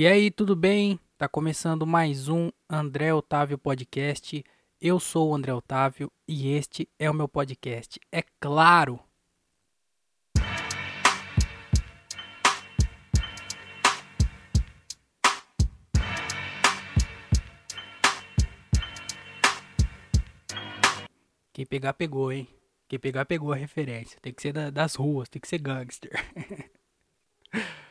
E 0.00 0.06
aí, 0.06 0.30
tudo 0.30 0.54
bem? 0.54 0.96
Tá 1.16 1.28
começando 1.28 1.84
mais 1.84 2.28
um 2.28 2.52
André 2.70 3.12
Otávio 3.12 3.58
Podcast. 3.58 4.44
Eu 4.80 5.00
sou 5.00 5.30
o 5.30 5.34
André 5.34 5.52
Otávio 5.52 6.08
e 6.28 6.52
este 6.52 6.88
é 7.00 7.10
o 7.10 7.12
meu 7.12 7.26
podcast. 7.26 7.98
É 8.12 8.22
claro! 8.38 9.00
Quem 21.52 21.66
pegar, 21.66 21.94
pegou, 21.94 22.30
hein? 22.30 22.46
Quem 22.86 23.00
pegar, 23.00 23.24
pegou 23.24 23.52
a 23.52 23.56
referência. 23.56 24.16
Tem 24.22 24.32
que 24.32 24.42
ser 24.42 24.52
da- 24.52 24.70
das 24.70 24.94
ruas, 24.94 25.28
tem 25.28 25.40
que 25.40 25.48
ser 25.48 25.58
gangster. 25.58 26.12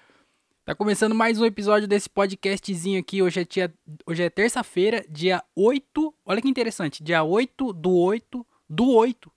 Tá 0.67 0.75
começando 0.75 1.15
mais 1.15 1.39
um 1.39 1.45
episódio 1.45 1.87
desse 1.87 2.09
podcastzinho 2.09 2.99
aqui. 2.99 3.21
Hoje 3.21 3.39
é, 3.39 3.71
hoje 4.05 4.21
é 4.21 4.29
terça-feira, 4.29 5.05
dia 5.07 5.41
8. 5.55 6.13
Olha 6.25 6.41
que 6.41 6.49
interessante, 6.49 7.01
dia 7.01 7.23
8 7.23 7.71
do 7.71 7.95
8 7.95 8.45
do 8.69 8.89
8. 8.89 9.31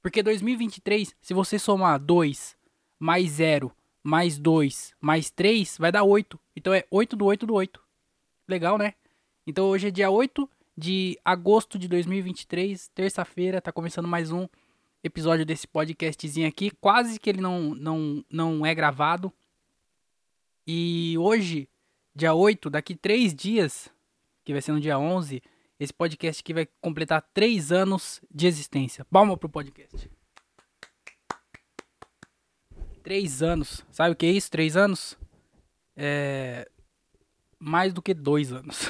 Porque 0.00 0.22
2023, 0.22 1.16
se 1.20 1.34
você 1.34 1.58
somar 1.58 1.98
2 1.98 2.56
mais 2.96 3.28
0 3.28 3.72
mais 4.04 4.38
2 4.38 4.94
mais 5.00 5.30
3, 5.32 5.78
vai 5.78 5.90
dar 5.90 6.04
8. 6.04 6.38
Então 6.54 6.72
é 6.72 6.84
8 6.92 7.16
do 7.16 7.24
8 7.24 7.44
do 7.44 7.54
8. 7.54 7.80
Legal, 8.46 8.78
né? 8.78 8.94
Então 9.44 9.64
hoje 9.66 9.88
é 9.88 9.90
dia 9.90 10.10
8 10.10 10.48
de 10.78 11.18
agosto 11.24 11.76
de 11.76 11.88
2023, 11.88 12.86
terça-feira, 12.94 13.60
tá 13.60 13.72
começando 13.72 14.06
mais 14.06 14.30
um 14.30 14.46
episódio 15.02 15.44
desse 15.44 15.66
podcastzinho 15.66 16.46
aqui. 16.46 16.70
Quase 16.70 17.18
que 17.18 17.28
ele 17.28 17.40
não, 17.40 17.74
não, 17.74 18.24
não 18.30 18.64
é 18.64 18.72
gravado. 18.72 19.32
E 20.66 21.16
hoje, 21.18 21.68
dia 22.14 22.34
8, 22.34 22.70
daqui 22.70 22.94
3 22.94 23.34
dias, 23.34 23.90
que 24.44 24.52
vai 24.52 24.62
ser 24.62 24.72
no 24.72 24.80
dia 24.80 24.98
11, 24.98 25.42
esse 25.78 25.92
podcast 25.92 26.40
aqui 26.40 26.54
vai 26.54 26.68
completar 26.80 27.20
3 27.34 27.72
anos 27.72 28.20
de 28.30 28.46
existência. 28.46 29.04
Palma 29.06 29.36
pro 29.36 29.48
podcast. 29.48 30.08
3 33.02 33.42
anos. 33.42 33.84
Sabe 33.90 34.12
o 34.12 34.16
que 34.16 34.26
é 34.26 34.30
isso? 34.30 34.50
3 34.50 34.76
anos? 34.76 35.18
É. 35.96 36.70
Mais 37.58 37.92
do 37.92 38.00
que 38.00 38.14
2 38.14 38.52
anos. 38.52 38.88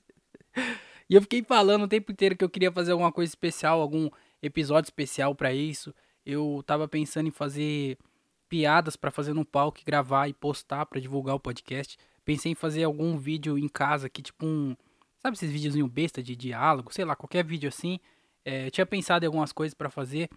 e 1.08 1.14
eu 1.14 1.20
fiquei 1.20 1.42
falando 1.42 1.82
o 1.82 1.88
tempo 1.88 2.10
inteiro 2.10 2.36
que 2.36 2.44
eu 2.44 2.50
queria 2.50 2.72
fazer 2.72 2.92
alguma 2.92 3.12
coisa 3.12 3.30
especial, 3.30 3.80
algum 3.80 4.08
episódio 4.42 4.88
especial 4.88 5.34
pra 5.34 5.52
isso. 5.52 5.94
Eu 6.24 6.62
tava 6.66 6.88
pensando 6.88 7.28
em 7.28 7.32
fazer 7.32 7.98
piadas 8.48 8.96
pra 8.96 9.10
fazer 9.10 9.32
no 9.32 9.44
palco, 9.44 9.80
gravar 9.84 10.28
e 10.28 10.34
postar 10.34 10.86
pra 10.86 11.00
divulgar 11.00 11.34
o 11.34 11.40
podcast. 11.40 11.98
Pensei 12.24 12.52
em 12.52 12.54
fazer 12.54 12.84
algum 12.84 13.16
vídeo 13.16 13.58
em 13.58 13.68
casa 13.68 14.08
que 14.08 14.22
tipo 14.22 14.46
um, 14.46 14.76
sabe 15.18 15.36
esses 15.36 15.50
videozinho 15.50 15.86
besta 15.86 16.22
de 16.22 16.34
diálogo, 16.34 16.92
sei 16.92 17.04
lá, 17.04 17.14
qualquer 17.14 17.44
vídeo 17.44 17.68
assim. 17.68 17.98
É, 18.44 18.70
tinha 18.70 18.86
pensado 18.86 19.24
em 19.24 19.26
algumas 19.26 19.52
coisas 19.52 19.74
pra 19.74 19.90
fazer, 19.90 20.30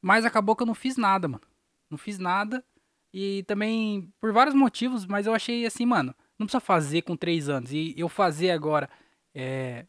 mas 0.00 0.24
acabou 0.24 0.54
que 0.54 0.62
eu 0.62 0.66
não 0.66 0.74
fiz 0.74 0.96
nada, 0.96 1.26
mano. 1.26 1.42
Não 1.90 1.98
fiz 1.98 2.18
nada 2.18 2.64
e 3.12 3.42
também 3.44 4.12
por 4.20 4.32
vários 4.32 4.54
motivos, 4.54 5.06
mas 5.06 5.26
eu 5.26 5.34
achei 5.34 5.64
assim, 5.66 5.86
mano, 5.86 6.14
não 6.38 6.46
precisa 6.46 6.60
fazer 6.60 7.02
com 7.02 7.16
três 7.16 7.48
anos 7.48 7.72
e 7.72 7.94
eu 7.96 8.08
fazer 8.08 8.50
agora, 8.50 8.88
é, 9.34 9.86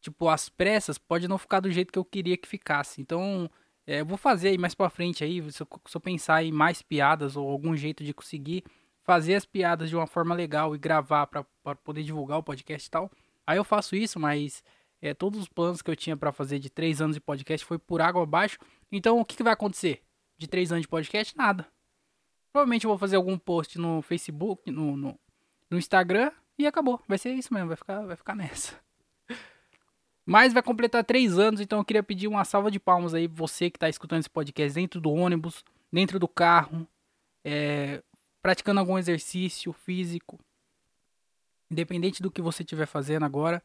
tipo 0.00 0.28
às 0.28 0.48
pressas, 0.48 0.98
pode 0.98 1.28
não 1.28 1.38
ficar 1.38 1.60
do 1.60 1.70
jeito 1.70 1.92
que 1.92 1.98
eu 1.98 2.04
queria 2.04 2.36
que 2.36 2.48
ficasse. 2.48 3.00
Então 3.00 3.50
é, 3.86 4.02
vou 4.02 4.18
fazer 4.18 4.48
aí 4.48 4.58
mais 4.58 4.74
pra 4.74 4.90
frente 4.90 5.22
aí, 5.22 5.40
se 5.52 5.62
eu, 5.62 5.68
se 5.86 5.96
eu 5.96 6.00
pensar 6.00 6.42
em 6.42 6.50
mais 6.50 6.82
piadas 6.82 7.36
ou 7.36 7.48
algum 7.48 7.76
jeito 7.76 8.02
de 8.02 8.12
conseguir 8.12 8.64
fazer 9.04 9.36
as 9.36 9.44
piadas 9.44 9.88
de 9.88 9.94
uma 9.94 10.06
forma 10.06 10.34
legal 10.34 10.74
e 10.74 10.78
gravar 10.78 11.28
pra 11.28 11.44
poder 11.84 12.02
divulgar 12.02 12.38
o 12.38 12.42
podcast 12.42 12.88
e 12.88 12.90
tal. 12.90 13.10
Aí 13.46 13.56
eu 13.56 13.62
faço 13.62 13.94
isso, 13.94 14.18
mas 14.18 14.64
é, 15.00 15.14
todos 15.14 15.38
os 15.40 15.48
planos 15.48 15.80
que 15.80 15.90
eu 15.90 15.94
tinha 15.94 16.16
pra 16.16 16.32
fazer 16.32 16.58
de 16.58 16.68
três 16.68 17.00
anos 17.00 17.14
de 17.14 17.20
podcast 17.20 17.64
foi 17.64 17.78
por 17.78 18.00
água 18.00 18.24
abaixo. 18.24 18.58
Então 18.90 19.20
o 19.20 19.24
que, 19.24 19.36
que 19.36 19.44
vai 19.44 19.52
acontecer 19.52 20.02
de 20.36 20.48
três 20.48 20.72
anos 20.72 20.82
de 20.82 20.88
podcast? 20.88 21.36
Nada. 21.36 21.66
Provavelmente 22.52 22.84
eu 22.84 22.88
vou 22.88 22.98
fazer 22.98 23.14
algum 23.14 23.38
post 23.38 23.78
no 23.78 24.02
Facebook, 24.02 24.68
no, 24.70 24.96
no, 24.96 25.20
no 25.70 25.78
Instagram 25.78 26.32
e 26.58 26.66
acabou. 26.66 27.00
Vai 27.06 27.18
ser 27.18 27.32
isso 27.34 27.54
mesmo, 27.54 27.68
vai 27.68 27.76
ficar, 27.76 28.04
vai 28.04 28.16
ficar 28.16 28.34
nessa. 28.34 28.85
Mas 30.26 30.52
vai 30.52 30.60
completar 30.60 31.04
três 31.04 31.38
anos, 31.38 31.60
então 31.60 31.78
eu 31.78 31.84
queria 31.84 32.02
pedir 32.02 32.26
uma 32.26 32.44
salva 32.44 32.68
de 32.68 32.80
palmas 32.80 33.14
aí, 33.14 33.28
você 33.28 33.70
que 33.70 33.76
está 33.76 33.88
escutando 33.88 34.18
esse 34.18 34.28
podcast 34.28 34.74
dentro 34.74 35.00
do 35.00 35.12
ônibus, 35.12 35.64
dentro 35.92 36.18
do 36.18 36.26
carro, 36.26 36.86
é, 37.44 38.02
praticando 38.42 38.80
algum 38.80 38.98
exercício 38.98 39.72
físico. 39.72 40.40
Independente 41.70 42.20
do 42.20 42.30
que 42.30 42.42
você 42.42 42.64
estiver 42.64 42.86
fazendo 42.86 43.24
agora, 43.24 43.62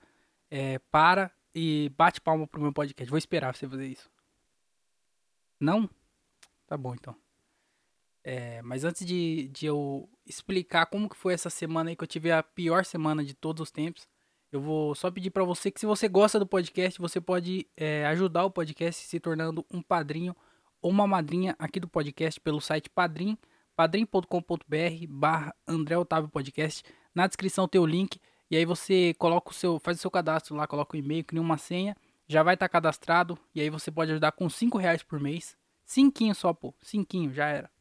é, 0.51 0.77
para 0.91 1.31
e 1.53 1.91
bate 1.97 2.21
palma 2.21 2.45
pro 2.45 2.61
meu 2.61 2.71
podcast. 2.71 3.09
Vou 3.09 3.17
esperar 3.17 3.55
você 3.55 3.67
fazer 3.67 3.87
isso. 3.87 4.07
Não? 5.59 5.89
Tá 6.67 6.77
bom 6.77 6.93
então. 6.93 7.15
É, 8.23 8.61
mas 8.61 8.83
antes 8.83 9.03
de, 9.03 9.47
de 9.47 9.65
eu 9.65 10.07
explicar 10.27 10.85
como 10.85 11.09
que 11.09 11.17
foi 11.17 11.33
essa 11.33 11.49
semana 11.49 11.89
aí, 11.89 11.95
que 11.95 12.03
eu 12.03 12.07
tive 12.07 12.31
a 12.31 12.43
pior 12.43 12.85
semana 12.85 13.23
de 13.23 13.33
todos 13.33 13.61
os 13.61 13.71
tempos, 13.71 14.07
eu 14.51 14.59
vou 14.59 14.93
só 14.93 15.09
pedir 15.09 15.29
pra 15.29 15.43
você 15.43 15.71
que 15.71 15.79
se 15.79 15.85
você 15.85 16.09
gosta 16.09 16.37
do 16.37 16.45
podcast, 16.45 16.99
você 16.99 17.21
pode 17.21 17.65
é, 17.77 18.05
ajudar 18.07 18.43
o 18.45 18.51
podcast 18.51 19.07
se 19.07 19.19
tornando 19.19 19.65
um 19.71 19.81
padrinho 19.81 20.35
ou 20.81 20.91
uma 20.91 21.07
madrinha 21.07 21.55
aqui 21.57 21.79
do 21.79 21.87
podcast 21.87 22.39
pelo 22.41 22.59
site 22.59 22.89
padrim, 22.89 23.37
padrim.com.br 23.75 25.07
barra 25.07 25.55
André 25.65 25.97
Otávio 25.97 26.29
Podcast. 26.29 26.83
Na 27.15 27.27
descrição 27.27 27.67
tem 27.67 27.79
o 27.79 27.85
link 27.85 28.19
e 28.49 28.57
aí 28.57 28.65
você 28.65 29.13
coloca 29.17 29.51
o 29.51 29.53
seu, 29.53 29.79
faz 29.79 29.97
o 29.97 30.01
seu 30.01 30.11
cadastro 30.11 30.55
lá, 30.55 30.67
coloca 30.67 30.97
o 30.97 30.99
e-mail, 30.99 31.23
cria 31.23 31.41
uma 31.41 31.57
senha, 31.57 31.95
já 32.27 32.43
vai 32.43 32.55
estar 32.55 32.67
cadastrado 32.67 33.39
e 33.55 33.61
aí 33.61 33.69
você 33.69 33.89
pode 33.89 34.11
ajudar 34.11 34.33
com 34.33 34.49
5 34.49 34.77
reais 34.77 35.01
por 35.01 35.19
mês. 35.19 35.55
Cinquinho 35.85 36.35
só, 36.35 36.53
pô. 36.53 36.73
Cinquinho, 36.81 37.33
já 37.33 37.47
era. 37.47 37.71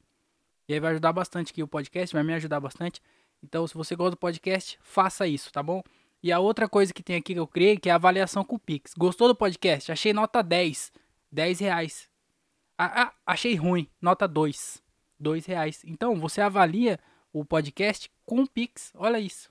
E 0.69 0.75
aí 0.75 0.79
vai 0.79 0.93
ajudar 0.93 1.13
bastante 1.13 1.51
aqui 1.51 1.65
o 1.65 1.69
podcast, 1.69 2.15
vai 2.15 2.23
me 2.23 2.33
ajudar 2.35 2.61
bastante. 2.61 3.03
Então, 3.43 3.67
se 3.67 3.75
você 3.75 3.97
gosta 3.97 4.13
do 4.13 4.17
podcast, 4.17 4.79
faça 4.83 5.27
isso, 5.27 5.51
tá 5.51 5.63
bom? 5.63 5.83
E 6.23 6.31
a 6.31 6.39
outra 6.39 6.69
coisa 6.69 6.93
que 6.93 7.03
tem 7.03 7.17
aqui 7.17 7.33
que 7.33 7.41
eu 7.41 7.47
criei, 7.47 7.79
que 7.79 7.89
é 7.89 7.93
a 7.93 7.95
avaliação 7.95 8.45
com 8.45 8.57
o 8.57 8.59
Pix. 8.59 8.93
Gostou 8.95 9.29
do 9.29 9.35
podcast? 9.35 9.91
Achei 9.91 10.13
nota 10.13 10.43
10. 10.43 10.93
10 11.33 11.61
reais. 11.61 12.11
Ah, 12.77 13.05
ah, 13.05 13.13
achei 13.27 13.55
ruim. 13.55 13.89
Nota 14.01 14.29
2. 14.29 14.83
2 15.19 15.47
reais. 15.47 15.83
Então, 15.87 16.19
você 16.21 16.41
avalia 16.41 16.99
o 17.33 17.45
podcast 17.45 18.11
com 18.27 18.43
o 18.43 18.49
Pix. 18.49 18.93
Olha 18.97 19.19
isso. 19.19 19.51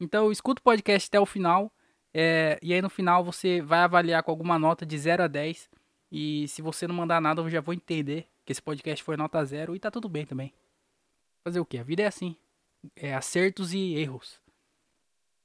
Então, 0.00 0.32
escuta 0.32 0.60
o 0.60 0.64
podcast 0.64 1.08
até 1.08 1.20
o 1.20 1.26
final. 1.26 1.70
é, 2.12 2.58
e 2.62 2.72
aí, 2.72 2.80
no 2.80 2.88
final, 2.90 3.24
você 3.24 3.60
vai 3.60 3.80
avaliar 3.80 4.22
com 4.22 4.30
alguma 4.30 4.58
nota 4.58 4.86
de 4.86 4.96
0 4.96 5.24
a 5.24 5.26
10. 5.26 5.68
E 6.10 6.46
se 6.48 6.62
você 6.62 6.86
não 6.86 6.94
mandar 6.94 7.20
nada, 7.20 7.40
eu 7.42 7.50
já 7.50 7.60
vou 7.60 7.74
entender 7.74 8.26
que 8.44 8.52
esse 8.52 8.62
podcast 8.62 9.02
foi 9.02 9.16
nota 9.16 9.44
0. 9.44 9.74
E 9.74 9.80
tá 9.80 9.90
tudo 9.90 10.08
bem 10.08 10.24
também. 10.24 10.52
Fazer 11.42 11.60
o 11.60 11.64
quê? 11.64 11.78
A 11.78 11.82
vida 11.82 12.02
é 12.02 12.06
assim. 12.06 12.36
É 12.96 13.14
acertos 13.14 13.74
e 13.74 13.94
erros. 13.96 14.40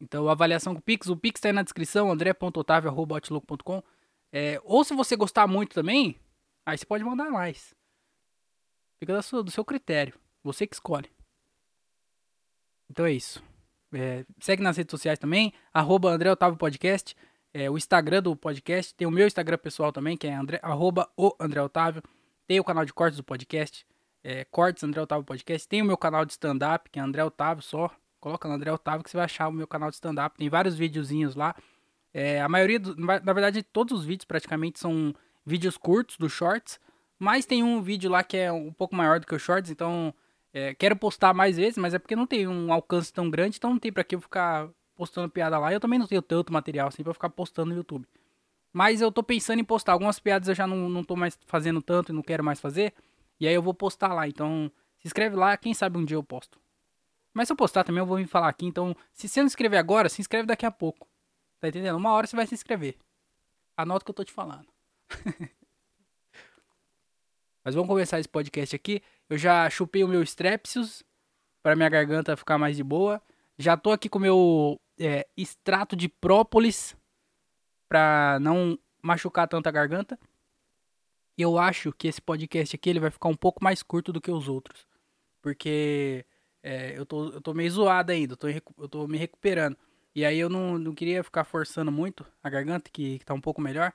Então, 0.02 0.30
avaliação 0.30 0.74
com 0.74 0.80
o 0.80 0.84
Pix. 0.84 1.08
O 1.08 1.18
Pix 1.18 1.42
tá 1.42 1.50
aí 1.50 1.54
na 1.54 1.64
descrição, 1.64 2.12
andré.otavio.outlook.com. 2.12 3.84
É, 4.32 4.60
ou 4.64 4.84
se 4.84 4.94
você 4.94 5.16
gostar 5.16 5.48
muito 5.48 5.74
também, 5.74 6.16
aí 6.66 6.78
você 6.78 6.86
pode 6.86 7.04
mandar 7.04 7.30
mais. 7.30 7.74
Fica 9.00 9.22
sua- 9.22 9.44
do 9.44 9.52
seu 9.52 9.66
critério. 9.66 10.14
Você 10.44 10.66
que 10.68 10.76
escolhe. 10.76 11.10
Então 12.90 13.06
é 13.06 13.12
isso. 13.12 13.44
É, 13.94 14.26
segue 14.40 14.62
nas 14.62 14.78
redes 14.78 14.92
sociais 14.92 15.18
também, 15.20 15.54
arroba 15.74 16.10
André 16.12 16.31
Otávio 16.31 16.58
Podcast. 16.58 17.16
É, 17.54 17.70
o 17.70 17.78
Instagram 17.78 18.22
do 18.22 18.36
podcast. 18.36 18.94
Tem 18.94 19.08
o 19.08 19.12
meu 19.12 19.26
Instagram 19.26 19.58
pessoal 19.58 19.92
também, 19.92 20.16
que 20.16 20.28
é 20.28 20.34
André, 20.34 20.60
arroba 20.62 21.10
o 21.18 21.36
André 21.40 21.62
Otávio. 21.62 22.04
Tem 22.48 22.60
o 22.60 22.64
canal 22.64 22.86
de 22.86 22.94
cortes 22.94 23.18
do 23.18 23.24
podcast. 23.24 23.86
É, 24.24 24.46
cortes 24.46 24.84
André 24.84 25.02
Otávio 25.02 25.26
Podcast. 25.26 25.68
Tem 25.68 25.81
o 25.81 25.86
meu 25.86 25.98
canal 25.98 26.26
de 26.26 26.34
stand-up, 26.34 26.90
que 26.90 27.00
é 27.00 27.02
André 27.02 27.24
Otávio 27.24 27.64
só. 27.64 27.90
Coloca 28.19 28.48
no 28.48 28.54
André 28.56 28.71
Otávio 28.71 29.04
que 29.04 29.10
você 29.10 29.18
vai 29.18 29.25
achar 29.25 29.48
o 29.48 29.51
meu 29.51 29.68
canal 29.68 29.89
de 29.89 29.95
stand-up. 29.95 30.38
Tem 30.38 30.50
vários 30.50 30.75
videozinhos 30.75 31.36
lá. 31.36 31.56
É, 32.13 32.42
a 32.42 32.50
maioria, 32.50 32.80
do- 32.80 32.95
na 32.95 33.33
verdade, 33.33 33.63
todos 33.63 34.00
os 34.00 34.06
vídeos 34.06 34.25
praticamente 34.25 34.80
são 34.80 35.13
vídeos 35.45 35.77
curtos 35.77 36.18
do 36.18 36.30
Shorts. 36.30 36.80
Mas 37.18 37.45
tem 37.45 37.63
um 37.63 37.81
vídeo 37.81 38.10
lá 38.10 38.24
que 38.24 38.38
é 38.38 38.51
um 38.51 38.71
pouco 38.71 38.95
maior 38.95 39.19
do 39.19 39.27
que 39.27 39.36
o 39.36 39.39
Shorts, 39.39 39.69
então 39.69 40.13
é, 40.54 40.74
quero 40.74 40.95
postar 40.95 41.33
mais 41.33 41.57
vezes, 41.57 41.77
mas 41.77 41.94
é 41.94 42.00
porque 42.00 42.16
não 42.16 42.25
tem 42.25 42.48
um 42.48 42.71
alcance 42.71 43.12
tão 43.12 43.30
grande, 43.30 43.57
então 43.57 43.71
não 43.71 43.77
tem 43.80 43.92
pra 43.92 44.04
que 44.06 44.16
eu 44.16 44.21
ficar 44.21 44.69
postando 44.95 45.30
piada 45.30 45.60
lá. 45.60 45.71
Eu 45.74 45.80
também 45.81 46.00
não 46.00 46.07
tenho 46.07 46.21
tanto 46.21 46.51
material 46.54 46.88
assim 46.88 47.04
pra 47.04 47.13
ficar 47.13 47.30
postando 47.30 47.71
no 47.71 47.75
YouTube. 47.77 48.07
Mas 48.71 49.01
eu 49.01 49.12
tô 49.12 49.21
pensando 49.24 49.60
em 49.60 49.63
postar. 49.63 49.94
Algumas 49.94 50.19
piadas 50.19 50.48
eu 50.48 50.56
já 50.56 50.66
não, 50.68 50.89
não 50.89 51.04
tô 51.04 51.16
mais 51.16 51.38
fazendo 51.45 51.81
tanto 51.81 52.12
e 52.12 52.16
não 52.16 52.21
quero 52.21 52.44
mais 52.44 52.60
fazer. 52.60 52.94
E 53.39 53.48
aí 53.48 53.54
eu 53.54 53.62
vou 53.62 53.74
postar 53.74 54.13
lá. 54.13 54.27
Então, 54.27 54.71
se 55.00 55.07
inscreve 55.07 55.36
lá, 55.36 55.57
quem 55.57 55.74
sabe 55.74 55.98
um 55.98 56.06
dia 56.06 56.16
eu 56.18 56.24
posto. 56.24 56.60
Mas 57.39 57.47
se 57.47 57.53
eu 57.53 57.56
postar 57.56 57.86
também, 57.86 58.01
eu 58.01 58.06
vou 58.06 58.18
vir 58.18 58.27
falar 58.27 58.50
aqui. 58.50 58.65
Então, 58.65 58.94
se 59.13 59.30
você 59.30 59.39
não 59.39 59.47
inscrever 59.47 59.80
agora, 59.80 60.09
se 60.09 60.19
inscreve 60.19 60.45
daqui 60.45 60.65
a 60.65 60.71
pouco. 60.71 61.07
Tá 61.62 61.69
entendendo? 61.69 61.95
Uma 61.95 62.12
hora 62.12 62.27
você 62.27 62.36
vai 62.36 62.45
se 62.45 62.53
inscrever. 62.53 62.97
Anota 63.77 64.03
o 64.03 64.06
que 64.06 64.12
eu 64.12 64.15
tô 64.15 64.25
te 64.25 64.33
falando. 64.33 64.68
Mas 67.63 67.74
vamos 67.74 67.88
começar 67.88 68.19
esse 68.19 68.27
podcast 68.27 68.75
aqui. 68.75 69.01
Eu 69.30 69.38
já 69.38 69.69
chupei 69.69 70.03
o 70.03 70.07
meu 70.09 70.21
Strepsils 70.21 71.01
pra 71.63 71.77
minha 71.77 71.88
garganta 71.88 72.36
ficar 72.36 72.57
mais 72.57 72.75
de 72.75 72.83
boa. 72.83 73.21
Já 73.57 73.77
tô 73.77 73.92
aqui 73.94 74.09
com 74.09 74.19
meu 74.19 74.77
é, 75.00 75.25
extrato 75.38 75.95
de 75.95 76.09
própolis 76.09 76.94
pra 77.88 78.38
não 78.42 78.77
machucar 79.01 79.47
tanto 79.47 79.68
a 79.68 79.71
garganta. 79.71 80.19
Eu 81.38 81.57
acho 81.57 81.94
que 81.94 82.09
esse 82.09 82.21
podcast 82.21 82.75
aqui 82.75 82.89
ele 82.89 83.00
vai 83.00 83.12
ficar 83.12 83.30
um 83.30 83.38
pouco 83.38 83.63
mais 83.63 83.81
curto 83.81 84.12
do 84.12 84.19
que 84.19 84.30
os 84.30 84.50
outros. 84.50 84.85
Porque 85.42 86.25
é, 86.61 86.97
eu, 86.97 87.06
tô, 87.06 87.29
eu 87.29 87.41
tô 87.41 87.53
meio 87.53 87.71
zoado 87.71 88.11
ainda, 88.11 88.33
eu 88.33 88.38
tô, 88.38 88.47
eu 88.47 88.89
tô 88.89 89.07
me 89.07 89.17
recuperando. 89.17 89.77
E 90.13 90.25
aí 90.25 90.39
eu 90.39 90.50
não, 90.50 90.77
não 90.77 90.94
queria 90.94 91.23
ficar 91.23 91.44
forçando 91.44 91.91
muito 91.91 92.25
a 92.44 92.50
garganta, 92.50 92.89
que, 92.91 93.19
que 93.19 93.25
tá 93.25 93.33
um 93.33 93.41
pouco 93.41 93.61
melhor, 93.61 93.94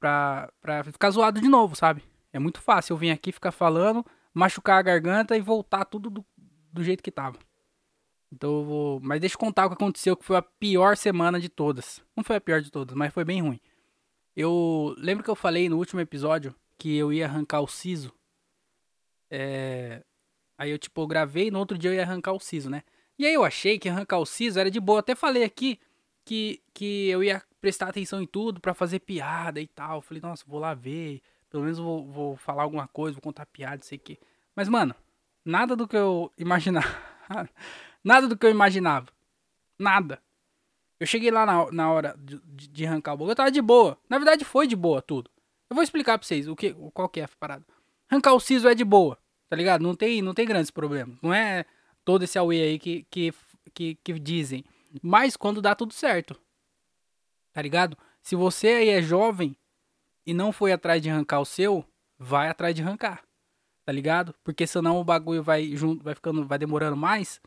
pra, 0.00 0.50
pra 0.60 0.84
ficar 0.84 1.10
zoado 1.10 1.40
de 1.40 1.48
novo, 1.48 1.76
sabe? 1.76 2.02
É 2.32 2.38
muito 2.38 2.60
fácil 2.60 2.94
eu 2.94 2.96
vir 2.96 3.10
aqui 3.10 3.32
ficar 3.32 3.52
falando, 3.52 4.04
machucar 4.34 4.78
a 4.78 4.82
garganta 4.82 5.36
e 5.36 5.40
voltar 5.40 5.84
tudo 5.84 6.10
do, 6.10 6.24
do 6.72 6.82
jeito 6.82 7.02
que 7.02 7.10
tava. 7.10 7.38
Então 8.32 8.58
eu 8.58 8.64
vou. 8.64 9.00
Mas 9.00 9.20
deixa 9.20 9.34
eu 9.34 9.38
contar 9.38 9.66
o 9.66 9.68
que 9.70 9.74
aconteceu, 9.74 10.16
que 10.16 10.24
foi 10.24 10.36
a 10.36 10.42
pior 10.42 10.96
semana 10.96 11.40
de 11.40 11.48
todas. 11.48 12.02
Não 12.16 12.22
foi 12.22 12.36
a 12.36 12.40
pior 12.40 12.60
de 12.60 12.70
todas, 12.70 12.94
mas 12.94 13.12
foi 13.12 13.24
bem 13.24 13.40
ruim. 13.40 13.60
Eu 14.36 14.94
lembro 14.98 15.24
que 15.24 15.30
eu 15.30 15.34
falei 15.34 15.68
no 15.68 15.78
último 15.78 16.00
episódio 16.00 16.54
que 16.76 16.96
eu 16.96 17.12
ia 17.12 17.26
arrancar 17.26 17.60
o 17.60 17.66
siso. 17.66 18.12
É... 19.30 20.04
Aí 20.58 20.70
eu, 20.70 20.78
tipo, 20.78 21.06
gravei 21.06 21.46
e 21.46 21.50
no 21.52 21.60
outro 21.60 21.78
dia 21.78 21.90
eu 21.90 21.94
ia 21.94 22.02
arrancar 22.02 22.32
o 22.32 22.40
siso, 22.40 22.68
né? 22.68 22.82
E 23.16 23.24
aí 23.24 23.32
eu 23.32 23.44
achei 23.44 23.78
que 23.78 23.88
arrancar 23.88 24.18
o 24.18 24.26
siso 24.26 24.58
era 24.58 24.70
de 24.70 24.80
boa. 24.80 24.98
Até 24.98 25.14
falei 25.14 25.44
aqui 25.44 25.78
que, 26.24 26.60
que 26.74 27.08
eu 27.08 27.22
ia 27.22 27.42
prestar 27.60 27.88
atenção 27.88 28.20
em 28.20 28.26
tudo 28.26 28.60
para 28.60 28.74
fazer 28.74 28.98
piada 28.98 29.60
e 29.60 29.66
tal. 29.68 30.02
Falei, 30.02 30.20
nossa, 30.20 30.44
vou 30.46 30.58
lá 30.58 30.74
ver. 30.74 31.22
Pelo 31.48 31.62
menos 31.62 31.78
vou, 31.78 32.04
vou 32.06 32.36
falar 32.36 32.64
alguma 32.64 32.86
coisa, 32.88 33.14
vou 33.14 33.22
contar 33.22 33.46
piada, 33.46 33.82
sei 33.82 33.96
o 33.98 34.00
quê. 34.00 34.18
Mas, 34.54 34.68
mano, 34.68 34.94
nada 35.44 35.74
do 35.74 35.88
que 35.88 35.96
eu 35.96 36.32
imaginava. 36.36 36.88
nada 38.04 38.26
do 38.26 38.36
que 38.36 38.44
eu 38.44 38.50
imaginava. 38.50 39.08
Nada. 39.78 40.20
Eu 41.00 41.06
cheguei 41.06 41.30
lá 41.30 41.46
na, 41.46 41.70
na 41.70 41.92
hora 41.92 42.14
de, 42.18 42.40
de, 42.68 42.86
arrancar 42.86 43.14
o 43.14 43.16
bagulho, 43.16 43.32
eu 43.32 43.36
tava 43.36 43.50
de 43.50 43.62
boa. 43.62 43.96
Na 44.08 44.18
verdade, 44.18 44.44
foi 44.44 44.66
de 44.66 44.74
boa 44.74 45.00
tudo. 45.00 45.30
Eu 45.70 45.74
vou 45.74 45.82
explicar 45.82 46.18
pra 46.18 46.26
vocês 46.26 46.48
o 46.48 46.56
que, 46.56 46.74
qual 46.92 47.08
que 47.08 47.20
é 47.20 47.24
a 47.24 47.28
parada. 47.38 47.64
Arrancar 48.10 48.34
o 48.34 48.40
siso 48.40 48.68
é 48.68 48.74
de 48.74 48.84
boa, 48.84 49.16
tá 49.48 49.56
ligado? 49.56 49.82
Não 49.82 49.94
tem, 49.94 50.22
não 50.22 50.34
tem 50.34 50.46
grandes 50.46 50.70
problemas. 50.70 51.16
Não 51.22 51.32
é 51.32 51.64
todo 52.04 52.22
esse 52.24 52.38
away 52.38 52.62
aí 52.62 52.78
que, 52.78 53.06
que, 53.10 53.34
que, 53.74 53.94
que 53.96 54.18
dizem. 54.18 54.64
Mas 55.02 55.36
quando 55.36 55.62
dá 55.62 55.74
tudo 55.74 55.92
certo. 55.92 56.38
Tá 57.52 57.62
ligado? 57.62 57.96
Se 58.22 58.36
você 58.36 58.68
aí 58.68 58.88
é 58.90 59.02
jovem 59.02 59.56
e 60.26 60.34
não 60.34 60.52
foi 60.52 60.72
atrás 60.72 61.02
de 61.02 61.10
arrancar 61.10 61.40
o 61.40 61.44
seu, 61.44 61.84
vai 62.18 62.48
atrás 62.48 62.74
de 62.74 62.82
arrancar. 62.82 63.22
Tá 63.84 63.92
ligado? 63.92 64.34
Porque 64.44 64.66
senão 64.66 65.00
o 65.00 65.04
bagulho 65.04 65.42
vai 65.42 65.74
junto, 65.74 66.04
vai 66.04 66.14
ficando, 66.14 66.46
vai 66.46 66.58
demorando 66.58 66.96
mais. 66.96 67.40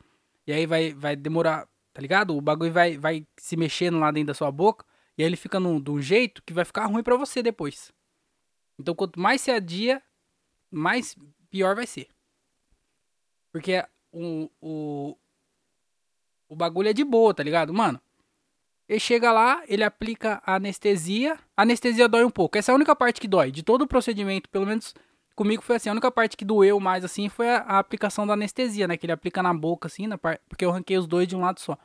E 0.48 0.52
aí 0.52 0.66
vai, 0.66 0.92
vai 0.92 1.16
demorar, 1.16 1.68
tá 1.94 2.02
ligado? 2.02 2.36
O 2.36 2.42
bagulho 2.42 2.74
vai, 2.74 2.98
vai 2.98 3.28
se 3.38 3.56
mexendo 3.56 4.00
lá 4.00 4.10
dentro 4.10 4.28
da 4.28 4.34
sua 4.34 4.52
boca. 4.52 4.84
E 5.18 5.22
aí 5.22 5.30
ele 5.30 5.36
fica 5.38 5.60
num, 5.60 5.80
de 5.80 5.92
um 5.92 6.02
jeito 6.02 6.42
que 6.44 6.54
vai 6.54 6.66
ficar 6.66 6.88
ruim 6.88 7.04
para 7.04 7.16
você 7.16 7.44
depois. 7.44 7.92
Então 8.80 8.96
quanto 8.96 9.20
mais 9.20 9.42
se 9.42 9.52
adia, 9.52 10.02
mais 10.72 11.16
pior 11.52 11.76
vai 11.76 11.86
ser. 11.86 12.08
Porque 13.52 13.84
o, 14.12 14.50
o, 14.62 15.18
o 16.50 16.56
bagulho 16.56 16.90
é 16.90 16.94
de 16.94 17.04
boa, 17.04 17.34
tá 17.34 17.44
ligado? 17.44 17.74
Mano, 17.74 18.00
ele 18.88 19.00
chega 19.00 19.32
lá, 19.32 19.62
ele 19.68 19.84
aplica 19.84 20.42
a 20.46 20.56
anestesia. 20.56 21.38
A 21.56 21.62
anestesia 21.62 22.08
dói 22.08 22.24
um 22.24 22.30
pouco. 22.30 22.58
Essa 22.58 22.72
é 22.72 22.74
a 22.74 22.76
única 22.76 22.96
parte 22.96 23.22
que 23.22 23.28
dói. 23.28 23.52
De 23.52 23.62
todo 23.62 23.84
o 23.84 23.88
procedimento, 23.88 24.50
pelo 24.50 24.66
menos 24.66 24.96
comigo 25.36 25.62
foi 25.62 25.76
assim. 25.76 25.90
A 25.90 25.94
única 25.94 26.12
parte 26.12 26.38
que 26.38 26.46
doeu 26.46 26.80
mais, 26.80 27.04
assim, 27.04 27.30
foi 27.30 27.50
a, 27.50 27.58
a 27.60 27.80
aplicação 27.80 28.26
da 28.26 28.34
anestesia, 28.34 28.88
né? 28.88 28.98
Que 28.98 29.06
ele 29.06 29.14
aplica 29.14 29.44
na 29.44 29.54
boca, 29.54 29.88
assim, 29.88 30.08
na 30.08 30.18
porque 30.18 30.66
eu 30.66 30.72
ranquei 30.72 30.98
os 30.98 31.08
dois 31.08 31.28
de 31.28 31.36
um 31.36 31.42
lado 31.42 31.60
só. 31.60 31.78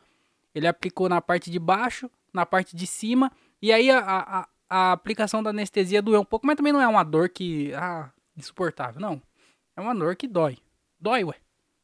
Ele 0.55 0.67
aplicou 0.67 1.09
na 1.09 1.21
parte 1.21 1.51
de 1.51 1.59
baixo, 1.59 2.11
na 2.33 2.47
parte 2.47 2.75
de 2.75 2.87
cima. 2.87 3.31
E 3.61 3.73
aí 3.73 3.91
a, 3.91 3.99
a, 4.01 4.49
a 4.69 4.93
aplicação 4.93 5.43
da 5.43 5.51
anestesia 5.51 6.03
doeu 6.03 6.21
um 6.21 6.25
pouco, 6.25 6.47
mas 6.47 6.57
também 6.57 6.73
não 6.73 6.81
é 6.81 6.89
uma 6.89 7.05
dor 7.05 7.29
que. 7.29 7.73
Ah, 7.75 8.11
insuportável. 8.37 9.01
Não. 9.01 9.23
É 9.77 9.81
uma 9.81 9.95
dor 9.95 10.17
que 10.17 10.27
dói. 10.27 10.59
Dói, 10.99 11.25
ué. 11.25 11.35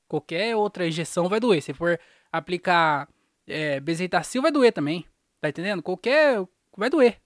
Qualquer 0.08 0.56
outra 0.56 0.86
injeção 0.86 1.28
vai 1.28 1.38
doer. 1.38 1.62
Se 1.62 1.74
for 1.74 2.00
aplicar 2.30 3.08
é, 3.46 3.78
bezetacil, 3.80 4.42
vai 4.42 4.50
doer 4.50 4.72
também. 4.72 5.06
Tá 5.40 5.48
entendendo? 5.48 5.82
Qualquer. 5.82 6.46
Vai 6.76 6.88
doer. 6.88 7.20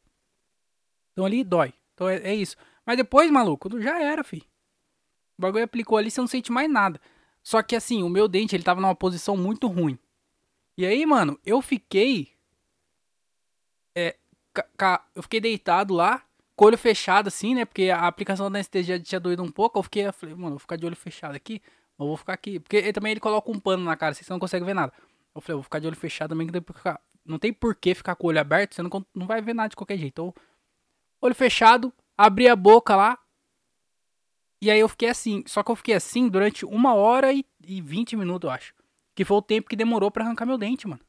Então 1.12 1.24
ali 1.24 1.44
dói. 1.44 1.72
Então 1.94 2.08
é, 2.08 2.16
é 2.16 2.34
isso. 2.34 2.56
Mas 2.84 2.96
depois, 2.96 3.30
maluco, 3.30 3.80
já 3.80 4.00
era, 4.02 4.22
fi. 4.22 4.42
O 5.38 5.42
bagulho 5.42 5.64
aplicou 5.64 5.98
ali, 5.98 6.10
você 6.10 6.20
não 6.20 6.28
sente 6.28 6.50
mais 6.50 6.70
nada. 6.70 7.00
Só 7.42 7.62
que 7.62 7.76
assim, 7.76 8.02
o 8.02 8.08
meu 8.08 8.26
dente, 8.26 8.56
ele 8.56 8.64
tava 8.64 8.80
numa 8.80 8.94
posição 8.94 9.36
muito 9.36 9.69
ruim. 9.69 9.98
E 10.76 10.84
aí, 10.84 11.06
mano, 11.06 11.38
eu 11.44 11.62
fiquei. 11.62 12.32
É. 13.94 14.16
Eu 15.14 15.22
fiquei 15.22 15.40
deitado 15.40 15.94
lá, 15.94 16.25
com 16.56 16.64
o 16.64 16.69
olho 16.69 16.79
fechado, 16.79 17.29
assim, 17.29 17.55
né? 17.55 17.64
Porque 17.64 17.91
a 17.91 18.06
aplicação 18.06 18.50
da 18.50 18.56
anestesia 18.58 18.99
tinha 18.99 19.20
doído 19.20 19.43
um 19.43 19.50
pouco. 19.50 19.79
Eu 19.79 19.82
fiquei, 19.82 20.06
eu 20.06 20.12
falei, 20.12 20.35
mano, 20.35 20.50
vou 20.50 20.58
ficar 20.58 20.76
de 20.76 20.87
olho 20.87 20.97
fechado 20.97 21.37
aqui. 21.37 21.62
Eu 21.99 22.06
vou 22.06 22.17
ficar 22.17 22.32
aqui. 22.32 22.58
Porque 22.58 22.76
ele, 22.76 22.93
também 22.93 23.12
ele 23.12 23.20
coloca 23.20 23.50
um 23.50 23.61
pano 23.61 23.85
na 23.85 23.97
cara, 23.97 24.12
assim, 24.12 24.25
você 24.25 24.32
não 24.32 24.41
consegue 24.41 24.64
ver 24.64 24.75
nada. 24.75 24.93
Eu 25.35 25.41
falei, 25.41 25.55
eu 25.55 25.58
vou 25.58 25.64
ficar 25.64 25.79
de 25.79 25.87
olho 25.87 25.97
fechado 25.97 26.31
também, 26.31 26.47
que 26.47 26.53
depois 26.53 26.76
ficar 26.79 27.00
não 27.26 27.38
tem 27.38 27.53
por 27.53 27.75
que 27.75 27.94
ficar 27.94 28.14
com 28.14 28.26
o 28.26 28.31
olho 28.31 28.41
aberto, 28.41 28.75
você 28.75 28.82
não, 28.82 28.91
não 29.14 29.26
vai 29.26 29.43
ver 29.43 29.55
nada 29.55 29.69
de 29.69 29.76
qualquer 29.76 29.99
jeito. 29.99 30.12
Então, 30.12 30.35
olho 31.20 31.35
fechado, 31.35 31.93
abri 32.17 32.49
a 32.49 32.56
boca 32.56 32.94
lá. 32.94 33.19
E 34.61 34.70
aí 34.70 34.81
eu 34.81 34.88
fiquei 34.88 35.08
assim. 35.08 35.43
Só 35.47 35.62
que 35.62 35.70
eu 35.70 35.76
fiquei 35.76 35.94
assim 35.94 36.29
durante 36.29 36.64
uma 36.64 36.94
hora 36.94 37.32
e, 37.32 37.44
e 37.64 37.81
20 37.81 38.17
minutos, 38.17 38.49
eu 38.49 38.53
acho. 38.53 38.75
Que 39.14 39.25
foi 39.25 39.37
o 39.37 39.43
tempo 39.43 39.69
que 39.69 39.76
demorou 39.76 40.11
para 40.11 40.25
arrancar 40.25 40.47
meu 40.47 40.56
dente, 40.56 40.87
mano. 40.87 41.00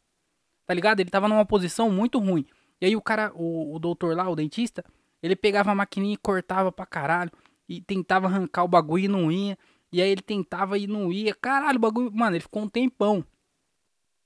Tá 0.65 0.73
ligado? 0.73 0.99
Ele 0.99 1.09
tava 1.09 1.27
numa 1.27 1.45
posição 1.45 1.89
muito 1.89 2.19
ruim. 2.19 2.45
E 2.81 2.85
aí 2.85 2.95
o 2.95 3.01
cara, 3.01 3.31
o, 3.33 3.75
o 3.75 3.79
doutor 3.79 4.15
lá, 4.15 4.29
o 4.29 4.35
dentista, 4.35 4.83
ele 5.21 5.35
pegava 5.35 5.71
a 5.71 5.75
maquininha 5.75 6.13
e 6.13 6.17
cortava 6.17 6.71
pra 6.71 6.85
caralho. 6.85 7.31
E 7.67 7.81
tentava 7.81 8.27
arrancar 8.27 8.63
o 8.63 8.67
bagulho 8.67 9.05
e 9.05 9.07
não 9.07 9.31
ia. 9.31 9.57
E 9.91 10.01
aí 10.01 10.09
ele 10.09 10.21
tentava 10.21 10.77
e 10.77 10.87
não 10.87 11.11
ia. 11.11 11.33
Caralho, 11.33 11.77
o 11.77 11.81
bagulho. 11.81 12.11
Mano, 12.13 12.35
ele 12.35 12.41
ficou 12.41 12.63
um 12.63 12.69
tempão. 12.69 13.25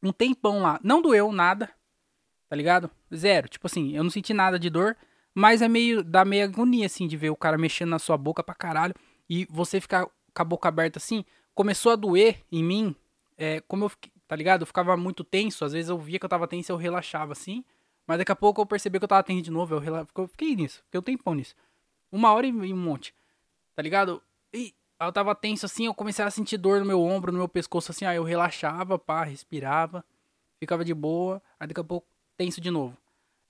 Um 0.03 0.11
tempão 0.11 0.61
lá. 0.61 0.79
Não 0.83 1.01
doeu 1.01 1.31
nada 1.31 1.69
tá 2.51 2.55
ligado? 2.57 2.91
Zero. 3.15 3.47
Tipo 3.47 3.67
assim, 3.67 3.95
eu 3.95 4.03
não 4.03 4.09
senti 4.09 4.33
nada 4.33 4.59
de 4.59 4.69
dor, 4.69 4.97
mas 5.33 5.61
é 5.61 5.69
meio. 5.69 6.03
dá 6.03 6.25
meio 6.25 6.43
agonia, 6.43 6.85
assim, 6.85 7.07
de 7.07 7.15
ver 7.15 7.29
o 7.29 7.35
cara 7.35 7.57
mexendo 7.57 7.91
na 7.91 7.97
sua 7.97 8.17
boca 8.17 8.43
pra 8.43 8.53
caralho 8.53 8.93
e 9.29 9.47
você 9.49 9.79
ficar 9.79 10.05
com 10.05 10.41
a 10.41 10.43
boca 10.43 10.67
aberta 10.67 10.99
assim. 10.99 11.23
Começou 11.55 11.93
a 11.93 11.95
doer 11.95 12.43
em 12.51 12.61
mim, 12.61 12.93
é, 13.37 13.61
como 13.61 13.85
eu 13.85 13.89
fiquei, 13.89 14.11
tá 14.27 14.35
ligado? 14.35 14.63
Eu 14.63 14.67
ficava 14.67 14.97
muito 14.97 15.23
tenso, 15.23 15.63
às 15.63 15.71
vezes 15.71 15.89
eu 15.89 15.97
via 15.97 16.19
que 16.19 16.25
eu 16.25 16.29
tava 16.29 16.45
tenso 16.45 16.73
eu 16.73 16.75
relaxava 16.75 17.31
assim, 17.31 17.63
mas 18.07 18.17
daqui 18.17 18.31
a 18.31 18.35
pouco 18.35 18.61
eu 18.61 18.65
percebi 18.65 18.99
que 18.99 19.05
eu 19.05 19.09
tava 19.09 19.23
tenso 19.23 19.41
de 19.41 19.51
novo, 19.51 19.75
eu, 19.75 20.07
eu 20.15 20.27
fiquei 20.27 20.55
nisso, 20.55 20.81
fiquei 20.85 20.99
um 20.99 21.03
tempão 21.03 21.33
nisso. 21.33 21.55
Uma 22.11 22.33
hora 22.33 22.45
e 22.45 22.51
um 22.51 22.77
monte, 22.77 23.13
tá 23.75 23.81
ligado? 23.81 24.21
E 24.53 24.73
eu 24.99 25.11
tava 25.11 25.33
tenso 25.33 25.65
assim, 25.65 25.85
eu 25.85 25.93
comecei 25.93 26.23
a 26.23 26.29
sentir 26.29 26.57
dor 26.57 26.79
no 26.79 26.85
meu 26.85 27.01
ombro, 27.01 27.31
no 27.31 27.37
meu 27.37 27.47
pescoço, 27.47 27.91
assim, 27.91 28.05
aí 28.05 28.17
eu 28.17 28.23
relaxava, 28.23 28.99
pá, 28.99 29.23
respirava, 29.23 30.03
ficava 30.59 30.83
de 30.83 30.93
boa, 30.93 31.41
aí 31.59 31.67
daqui 31.67 31.79
a 31.79 31.83
pouco 31.83 32.07
tenso 32.37 32.59
de 32.59 32.69
novo. 32.69 32.97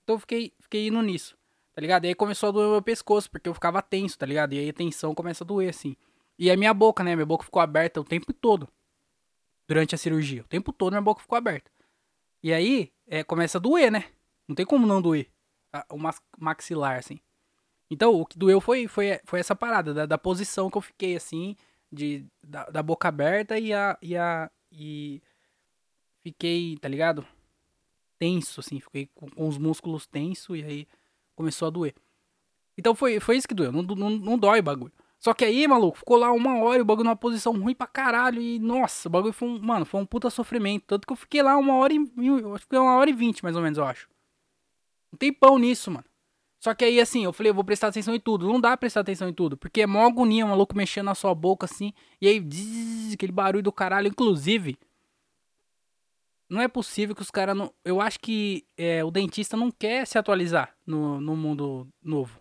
Então 0.02 0.16
eu 0.16 0.20
fiquei, 0.20 0.52
fiquei 0.60 0.86
indo 0.86 1.00
nisso, 1.02 1.36
tá 1.74 1.80
ligado? 1.80 2.04
E 2.04 2.08
aí 2.08 2.14
começou 2.14 2.48
a 2.48 2.52
doer 2.52 2.70
meu 2.70 2.82
pescoço, 2.82 3.30
porque 3.30 3.48
eu 3.48 3.54
ficava 3.54 3.82
tenso, 3.82 4.18
tá 4.18 4.26
ligado? 4.26 4.52
E 4.52 4.58
aí 4.58 4.68
a 4.70 4.72
tensão 4.72 5.14
começa 5.14 5.44
a 5.44 5.46
doer, 5.46 5.70
assim. 5.70 5.96
E 6.38 6.50
a 6.50 6.56
minha 6.56 6.72
boca, 6.74 7.04
né? 7.04 7.14
Minha 7.14 7.26
boca 7.26 7.44
ficou 7.44 7.60
aberta 7.60 8.00
o 8.00 8.04
tempo 8.04 8.32
todo. 8.32 8.68
Durante 9.68 9.94
a 9.94 9.98
cirurgia. 9.98 10.42
O 10.42 10.48
tempo 10.48 10.72
todo 10.72 10.92
minha 10.92 11.02
boca 11.02 11.20
ficou 11.20 11.36
aberta. 11.36 11.70
E 12.42 12.52
aí, 12.52 12.92
é, 13.06 13.22
começa 13.22 13.58
a 13.58 13.60
doer, 13.60 13.92
né? 13.92 14.06
Não 14.52 14.56
tem 14.56 14.66
como 14.66 14.86
não 14.86 15.02
doer. 15.02 15.28
O 15.90 15.98
maxilar, 16.38 16.98
assim. 16.98 17.18
Então, 17.90 18.14
o 18.14 18.26
que 18.26 18.38
doeu 18.38 18.60
foi, 18.60 18.86
foi, 18.86 19.20
foi 19.24 19.40
essa 19.40 19.56
parada, 19.56 19.92
da, 19.92 20.06
da 20.06 20.18
posição 20.18 20.70
que 20.70 20.78
eu 20.78 20.82
fiquei, 20.82 21.16
assim, 21.16 21.56
de, 21.90 22.24
da, 22.42 22.64
da 22.66 22.82
boca 22.82 23.08
aberta 23.08 23.58
e 23.58 23.72
a, 23.72 23.98
e 24.00 24.16
a. 24.16 24.50
E 24.70 25.20
fiquei, 26.22 26.78
tá 26.78 26.88
ligado? 26.88 27.26
tenso, 28.22 28.60
assim, 28.60 28.78
fiquei 28.78 29.08
com, 29.16 29.28
com 29.28 29.48
os 29.48 29.58
músculos 29.58 30.06
tensos 30.06 30.56
e 30.56 30.62
aí 30.62 30.88
começou 31.34 31.66
a 31.66 31.70
doer. 31.72 31.92
Então 32.78 32.94
foi, 32.94 33.18
foi 33.18 33.36
isso 33.36 33.48
que 33.48 33.54
doeu, 33.54 33.72
não, 33.72 33.82
não, 33.82 34.10
não 34.10 34.38
dói 34.38 34.60
o 34.60 34.62
bagulho. 34.62 34.92
Só 35.18 35.34
que 35.34 35.44
aí, 35.44 35.66
maluco, 35.66 35.98
ficou 35.98 36.16
lá 36.16 36.30
uma 36.30 36.56
hora 36.62 36.78
e 36.78 36.82
o 36.82 36.84
bagulho 36.84 37.06
numa 37.06 37.16
posição 37.16 37.52
ruim 37.52 37.74
pra 37.74 37.86
caralho. 37.86 38.40
E, 38.40 38.60
nossa, 38.60 39.08
o 39.08 39.10
bagulho 39.10 39.32
foi 39.32 39.48
um, 39.48 39.58
mano, 39.60 39.84
foi 39.84 40.00
um 40.00 40.06
puta 40.06 40.30
sofrimento. 40.30 40.84
Tanto 40.86 41.06
que 41.06 41.12
eu 41.12 41.16
fiquei 41.16 41.42
lá 41.42 41.56
uma 41.56 41.74
hora 41.74 41.92
e. 41.92 41.96
Eu 41.96 42.58
fiquei 42.58 42.78
uma 42.78 42.96
hora 42.96 43.10
e 43.10 43.12
vinte, 43.12 43.42
mais 43.42 43.54
ou 43.56 43.62
menos, 43.62 43.78
eu 43.78 43.84
acho. 43.84 44.08
Um 45.12 45.16
tempão 45.16 45.58
nisso, 45.58 45.90
mano. 45.90 46.04
Só 46.58 46.74
que 46.74 46.84
aí, 46.84 47.00
assim, 47.00 47.24
eu 47.24 47.32
falei, 47.32 47.50
eu 47.50 47.54
vou 47.54 47.64
prestar 47.64 47.88
atenção 47.88 48.14
em 48.14 48.20
tudo. 48.20 48.46
Não 48.46 48.60
dá 48.60 48.68
pra 48.70 48.76
prestar 48.76 49.00
atenção 49.00 49.28
em 49.28 49.32
tudo. 49.32 49.56
Porque 49.56 49.82
é 49.82 49.86
mó 49.86 50.06
agonia, 50.06 50.46
o 50.46 50.48
maluco 50.48 50.76
mexendo 50.76 51.06
na 51.06 51.14
sua 51.14 51.34
boca, 51.34 51.66
assim. 51.66 51.92
E 52.20 52.28
aí, 52.28 52.40
zzz, 52.40 53.14
aquele 53.14 53.32
barulho 53.32 53.64
do 53.64 53.72
caralho. 53.72 54.06
Inclusive, 54.06 54.78
não 56.48 56.60
é 56.60 56.68
possível 56.68 57.16
que 57.16 57.22
os 57.22 57.32
caras 57.32 57.56
não. 57.56 57.72
Eu 57.84 58.00
acho 58.00 58.20
que 58.20 58.64
é, 58.76 59.02
o 59.02 59.10
dentista 59.10 59.56
não 59.56 59.72
quer 59.72 60.06
se 60.06 60.16
atualizar 60.18 60.72
no, 60.86 61.20
no 61.20 61.34
mundo 61.34 61.88
novo. 62.00 62.38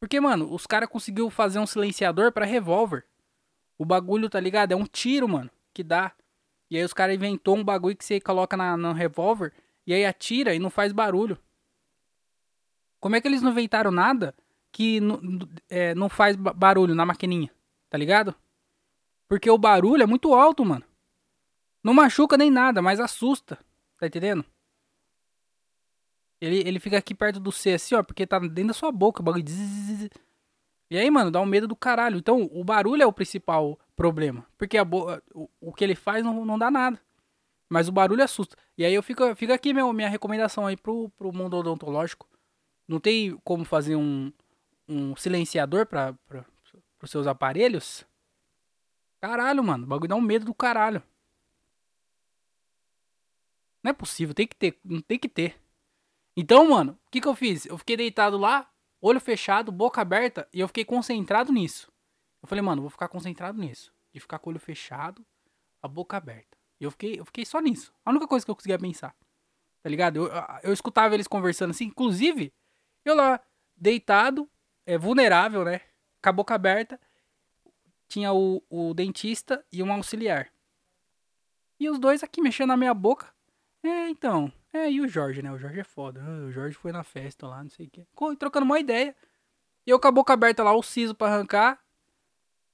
Porque, 0.00 0.20
mano, 0.20 0.52
os 0.52 0.66
caras 0.66 0.88
conseguiu 0.88 1.30
fazer 1.30 1.58
um 1.60 1.66
silenciador 1.66 2.32
para 2.32 2.44
revólver. 2.44 3.04
O 3.78 3.84
bagulho, 3.84 4.28
tá 4.28 4.40
ligado? 4.40 4.72
É 4.72 4.76
um 4.76 4.86
tiro, 4.86 5.28
mano, 5.28 5.50
que 5.72 5.84
dá. 5.84 6.12
E 6.68 6.76
aí 6.76 6.82
os 6.82 6.92
caras 6.92 7.14
inventou 7.14 7.56
um 7.56 7.62
bagulho 7.62 7.96
que 7.96 8.04
você 8.04 8.20
coloca 8.20 8.56
na, 8.56 8.76
no 8.76 8.92
revólver 8.92 9.52
e 9.86 9.94
aí 9.94 10.04
atira 10.04 10.54
e 10.54 10.58
não 10.58 10.68
faz 10.68 10.92
barulho. 10.92 11.38
Como 13.04 13.16
é 13.16 13.20
que 13.20 13.28
eles 13.28 13.42
não 13.42 13.50
inventaram 13.50 13.90
nada 13.90 14.34
que 14.72 14.98
é, 15.68 15.94
não 15.94 16.08
faz 16.08 16.36
barulho 16.36 16.94
na 16.94 17.04
maquininha? 17.04 17.50
Tá 17.90 17.98
ligado? 17.98 18.34
Porque 19.28 19.50
o 19.50 19.58
barulho 19.58 20.02
é 20.02 20.06
muito 20.06 20.32
alto, 20.32 20.64
mano. 20.64 20.82
Não 21.82 21.92
machuca 21.92 22.38
nem 22.38 22.50
nada, 22.50 22.80
mas 22.80 22.98
assusta. 23.00 23.58
Tá 24.00 24.06
entendendo? 24.06 24.42
Ele, 26.40 26.66
ele 26.66 26.80
fica 26.80 26.96
aqui 26.96 27.14
perto 27.14 27.38
do 27.38 27.52
C 27.52 27.74
assim, 27.74 27.94
ó, 27.94 28.02
porque 28.02 28.26
tá 28.26 28.38
dentro 28.38 28.68
da 28.68 28.72
sua 28.72 28.90
boca 28.90 29.20
o 29.20 29.22
bagulho. 29.22 29.44
E 30.90 30.96
aí, 30.96 31.10
mano, 31.10 31.30
dá 31.30 31.42
um 31.42 31.46
medo 31.46 31.68
do 31.68 31.76
caralho. 31.76 32.16
Então, 32.16 32.48
o 32.54 32.64
barulho 32.64 33.02
é 33.02 33.06
o 33.06 33.12
principal 33.12 33.78
problema. 33.94 34.46
Porque 34.56 34.78
a 34.78 34.82
o, 35.34 35.50
o 35.60 35.74
que 35.74 35.84
ele 35.84 35.94
faz 35.94 36.24
não, 36.24 36.46
não 36.46 36.58
dá 36.58 36.70
nada. 36.70 36.98
Mas 37.68 37.86
o 37.86 37.92
barulho 37.92 38.24
assusta. 38.24 38.56
E 38.78 38.82
aí 38.82 38.94
eu 38.94 39.02
fico, 39.02 39.36
fica 39.36 39.52
aqui 39.52 39.74
meu, 39.74 39.92
minha 39.92 40.08
recomendação 40.08 40.66
aí 40.66 40.74
pro, 40.74 41.10
pro 41.18 41.30
mundo 41.34 41.58
odontológico. 41.58 42.32
Não 42.86 43.00
tem 43.00 43.36
como 43.44 43.64
fazer 43.64 43.96
um, 43.96 44.32
um 44.88 45.16
silenciador 45.16 45.86
para 45.86 46.14
os 47.02 47.10
seus 47.10 47.26
aparelhos? 47.26 48.06
Caralho, 49.20 49.64
mano. 49.64 49.84
O 49.84 49.86
bagulho 49.86 50.08
dá 50.08 50.16
um 50.16 50.20
medo 50.20 50.44
do 50.44 50.54
caralho. 50.54 51.02
Não 53.82 53.90
é 53.90 53.92
possível, 53.92 54.34
tem 54.34 54.46
que 54.46 54.56
ter, 54.56 54.78
não 54.82 55.02
tem 55.02 55.18
que 55.18 55.28
ter. 55.28 55.60
Então, 56.34 56.70
mano, 56.70 56.98
o 57.06 57.10
que 57.10 57.20
que 57.20 57.28
eu 57.28 57.34
fiz? 57.34 57.66
Eu 57.66 57.76
fiquei 57.76 57.98
deitado 57.98 58.38
lá, 58.38 58.70
olho 59.00 59.20
fechado, 59.20 59.70
boca 59.70 60.00
aberta, 60.00 60.48
e 60.54 60.60
eu 60.60 60.68
fiquei 60.68 60.86
concentrado 60.86 61.52
nisso. 61.52 61.92
Eu 62.42 62.48
falei, 62.48 62.62
mano, 62.62 62.80
vou 62.80 62.90
ficar 62.90 63.08
concentrado 63.08 63.58
nisso. 63.58 63.92
De 64.12 64.20
ficar 64.20 64.38
com 64.38 64.48
o 64.48 64.52
olho 64.52 64.60
fechado, 64.60 65.24
a 65.82 65.88
boca 65.88 66.16
aberta. 66.16 66.56
E 66.80 66.84
eu 66.84 66.90
fiquei, 66.90 67.20
eu 67.20 67.24
fiquei 67.26 67.44
só 67.44 67.60
nisso. 67.60 67.92
A 68.04 68.10
única 68.10 68.26
coisa 68.26 68.44
que 68.44 68.50
eu 68.50 68.56
conseguia 68.56 68.78
pensar. 68.78 69.14
Tá 69.82 69.88
ligado? 69.90 70.16
Eu, 70.16 70.30
eu 70.62 70.72
escutava 70.72 71.14
eles 71.14 71.28
conversando 71.28 71.70
assim. 71.70 71.84
Inclusive, 71.84 72.52
eu 73.04 73.14
lá, 73.14 73.40
deitado, 73.76 74.48
é, 74.86 74.96
vulnerável, 74.96 75.64
né? 75.64 75.80
Com 76.22 76.28
a 76.28 76.32
boca 76.32 76.54
aberta. 76.54 77.00
Tinha 78.08 78.32
o, 78.32 78.62
o 78.68 78.94
dentista 78.94 79.64
e 79.72 79.82
um 79.82 79.92
auxiliar. 79.92 80.48
E 81.78 81.88
os 81.88 81.98
dois 81.98 82.22
aqui 82.22 82.40
mexendo 82.40 82.68
na 82.68 82.76
minha 82.76 82.94
boca. 82.94 83.32
É, 83.82 84.08
então. 84.08 84.52
É, 84.72 84.90
e 84.90 85.00
o 85.00 85.08
Jorge, 85.08 85.42
né? 85.42 85.52
O 85.52 85.58
Jorge 85.58 85.80
é 85.80 85.84
foda. 85.84 86.22
Ah, 86.22 86.46
o 86.46 86.50
Jorge 86.50 86.76
foi 86.76 86.92
na 86.92 87.04
festa 87.04 87.46
lá, 87.46 87.62
não 87.62 87.70
sei 87.70 87.86
o 87.86 87.90
quê. 87.90 88.06
Trocando 88.38 88.64
uma 88.64 88.78
ideia. 88.78 89.14
E 89.86 89.90
eu 89.90 90.00
com 90.00 90.08
a 90.08 90.12
boca 90.12 90.32
aberta 90.32 90.62
lá, 90.62 90.72
o 90.74 90.82
siso 90.82 91.14
pra 91.14 91.28
arrancar. 91.28 91.78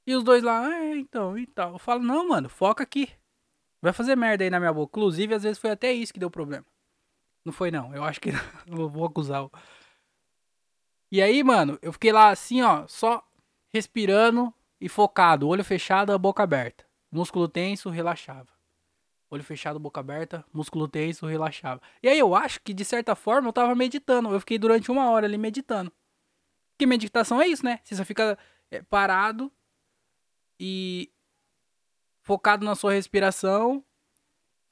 E 0.06 0.14
os 0.14 0.22
dois 0.24 0.42
lá, 0.42 0.72
é, 0.74 0.96
então, 0.96 1.36
e 1.36 1.46
tal. 1.46 1.72
Eu 1.72 1.78
falo, 1.78 2.02
não, 2.02 2.28
mano, 2.28 2.48
foca 2.48 2.82
aqui. 2.82 3.10
Vai 3.82 3.92
fazer 3.92 4.16
merda 4.16 4.44
aí 4.44 4.50
na 4.50 4.60
minha 4.60 4.72
boca. 4.72 4.90
Inclusive, 4.98 5.34
às 5.34 5.42
vezes 5.42 5.58
foi 5.58 5.70
até 5.70 5.92
isso 5.92 6.12
que 6.12 6.20
deu 6.20 6.30
problema. 6.30 6.64
Não 7.44 7.52
foi, 7.52 7.70
não. 7.70 7.94
Eu 7.94 8.04
acho 8.04 8.20
que 8.20 8.30
não 8.66 8.88
vou 8.88 9.04
acusar. 9.04 9.48
E 11.10 11.20
aí, 11.20 11.42
mano, 11.42 11.78
eu 11.82 11.92
fiquei 11.92 12.12
lá 12.12 12.28
assim, 12.30 12.62
ó, 12.62 12.86
só 12.86 13.22
respirando 13.68 14.52
e 14.80 14.88
focado. 14.88 15.48
Olho 15.48 15.64
fechado, 15.64 16.16
boca 16.18 16.42
aberta. 16.42 16.84
Músculo 17.10 17.48
tenso, 17.48 17.90
relaxava. 17.90 18.48
Olho 19.28 19.44
fechado, 19.44 19.78
boca 19.78 20.00
aberta, 20.00 20.44
músculo 20.52 20.88
tenso, 20.88 21.26
relaxava. 21.26 21.80
E 22.02 22.08
aí 22.08 22.18
eu 22.18 22.34
acho 22.34 22.60
que, 22.62 22.74
de 22.74 22.84
certa 22.84 23.14
forma, 23.14 23.48
eu 23.48 23.52
tava 23.52 23.74
meditando. 23.74 24.30
Eu 24.30 24.40
fiquei 24.40 24.58
durante 24.58 24.90
uma 24.90 25.10
hora 25.10 25.26
ali 25.26 25.38
meditando. 25.38 25.92
Que 26.78 26.86
meditação 26.86 27.40
é 27.40 27.46
isso, 27.46 27.64
né? 27.64 27.80
Você 27.84 27.94
só 27.94 28.04
fica 28.04 28.38
é, 28.70 28.82
parado 28.82 29.52
e 30.58 31.10
focado 32.22 32.64
na 32.64 32.74
sua 32.74 32.92
respiração, 32.92 33.84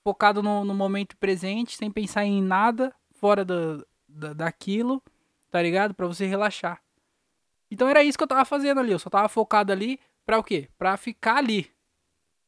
focado 0.03 0.43
no, 0.43 0.65
no 0.65 0.75
momento 0.75 1.17
presente, 1.17 1.77
sem 1.77 1.91
pensar 1.91 2.25
em 2.25 2.43
nada 2.43 2.95
fora 3.13 3.45
da, 3.45 3.85
daquilo, 4.35 5.03
tá 5.51 5.61
ligado? 5.63 5.95
Pra 5.95 6.07
você 6.07 6.27
relaxar. 6.27 6.83
Então 7.71 7.89
era 7.89 8.03
isso 8.03 8.17
que 8.17 8.25
eu 8.25 8.29
tava 8.29 8.45
fazendo 8.45 8.81
ali. 8.81 8.93
Eu 8.93 8.99
só 8.99 9.11
tava 9.11 9.29
focado 9.29 9.73
ali 9.73 10.01
pra 10.25 10.39
o 10.39 10.45
quê? 10.45 10.69
Pra 10.79 10.97
ficar 10.97 11.37
ali. 11.37 11.71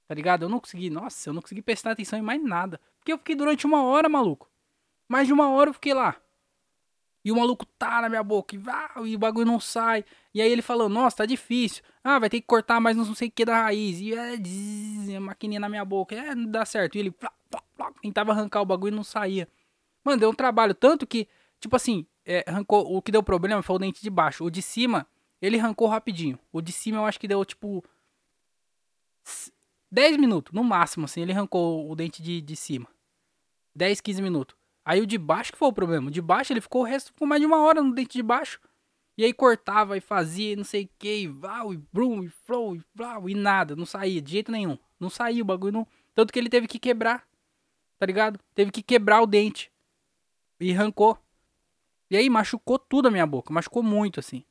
Tá 0.08 0.14
ligado? 0.14 0.42
Eu 0.42 0.48
não 0.48 0.58
consegui, 0.58 0.90
nossa, 0.90 1.28
eu 1.28 1.32
não 1.32 1.42
consegui 1.42 1.62
prestar 1.62 1.92
atenção 1.92 2.18
em 2.18 2.22
mais 2.22 2.42
nada. 2.42 2.80
Porque 2.98 3.12
eu 3.12 3.18
fiquei 3.18 3.36
durante 3.36 3.66
uma 3.66 3.84
hora, 3.84 4.08
maluco. 4.08 4.50
Mais 5.08 5.26
de 5.26 5.32
uma 5.32 5.50
hora 5.50 5.70
eu 5.70 5.74
fiquei 5.74 5.94
lá. 5.94 6.16
E 7.24 7.30
o 7.30 7.36
maluco 7.36 7.66
tá 7.78 8.00
na 8.00 8.08
minha 8.08 8.22
boca, 8.22 8.56
e, 8.56 8.60
e 9.10 9.14
o 9.14 9.18
bagulho 9.18 9.46
não 9.46 9.60
sai. 9.60 10.04
E 10.32 10.40
aí 10.40 10.50
ele 10.50 10.62
falou, 10.62 10.88
nossa, 10.88 11.18
tá 11.18 11.26
difícil. 11.26 11.82
Ah, 12.02 12.18
vai 12.18 12.30
ter 12.30 12.40
que 12.40 12.46
cortar 12.46 12.80
mais 12.80 12.96
não 12.96 13.14
sei 13.14 13.28
o 13.28 13.30
que 13.30 13.44
da 13.44 13.62
raiz. 13.62 14.00
E 14.00 14.14
é, 14.14 15.16
a 15.16 15.20
maquininha 15.20 15.60
na 15.60 15.68
minha 15.68 15.84
boca. 15.84 16.14
É, 16.14 16.34
não 16.34 16.50
dá 16.50 16.64
certo. 16.64 16.96
E 16.96 16.98
ele 16.98 17.10
plá, 17.10 17.30
plá, 17.50 17.62
plá, 17.76 17.92
tentava 18.02 18.32
arrancar 18.32 18.62
o 18.62 18.64
bagulho 18.64 18.94
e 18.94 18.96
não 18.96 19.04
saía. 19.04 19.46
Mano, 20.02 20.18
deu 20.18 20.30
um 20.30 20.34
trabalho. 20.34 20.74
Tanto 20.74 21.06
que, 21.06 21.28
tipo 21.60 21.76
assim, 21.76 22.06
é, 22.30 22.44
arrancou. 22.46 22.96
O 22.96 23.02
que 23.02 23.10
deu 23.10 23.22
problema 23.24 23.60
foi 23.60 23.74
o 23.74 23.78
dente 23.78 24.00
de 24.00 24.08
baixo. 24.08 24.44
O 24.44 24.50
de 24.50 24.62
cima, 24.62 25.04
ele 25.42 25.58
arrancou 25.58 25.88
rapidinho. 25.88 26.38
O 26.52 26.62
de 26.62 26.70
cima 26.70 26.98
eu 26.98 27.04
acho 27.04 27.18
que 27.18 27.26
deu, 27.26 27.44
tipo. 27.44 27.84
10 29.90 30.16
minutos, 30.16 30.52
no 30.52 30.62
máximo, 30.62 31.06
assim. 31.06 31.22
Ele 31.22 31.32
arrancou 31.32 31.90
o 31.90 31.96
dente 31.96 32.22
de, 32.22 32.40
de 32.40 32.54
cima. 32.54 32.86
10, 33.74 34.00
15 34.00 34.22
minutos. 34.22 34.56
Aí 34.84 35.00
o 35.00 35.06
de 35.06 35.18
baixo 35.18 35.52
que 35.52 35.58
foi 35.58 35.68
o 35.68 35.72
problema. 35.72 36.06
O 36.06 36.10
de 36.10 36.22
baixo 36.22 36.52
ele 36.52 36.60
ficou 36.60 36.82
o 36.82 36.84
resto 36.84 37.12
ficou 37.12 37.26
mais 37.26 37.40
de 37.40 37.46
uma 37.46 37.60
hora 37.62 37.82
no 37.82 37.92
dente 37.92 38.16
de 38.16 38.22
baixo. 38.22 38.60
E 39.18 39.24
aí 39.24 39.32
cortava 39.32 39.96
e 39.96 40.00
fazia, 40.00 40.52
e 40.52 40.56
não 40.56 40.64
sei 40.64 40.84
o 40.84 40.90
que, 40.98 41.22
e 41.22 41.26
val, 41.26 41.74
e 41.74 41.76
brum, 41.92 42.22
e 42.22 42.28
flow, 42.28 42.74
e 42.76 42.82
blau, 42.94 43.28
e 43.28 43.34
nada, 43.34 43.76
não 43.76 43.84
saía 43.84 44.22
de 44.22 44.30
jeito 44.30 44.50
nenhum. 44.50 44.78
Não 44.98 45.10
saía 45.10 45.42
o 45.42 45.44
bagulho, 45.44 45.72
não. 45.72 45.86
Tanto 46.14 46.32
que 46.32 46.38
ele 46.38 46.48
teve 46.48 46.66
que 46.66 46.78
quebrar, 46.78 47.26
tá 47.98 48.06
ligado? 48.06 48.40
Teve 48.54 48.70
que 48.70 48.82
quebrar 48.82 49.20
o 49.20 49.26
dente. 49.26 49.70
E 50.58 50.72
arrancou. 50.72 51.18
E 52.10 52.16
aí 52.16 52.28
machucou 52.28 52.78
tudo 52.78 53.08
a 53.08 53.10
minha 53.10 53.26
boca, 53.26 53.52
machucou 53.52 53.82
muito 53.82 54.18
assim. 54.18 54.44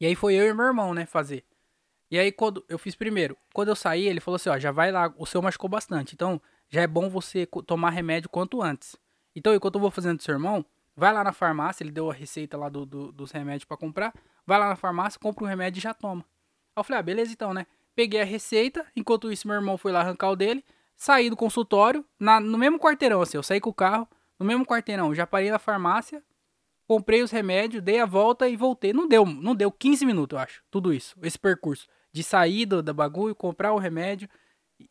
E 0.00 0.06
aí 0.06 0.14
foi 0.14 0.34
eu 0.34 0.46
e 0.48 0.54
meu 0.54 0.66
irmão, 0.66 0.92
né, 0.92 1.06
fazer. 1.06 1.44
E 2.10 2.18
aí 2.18 2.32
quando 2.32 2.64
eu 2.68 2.78
fiz 2.78 2.96
primeiro, 2.96 3.36
quando 3.54 3.68
eu 3.68 3.76
saí, 3.76 4.06
ele 4.06 4.20
falou 4.20 4.36
assim, 4.36 4.48
ó, 4.48 4.58
já 4.58 4.72
vai 4.72 4.90
lá, 4.90 5.14
o 5.16 5.24
seu 5.24 5.40
machucou 5.40 5.70
bastante. 5.70 6.14
Então, 6.14 6.40
já 6.68 6.82
é 6.82 6.86
bom 6.86 7.08
você 7.08 7.46
tomar 7.66 7.90
remédio 7.90 8.28
quanto 8.28 8.62
antes. 8.62 8.96
Então, 9.34 9.54
enquanto 9.54 9.76
eu 9.76 9.80
vou 9.80 9.90
fazendo 9.90 10.16
do 10.16 10.22
seu 10.22 10.34
irmão, 10.34 10.64
vai 10.96 11.12
lá 11.12 11.22
na 11.22 11.32
farmácia, 11.32 11.84
ele 11.84 11.92
deu 11.92 12.10
a 12.10 12.14
receita 12.14 12.56
lá 12.56 12.68
do, 12.68 12.84
do 12.84 13.12
dos 13.12 13.30
remédios 13.30 13.64
para 13.64 13.76
comprar. 13.76 14.12
Vai 14.44 14.58
lá 14.58 14.68
na 14.68 14.76
farmácia, 14.76 15.20
compra 15.20 15.44
o 15.44 15.46
remédio 15.46 15.78
e 15.78 15.82
já 15.82 15.94
toma. 15.94 16.22
Aí 16.74 16.80
eu 16.80 16.84
falei, 16.84 17.00
ah, 17.00 17.02
beleza 17.02 17.32
então, 17.32 17.54
né? 17.54 17.66
Peguei 17.94 18.20
a 18.20 18.24
receita, 18.24 18.86
enquanto 18.96 19.30
isso 19.30 19.46
meu 19.46 19.56
irmão 19.56 19.76
foi 19.76 19.92
lá 19.92 20.00
arrancar 20.00 20.30
o 20.30 20.36
dele, 20.36 20.64
saí 20.96 21.28
do 21.28 21.36
consultório, 21.36 22.04
na, 22.18 22.40
no 22.40 22.56
mesmo 22.56 22.78
quarteirão, 22.78 23.20
assim, 23.20 23.36
eu 23.36 23.42
saí 23.42 23.60
com 23.60 23.70
o 23.70 23.74
carro, 23.74 24.08
no 24.40 24.46
mesmo 24.46 24.64
quarteirão, 24.64 25.14
já 25.14 25.26
parei 25.26 25.50
na 25.50 25.58
farmácia, 25.58 26.24
comprei 26.88 27.22
os 27.22 27.30
remédios, 27.30 27.82
dei 27.82 28.00
a 28.00 28.06
volta 28.06 28.48
e 28.48 28.56
voltei. 28.56 28.94
Não 28.94 29.06
deu, 29.06 29.26
não 29.26 29.54
deu 29.54 29.70
15 29.70 30.06
minutos, 30.06 30.34
eu 30.34 30.42
acho, 30.42 30.64
tudo 30.70 30.94
isso, 30.94 31.14
esse 31.22 31.38
percurso. 31.38 31.86
De 32.10 32.24
sair 32.24 32.66
do, 32.66 32.82
da 32.82 32.92
bagulho, 32.92 33.36
comprar 33.36 33.72
o 33.72 33.78
remédio 33.78 34.28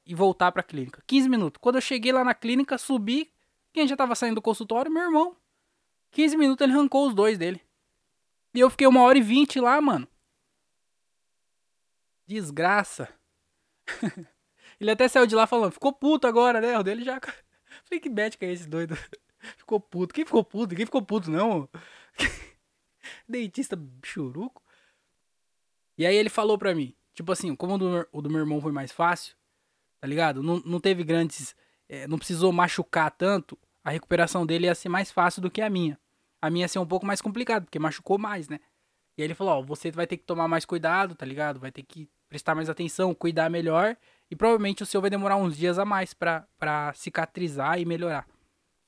e 0.05 0.15
voltar 0.15 0.51
pra 0.51 0.63
clínica. 0.63 1.03
15 1.05 1.27
minutos. 1.27 1.59
Quando 1.59 1.75
eu 1.75 1.81
cheguei 1.81 2.13
lá 2.13 2.23
na 2.23 2.33
clínica, 2.33 2.77
subi. 2.77 3.29
Quem 3.73 3.85
já 3.85 3.97
tava 3.97 4.15
saindo 4.15 4.35
do 4.35 4.41
consultório? 4.41 4.89
Meu 4.89 5.03
irmão. 5.03 5.35
15 6.11 6.37
minutos 6.37 6.63
ele 6.63 6.71
arrancou 6.71 7.07
os 7.07 7.13
dois 7.13 7.37
dele. 7.37 7.61
E 8.53 8.59
eu 8.59 8.69
fiquei 8.69 8.87
uma 8.87 9.01
hora 9.01 9.17
e 9.17 9.21
vinte 9.21 9.59
lá, 9.59 9.81
mano. 9.81 10.07
Desgraça. 12.25 13.09
ele 14.79 14.91
até 14.91 15.07
saiu 15.09 15.27
de 15.27 15.35
lá 15.35 15.45
falando, 15.45 15.73
ficou 15.73 15.91
puto 15.91 16.25
agora, 16.25 16.61
né? 16.61 16.77
O 16.79 16.83
dele 16.83 17.03
já. 17.03 17.19
Falei, 17.83 17.99
que 17.99 18.09
bet 18.09 18.37
que 18.37 18.45
é 18.45 18.53
esse 18.53 18.67
doido? 18.67 18.97
Ficou 19.57 19.79
puto. 19.79 20.13
Quem 20.13 20.25
ficou 20.25 20.43
puto? 20.43 20.75
Quem 20.75 20.85
ficou 20.85 21.01
puto, 21.01 21.29
não? 21.29 21.67
Dentista 23.27 23.79
churuco. 24.03 24.61
E 25.97 26.05
aí 26.05 26.15
ele 26.15 26.29
falou 26.29 26.57
pra 26.57 26.73
mim, 26.73 26.95
tipo 27.13 27.31
assim, 27.31 27.55
como 27.55 27.75
o 27.75 27.77
do, 27.77 28.07
o 28.11 28.21
do 28.21 28.29
meu 28.29 28.39
irmão 28.39 28.61
foi 28.61 28.71
mais 28.71 28.91
fácil, 28.91 29.35
tá 29.99 30.07
ligado? 30.07 30.41
Não, 30.41 30.61
não 30.65 30.79
teve 30.79 31.03
grandes. 31.03 31.55
É, 31.87 32.07
não 32.07 32.17
precisou 32.17 32.51
machucar 32.51 33.11
tanto. 33.11 33.57
A 33.83 33.89
recuperação 33.89 34.45
dele 34.45 34.65
ia 34.65 34.75
ser 34.75 34.89
mais 34.89 35.11
fácil 35.11 35.41
do 35.41 35.51
que 35.51 35.61
a 35.61 35.69
minha. 35.69 35.99
A 36.41 36.49
minha 36.49 36.63
ia 36.63 36.67
ser 36.67 36.79
um 36.79 36.85
pouco 36.85 37.05
mais 37.05 37.21
complicada, 37.21 37.65
porque 37.65 37.79
machucou 37.79 38.17
mais, 38.17 38.47
né? 38.47 38.59
E 39.17 39.21
aí 39.21 39.27
ele 39.27 39.35
falou: 39.35 39.59
Ó, 39.59 39.61
você 39.61 39.91
vai 39.91 40.07
ter 40.07 40.15
que 40.15 40.23
tomar 40.23 40.47
mais 40.47 40.63
cuidado, 40.63 41.15
tá 41.15 41.25
ligado? 41.25 41.59
Vai 41.59 41.71
ter 41.71 41.83
que 41.83 42.09
prestar 42.29 42.55
mais 42.55 42.69
atenção, 42.69 43.13
cuidar 43.13 43.49
melhor. 43.49 43.97
E 44.31 44.35
provavelmente 44.35 44.83
o 44.83 44.85
seu 44.85 45.01
vai 45.01 45.09
demorar 45.09 45.35
uns 45.35 45.57
dias 45.57 45.77
a 45.77 45.83
mais 45.83 46.13
pra, 46.13 46.47
pra 46.57 46.93
cicatrizar 46.93 47.79
e 47.79 47.85
melhorar. 47.85 48.25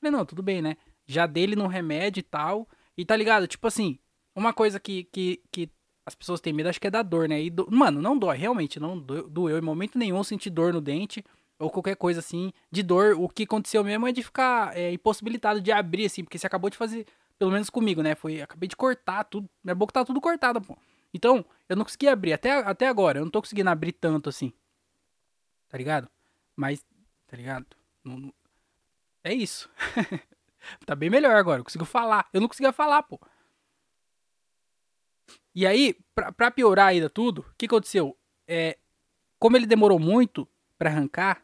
Falei: 0.01 0.17
Não, 0.17 0.25
tudo 0.25 0.43
bem, 0.43 0.61
né? 0.61 0.75
Já 1.05 1.25
dele 1.25 1.55
no 1.55 1.67
remédio 1.67 2.19
e 2.19 2.23
tal. 2.23 2.67
E 2.97 3.05
tá 3.05 3.15
ligado? 3.15 3.47
Tipo 3.47 3.67
assim, 3.67 3.97
uma 4.35 4.53
coisa 4.53 4.79
que, 4.79 5.05
que, 5.05 5.41
que 5.51 5.69
as 6.05 6.15
pessoas 6.15 6.41
têm 6.41 6.53
medo, 6.53 6.69
acho 6.69 6.79
que 6.81 6.87
é 6.87 6.91
da 6.91 7.01
dor, 7.01 7.27
né? 7.27 7.41
E 7.41 7.49
do... 7.49 7.67
Mano, 7.71 8.01
não 8.01 8.17
dói, 8.17 8.37
realmente, 8.37 8.79
não 8.79 8.99
doeu 8.99 9.57
em 9.57 9.61
momento 9.61 9.97
nenhum 9.97 10.23
sentir 10.23 10.49
dor 10.49 10.73
no 10.73 10.81
dente 10.81 11.23
ou 11.59 11.69
qualquer 11.69 11.95
coisa 11.95 12.19
assim 12.19 12.51
de 12.71 12.83
dor. 12.83 13.15
O 13.19 13.29
que 13.29 13.43
aconteceu 13.43 13.83
mesmo 13.83 14.07
é 14.07 14.11
de 14.11 14.23
ficar 14.23 14.75
é, 14.75 14.91
impossibilitado 14.91 15.61
de 15.61 15.71
abrir, 15.71 16.05
assim, 16.05 16.23
porque 16.23 16.37
você 16.37 16.47
acabou 16.47 16.69
de 16.69 16.77
fazer, 16.77 17.05
pelo 17.37 17.51
menos 17.51 17.69
comigo, 17.69 18.01
né? 18.01 18.15
Foi, 18.15 18.41
acabei 18.41 18.67
de 18.67 18.75
cortar 18.75 19.23
tudo, 19.25 19.49
minha 19.63 19.75
boca 19.75 19.93
tá 19.93 20.03
tudo 20.03 20.19
cortada, 20.19 20.59
pô. 20.59 20.77
Então, 21.13 21.45
eu 21.67 21.75
não 21.75 21.83
consegui 21.83 22.07
abrir, 22.07 22.33
até, 22.33 22.51
até 22.51 22.87
agora, 22.87 23.19
eu 23.19 23.25
não 23.25 23.31
tô 23.31 23.41
conseguindo 23.41 23.69
abrir 23.69 23.91
tanto 23.91 24.29
assim, 24.29 24.53
tá 25.69 25.77
ligado? 25.77 26.09
Mas 26.55 26.83
tá 27.31 27.37
ligado? 27.37 27.65
Não, 28.03 28.33
é 29.23 29.33
isso. 29.33 29.69
tá 30.85 30.95
bem 30.95 31.09
melhor 31.09 31.35
agora, 31.35 31.59
eu 31.59 31.63
consigo 31.63 31.85
falar. 31.85 32.27
Eu 32.33 32.41
não 32.41 32.47
conseguia 32.47 32.71
falar, 32.71 33.03
pô. 33.03 33.19
E 35.53 35.67
aí, 35.67 35.97
pra, 36.15 36.31
pra 36.31 36.51
piorar 36.51 36.87
ainda 36.87 37.09
tudo, 37.09 37.39
o 37.39 37.55
que 37.57 37.65
aconteceu? 37.65 38.17
É, 38.47 38.77
como 39.37 39.57
ele 39.57 39.65
demorou 39.65 39.99
muito 39.99 40.47
para 40.77 40.89
arrancar, 40.89 41.43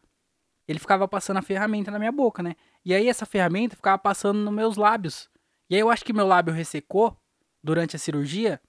ele 0.67 0.79
ficava 0.79 1.07
passando 1.07 1.38
a 1.38 1.41
ferramenta 1.41 1.91
na 1.91 2.00
minha 2.00 2.12
boca, 2.12 2.43
né? 2.43 2.55
E 2.84 2.93
aí 2.93 3.07
essa 3.07 3.25
ferramenta 3.25 3.75
ficava 3.75 3.98
passando 3.98 4.39
nos 4.39 4.53
meus 4.53 4.77
lábios. 4.77 5.29
E 5.69 5.75
aí 5.75 5.81
eu 5.81 5.89
acho 5.89 6.05
que 6.05 6.13
meu 6.13 6.27
lábio 6.27 6.53
ressecou 6.53 7.17
durante 7.63 7.96
a 7.96 8.00
cirurgia. 8.00 8.62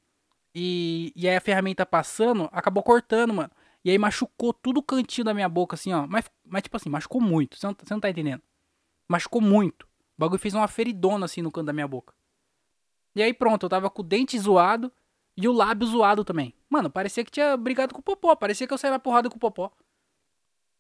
E, 0.55 1.13
e 1.15 1.29
aí 1.29 1.37
a 1.37 1.41
ferramenta 1.41 1.87
passando 1.87 2.49
acabou 2.53 2.83
cortando, 2.83 3.35
mano. 3.35 3.51
E 3.85 3.91
aí 3.91 3.99
machucou 3.99 4.53
tudo 4.53 4.79
o 4.79 4.83
cantinho 4.83 5.25
da 5.25 5.35
minha 5.35 5.49
boca, 5.49 5.75
assim, 5.75 5.93
ó. 5.93 6.07
Mas, 6.07 6.25
mas 6.45 6.63
tipo 6.63 6.77
assim, 6.77 6.89
machucou 6.89 7.21
muito. 7.21 7.57
Você 7.57 7.67
não, 7.67 7.75
você 7.75 7.95
não 7.95 8.01
tá 8.01 8.11
entendendo? 8.11 8.43
Machucou 9.09 9.41
muito. 9.41 9.85
O 9.85 9.89
bagulho 10.19 10.39
fez 10.39 10.55
uma 10.55 10.69
feridona, 10.69 11.25
assim, 11.25 11.43
no 11.43 11.51
canto 11.51 11.67
da 11.67 11.73
minha 11.73 11.89
boca. 11.89 12.15
E 13.15 13.23
aí 13.23 13.33
pronto, 13.33 13.65
eu 13.65 13.71
tava 13.71 13.89
com 13.89 14.03
o 14.03 14.05
dente 14.05 14.39
zoado 14.39 14.93
e 15.37 15.49
o 15.49 15.53
lábio 15.53 15.87
zoado 15.87 16.25
também. 16.25 16.55
Mano, 16.69 16.91
parecia 16.91 17.25
que 17.25 17.31
tinha 17.31 17.57
brigado 17.57 17.95
com 17.95 18.01
o 18.01 18.03
Popó. 18.03 18.37
Parecia 18.37 18.67
que 18.67 18.73
eu 18.73 18.79
saí 18.79 18.91
na 18.91 18.99
porrada 18.99 19.31
com 19.31 19.37
o 19.37 19.41
Popó. 19.41 19.73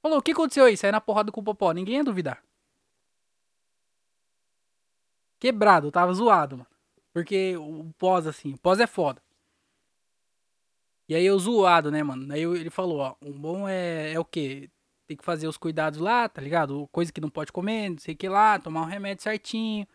Falou, 0.02 0.18
o 0.18 0.22
que 0.22 0.32
aconteceu 0.32 0.64
aí? 0.64 0.76
Saí 0.76 0.92
na 0.92 1.00
porrada 1.00 1.32
com 1.32 1.40
o 1.40 1.44
Popó. 1.44 1.72
Ninguém 1.72 1.96
ia 1.96 2.04
duvidar. 2.04 2.42
Quebrado, 5.38 5.90
tava 5.90 6.12
zoado, 6.12 6.58
mano. 6.58 6.68
Porque 7.12 7.56
o 7.56 7.92
pós, 7.98 8.26
assim, 8.26 8.54
o 8.54 8.58
pós 8.58 8.80
é 8.80 8.86
foda. 8.86 9.22
E 11.08 11.14
aí 11.14 11.24
eu 11.24 11.38
zoado, 11.38 11.90
né, 11.90 12.02
mano? 12.02 12.32
Aí 12.32 12.42
ele 12.42 12.70
falou, 12.70 12.98
ó, 12.98 13.16
um 13.22 13.32
bom 13.32 13.66
é, 13.66 14.12
é 14.12 14.20
o 14.20 14.24
quê? 14.24 14.70
Tem 15.08 15.16
que 15.16 15.24
fazer 15.24 15.48
os 15.48 15.56
cuidados 15.56 15.98
lá, 15.98 16.28
tá 16.28 16.40
ligado? 16.40 16.86
Coisa 16.92 17.10
que 17.10 17.20
não 17.20 17.30
pode 17.30 17.50
comer, 17.50 17.88
não 17.88 17.98
sei 17.98 18.14
o 18.14 18.16
que 18.16 18.28
lá, 18.28 18.58
tomar 18.58 18.82
um 18.82 18.84
remédio 18.84 19.24
certinho, 19.24 19.88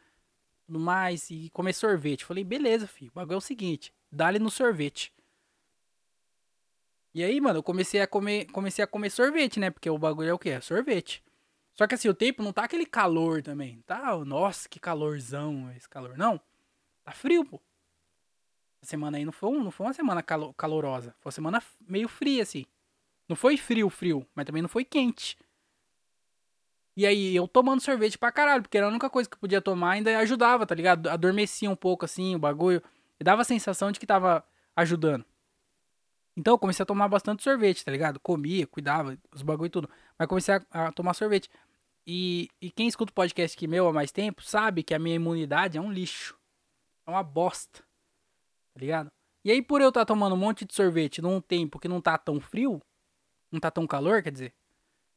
tudo 0.65 0.79
mais, 0.79 1.29
e 1.29 1.51
comer 1.51 1.73
sorvete. 1.73 2.25
Falei, 2.25 2.43
beleza, 2.43 2.87
filho. 2.87 3.11
O 3.11 3.15
bagulho 3.15 3.35
é 3.35 3.37
o 3.37 3.41
seguinte, 3.41 3.93
dá-lhe 4.11 4.39
no 4.39 4.49
sorvete. 4.49 5.13
E 7.13 7.23
aí, 7.23 7.39
mano, 7.39 7.59
eu 7.59 7.63
comecei 7.63 8.01
a 8.01 8.07
comer, 8.07 8.45
comecei 8.45 8.83
a 8.83 8.87
comer 8.87 9.11
sorvete, 9.11 9.59
né? 9.59 9.69
Porque 9.69 9.87
o 9.87 9.99
bagulho 9.99 10.29
é 10.29 10.33
o 10.33 10.39
quê? 10.39 10.49
É 10.49 10.61
sorvete. 10.61 11.23
Só 11.75 11.85
que 11.85 11.93
assim, 11.93 12.09
o 12.09 12.13
tempo 12.13 12.41
não 12.41 12.51
tá 12.51 12.63
aquele 12.63 12.85
calor 12.85 13.43
também. 13.43 13.83
Tá, 13.85 14.17
nossa, 14.25 14.67
que 14.67 14.79
calorzão 14.79 15.71
esse 15.77 15.87
calor. 15.87 16.17
Não. 16.17 16.41
Tá 17.03 17.11
frio, 17.11 17.45
pô. 17.45 17.61
A 18.81 18.85
semana 18.85 19.17
aí 19.17 19.25
não 19.25 19.31
foi, 19.31 19.51
não 19.59 19.69
foi 19.69 19.85
uma 19.85 19.93
semana 19.93 20.23
calo, 20.23 20.53
calorosa. 20.55 21.15
Foi 21.19 21.29
uma 21.29 21.31
semana 21.31 21.63
meio 21.87 22.07
fria, 22.07 22.41
assim. 22.41 22.65
Não 23.27 23.35
foi 23.35 23.57
frio, 23.57 23.89
frio, 23.89 24.25
mas 24.35 24.45
também 24.45 24.61
não 24.61 24.69
foi 24.69 24.83
quente. 24.83 25.37
E 26.95 27.05
aí, 27.05 27.35
eu 27.35 27.47
tomando 27.47 27.81
sorvete 27.81 28.17
pra 28.17 28.31
caralho, 28.31 28.61
porque 28.61 28.77
era 28.77 28.85
a 28.85 28.89
única 28.89 29.09
coisa 29.09 29.27
que 29.27 29.35
eu 29.35 29.39
podia 29.39 29.61
tomar, 29.61 29.91
ainda 29.91 30.15
ajudava, 30.19 30.65
tá 30.65 30.75
ligado? 30.75 31.09
Adormecia 31.09 31.69
um 31.69 31.75
pouco 31.75 32.05
assim, 32.05 32.35
o 32.35 32.39
bagulho. 32.39 32.83
E 33.19 33.23
dava 33.23 33.41
a 33.41 33.45
sensação 33.45 33.91
de 33.91 33.99
que 33.99 34.05
tava 34.05 34.45
ajudando. 34.75 35.25
Então 36.35 36.53
eu 36.53 36.57
comecei 36.57 36.83
a 36.83 36.85
tomar 36.85 37.07
bastante 37.07 37.43
sorvete, 37.43 37.85
tá 37.85 37.91
ligado? 37.91 38.19
Comia, 38.19 38.67
cuidava, 38.67 39.17
os 39.33 39.41
bagulho 39.41 39.67
e 39.67 39.69
tudo. 39.69 39.89
Mas 40.17 40.27
comecei 40.27 40.55
a, 40.55 40.61
a, 40.71 40.91
tomar 40.91 41.13
sorvete. 41.13 41.49
E, 42.05 42.49
e 42.61 42.69
quem 42.71 42.87
escuta 42.87 43.11
o 43.11 43.13
podcast 43.13 43.55
aqui 43.55 43.67
meu 43.67 43.87
há 43.87 43.93
mais 43.93 44.11
tempo 44.11 44.43
sabe 44.43 44.83
que 44.83 44.93
a 44.93 44.99
minha 44.99 45.15
imunidade 45.15 45.77
é 45.77 45.81
um 45.81 45.91
lixo. 45.91 46.37
É 47.05 47.11
uma 47.11 47.23
bosta. 47.23 47.79
Tá 48.73 48.79
ligado? 48.79 49.11
E 49.45 49.51
aí, 49.51 49.61
por 49.61 49.81
eu 49.81 49.89
estar 49.89 50.01
tá 50.01 50.05
tomando 50.05 50.33
um 50.33 50.37
monte 50.37 50.65
de 50.65 50.73
sorvete 50.73 51.21
num 51.21 51.39
tempo 51.39 51.79
que 51.79 51.87
não 51.87 52.01
tá 52.01 52.17
tão 52.17 52.39
frio, 52.39 52.81
não 53.53 53.59
tá 53.59 53.71
tão 53.71 53.87
calor, 53.87 54.21
quer 54.21 54.31
dizer, 54.31 54.53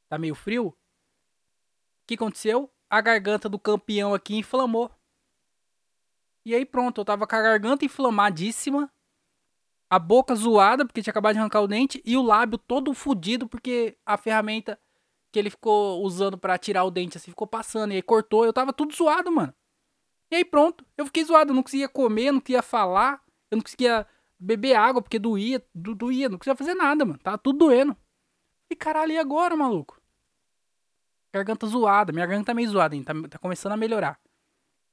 tá 0.08 0.18
meio 0.18 0.34
frio, 0.34 0.68
o 0.68 0.74
que 2.06 2.14
aconteceu? 2.14 2.70
A 2.88 3.00
garganta 3.00 3.48
do 3.48 3.58
campeão 3.58 4.14
aqui 4.14 4.36
inflamou. 4.36 4.90
E 6.44 6.54
aí 6.54 6.64
pronto, 6.64 7.00
eu 7.00 7.04
tava 7.04 7.26
com 7.26 7.34
a 7.34 7.42
garganta 7.42 7.84
inflamadíssima 7.84 8.90
a 9.88 9.98
boca 9.98 10.34
zoada, 10.34 10.84
porque 10.84 11.02
tinha 11.02 11.12
acabado 11.12 11.34
de 11.34 11.38
arrancar 11.38 11.60
o 11.60 11.68
dente, 11.68 12.02
e 12.04 12.16
o 12.16 12.22
lábio 12.22 12.58
todo 12.58 12.92
fudido, 12.92 13.48
porque 13.48 13.96
a 14.04 14.16
ferramenta 14.16 14.78
que 15.30 15.38
ele 15.38 15.50
ficou 15.50 16.02
usando 16.02 16.36
para 16.36 16.58
tirar 16.58 16.84
o 16.84 16.90
dente, 16.90 17.16
assim, 17.16 17.30
ficou 17.30 17.46
passando, 17.46 17.92
e 17.92 17.96
aí 17.96 18.02
cortou, 18.02 18.44
eu 18.44 18.52
tava 18.52 18.72
tudo 18.72 18.94
zoado, 18.94 19.30
mano. 19.30 19.54
E 20.30 20.36
aí 20.36 20.44
pronto, 20.44 20.84
eu 20.96 21.06
fiquei 21.06 21.24
zoado, 21.24 21.50
eu 21.50 21.54
não 21.54 21.62
conseguia 21.62 21.88
comer, 21.88 22.32
não 22.32 22.40
conseguia 22.40 22.62
falar, 22.62 23.22
eu 23.50 23.56
não 23.56 23.62
conseguia 23.62 24.06
beber 24.38 24.74
água, 24.74 25.00
porque 25.00 25.18
doía, 25.18 25.64
do, 25.74 25.94
doía, 25.94 26.28
não 26.28 26.38
conseguia 26.38 26.56
fazer 26.56 26.74
nada, 26.74 27.04
mano, 27.04 27.18
tava 27.18 27.38
tudo 27.38 27.58
doendo. 27.58 27.96
E 28.70 28.76
caralho, 28.76 29.12
e 29.12 29.18
agora, 29.18 29.56
maluco? 29.56 30.00
Garganta 31.32 31.66
zoada, 31.66 32.12
minha 32.12 32.26
garganta 32.26 32.46
tá 32.46 32.54
meio 32.54 32.68
zoada 32.68 32.94
ainda, 32.94 33.14
tá, 33.14 33.28
tá 33.28 33.38
começando 33.38 33.72
a 33.72 33.76
melhorar. 33.76 34.18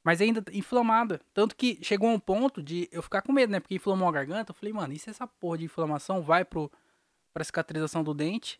Mas 0.04 0.20
ainda 0.20 0.44
inflamada. 0.52 1.22
Tanto 1.34 1.56
que 1.56 1.80
chegou 1.82 2.10
a 2.10 2.14
um 2.14 2.20
ponto 2.20 2.62
de 2.62 2.90
eu 2.92 3.02
ficar 3.02 3.22
com 3.22 3.32
medo, 3.32 3.52
né? 3.52 3.60
Porque 3.60 3.76
inflamou 3.76 4.08
a 4.10 4.12
garganta. 4.12 4.52
Eu 4.52 4.56
falei, 4.56 4.74
mano, 4.74 4.94
e 4.94 5.00
se 5.00 5.10
essa 5.10 5.26
porra 5.26 5.60
de 5.60 5.66
inflamação 5.66 6.22
vai 6.22 6.44
pro, 6.44 6.70
pra 7.34 7.44
cicatrização 7.44 8.04
do 8.04 8.14
dente? 8.14 8.60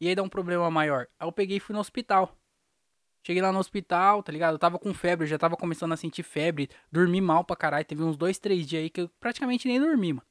E 0.00 0.08
aí 0.08 0.14
dá 0.16 0.22
um 0.22 0.28
problema 0.28 0.68
maior. 0.70 1.06
Aí 1.20 1.26
eu 1.28 1.30
peguei 1.30 1.58
e 1.58 1.60
fui 1.60 1.72
no 1.72 1.80
hospital. 1.80 2.36
Cheguei 3.24 3.40
lá 3.40 3.52
no 3.52 3.60
hospital, 3.60 4.20
tá 4.24 4.32
ligado? 4.32 4.54
Eu 4.54 4.58
tava 4.58 4.76
com 4.76 4.92
febre, 4.92 5.28
já 5.28 5.38
tava 5.38 5.56
começando 5.56 5.92
a 5.92 5.96
sentir 5.96 6.24
febre. 6.24 6.68
Dormi 6.90 7.20
mal 7.20 7.44
pra 7.44 7.54
caralho. 7.54 7.84
Teve 7.84 8.02
uns 8.02 8.16
dois, 8.16 8.36
três 8.40 8.66
dias 8.66 8.82
aí 8.82 8.90
que 8.90 9.02
eu 9.02 9.08
praticamente 9.20 9.68
nem 9.68 9.78
dormi, 9.78 10.14
mano. 10.14 10.26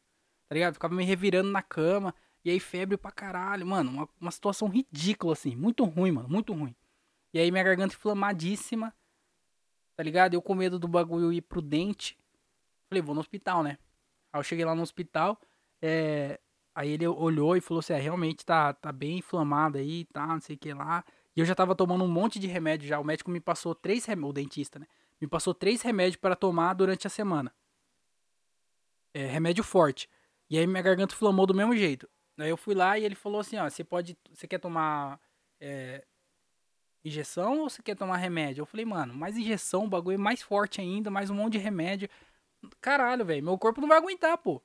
Tá 0.49 0.53
ligado? 0.53 0.73
Ficava 0.73 0.93
me 0.93 1.05
revirando 1.05 1.49
na 1.49 1.61
cama. 1.61 2.13
E 2.43 2.49
aí 2.49 2.59
febre 2.59 2.97
pra 2.97 3.11
caralho, 3.11 3.65
mano. 3.65 3.91
Uma, 3.91 4.09
uma 4.19 4.31
situação 4.31 4.67
ridícula, 4.67 5.33
assim. 5.33 5.55
Muito 5.55 5.83
ruim, 5.85 6.11
mano. 6.11 6.29
Muito 6.29 6.53
ruim. 6.53 6.75
E 7.33 7.39
aí 7.39 7.51
minha 7.51 7.63
garganta 7.63 7.95
inflamadíssima 7.95 8.93
tá 10.01 10.03
ligado? 10.03 10.33
Eu 10.33 10.41
com 10.41 10.55
medo 10.55 10.79
do 10.79 10.87
bagulho 10.87 11.31
ir 11.31 11.41
pro 11.41 11.61
dente. 11.61 12.17
Falei, 12.89 13.03
vou 13.03 13.13
no 13.13 13.21
hospital, 13.21 13.61
né? 13.61 13.77
Aí 14.33 14.39
eu 14.39 14.43
cheguei 14.43 14.65
lá 14.65 14.73
no 14.73 14.81
hospital, 14.81 15.39
é... 15.79 16.39
aí 16.73 16.89
ele 16.89 17.07
olhou 17.07 17.55
e 17.55 17.61
falou 17.61 17.79
assim, 17.79 17.93
é, 17.93 17.99
realmente 17.99 18.43
tá, 18.43 18.73
tá 18.73 18.91
bem 18.91 19.19
inflamado 19.19 19.77
aí, 19.77 20.05
tá, 20.05 20.25
não 20.25 20.39
sei 20.39 20.55
o 20.55 20.59
que 20.59 20.73
lá. 20.73 21.03
E 21.35 21.39
eu 21.39 21.45
já 21.45 21.53
tava 21.53 21.75
tomando 21.75 22.03
um 22.03 22.07
monte 22.07 22.39
de 22.39 22.47
remédio 22.47 22.87
já. 22.87 22.99
O 22.99 23.03
médico 23.03 23.29
me 23.29 23.39
passou 23.39 23.75
três 23.75 24.03
remédios, 24.05 24.29
o 24.31 24.33
dentista, 24.33 24.79
né? 24.79 24.87
Me 25.21 25.27
passou 25.27 25.53
três 25.53 25.83
remédios 25.83 26.15
para 26.15 26.35
tomar 26.35 26.73
durante 26.73 27.05
a 27.05 27.09
semana. 27.09 27.53
É, 29.13 29.27
remédio 29.27 29.63
forte. 29.63 30.09
E 30.49 30.57
aí 30.57 30.65
minha 30.65 30.81
garganta 30.81 31.13
inflamou 31.13 31.45
do 31.45 31.53
mesmo 31.53 31.75
jeito. 31.75 32.09
Eu 32.47 32.57
fui 32.57 32.75
lá 32.75 32.97
e 32.97 33.03
ele 33.03 33.15
falou 33.15 33.41
assim, 33.41 33.57
ó, 33.57 33.69
você 33.69 33.83
pode, 33.83 34.17
você 34.33 34.47
quer 34.47 34.59
tomar 34.59 35.19
é, 35.59 36.03
injeção 37.03 37.59
ou 37.59 37.69
você 37.69 37.81
quer 37.81 37.95
tomar 37.95 38.17
remédio? 38.17 38.61
Eu 38.61 38.65
falei, 38.65 38.85
mano, 38.85 39.13
mais 39.13 39.37
injeção, 39.37 39.85
o 39.85 39.89
bagulho 39.89 40.15
é 40.15 40.17
mais 40.17 40.41
forte 40.41 40.81
ainda, 40.81 41.09
mais 41.09 41.29
um 41.29 41.35
monte 41.35 41.53
de 41.53 41.59
remédio. 41.59 42.09
Caralho, 42.79 43.25
velho, 43.25 43.43
meu 43.43 43.57
corpo 43.57 43.81
não 43.81 43.87
vai 43.87 43.97
aguentar, 43.97 44.37
pô. 44.37 44.61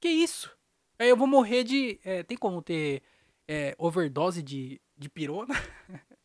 Que 0.00 0.08
isso? 0.08 0.56
Aí 0.98 1.08
eu 1.08 1.16
vou 1.16 1.26
morrer 1.26 1.64
de. 1.64 1.98
É, 2.04 2.22
tem 2.22 2.36
como 2.36 2.60
ter 2.62 3.02
é, 3.48 3.74
overdose 3.78 4.42
de, 4.42 4.80
de 4.96 5.08
pirona? 5.08 5.54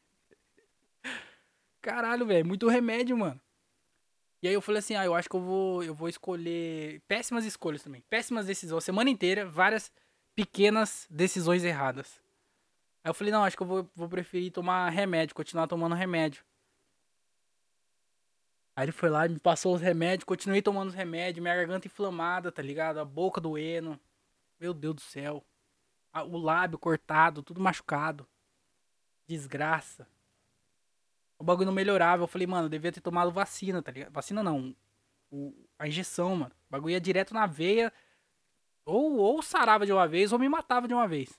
Caralho, 1.82 2.26
velho, 2.26 2.46
muito 2.46 2.68
remédio, 2.68 3.18
mano. 3.18 3.40
E 4.42 4.48
aí 4.48 4.54
eu 4.54 4.62
falei 4.62 4.80
assim, 4.80 4.96
ah, 4.96 5.06
eu 5.06 5.16
acho 5.16 5.30
que 5.30 5.36
eu 5.36 5.42
vou, 5.42 5.84
eu 5.84 5.96
vou 5.96 6.08
escolher 6.08 7.02
péssimas 7.08 7.46
escolhas 7.46 7.82
também. 7.82 8.02
Péssimas 8.10 8.46
decisões, 8.46 8.84
semana 8.84 9.10
inteira, 9.10 9.46
várias 9.46 9.92
pequenas 10.38 11.08
decisões 11.10 11.64
erradas. 11.64 12.22
Aí 13.04 13.10
eu 13.10 13.14
falei, 13.16 13.34
não, 13.34 13.44
acho 13.44 13.58
que 13.58 13.64
eu 13.64 13.68
vou, 13.68 13.90
vou 13.96 14.08
preferir 14.08 14.52
tomar 14.52 14.88
remédio, 14.90 15.34
continuar 15.34 15.66
tomando 15.66 15.96
remédio. 15.96 16.44
Aí 18.76 18.86
ele 18.86 18.92
foi 18.92 19.10
lá 19.10 19.26
e 19.26 19.30
me 19.30 19.40
passou 19.40 19.74
os 19.74 19.82
remédios, 19.82 20.26
continuei 20.26 20.62
tomando 20.62 20.90
os 20.90 20.94
remédios, 20.94 21.42
minha 21.42 21.56
garganta 21.56 21.88
inflamada, 21.88 22.52
tá 22.52 22.62
ligado? 22.62 23.00
A 23.00 23.06
boca 23.06 23.42
doendo. 23.42 24.00
Meu 24.60 24.76
Deus 24.76 24.94
do 24.94 25.02
céu. 25.02 25.44
O 26.30 26.38
lábio 26.38 26.78
cortado, 26.78 27.42
tudo 27.42 27.60
machucado. 27.60 28.28
Desgraça. 29.26 30.08
O 31.40 31.44
bagulho 31.44 31.66
não 31.66 31.74
melhorava. 31.74 32.22
Eu 32.22 32.28
falei, 32.28 32.46
mano, 32.46 32.66
eu 32.66 32.70
devia 32.70 32.92
ter 32.92 33.02
tomado 33.02 33.32
vacina, 33.32 33.82
tá 33.82 33.92
ligado? 33.92 34.14
Vacina 34.14 34.44
não. 34.44 34.76
O, 35.32 35.52
a 35.80 35.88
injeção, 35.88 36.36
mano. 36.36 36.52
O 36.70 36.72
bagulho 36.72 36.92
ia 36.92 37.02
direto 37.02 37.34
na 37.34 37.48
veia. 37.48 37.92
Ou, 38.88 39.18
ou 39.18 39.42
sarava 39.42 39.86
de 39.86 39.92
uma 39.92 40.08
vez, 40.08 40.32
ou 40.32 40.40
me 40.40 40.48
matava 40.48 40.88
de 40.88 40.94
uma 40.94 41.06
vez. 41.06 41.38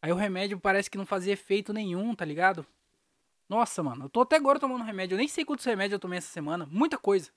Aí 0.00 0.12
o 0.12 0.14
remédio 0.14 0.60
parece 0.60 0.88
que 0.88 0.96
não 0.96 1.04
fazia 1.04 1.32
efeito 1.32 1.72
nenhum, 1.72 2.14
tá 2.14 2.24
ligado? 2.24 2.64
Nossa, 3.48 3.82
mano, 3.82 4.04
eu 4.04 4.08
tô 4.08 4.20
até 4.20 4.36
agora 4.36 4.60
tomando 4.60 4.84
remédio. 4.84 5.16
Eu 5.16 5.18
nem 5.18 5.26
sei 5.26 5.44
quantos 5.44 5.64
remédios 5.64 5.94
eu 5.94 5.98
tomei 5.98 6.18
essa 6.18 6.28
semana. 6.28 6.66
Muita 6.70 6.96
coisa. 6.96 7.32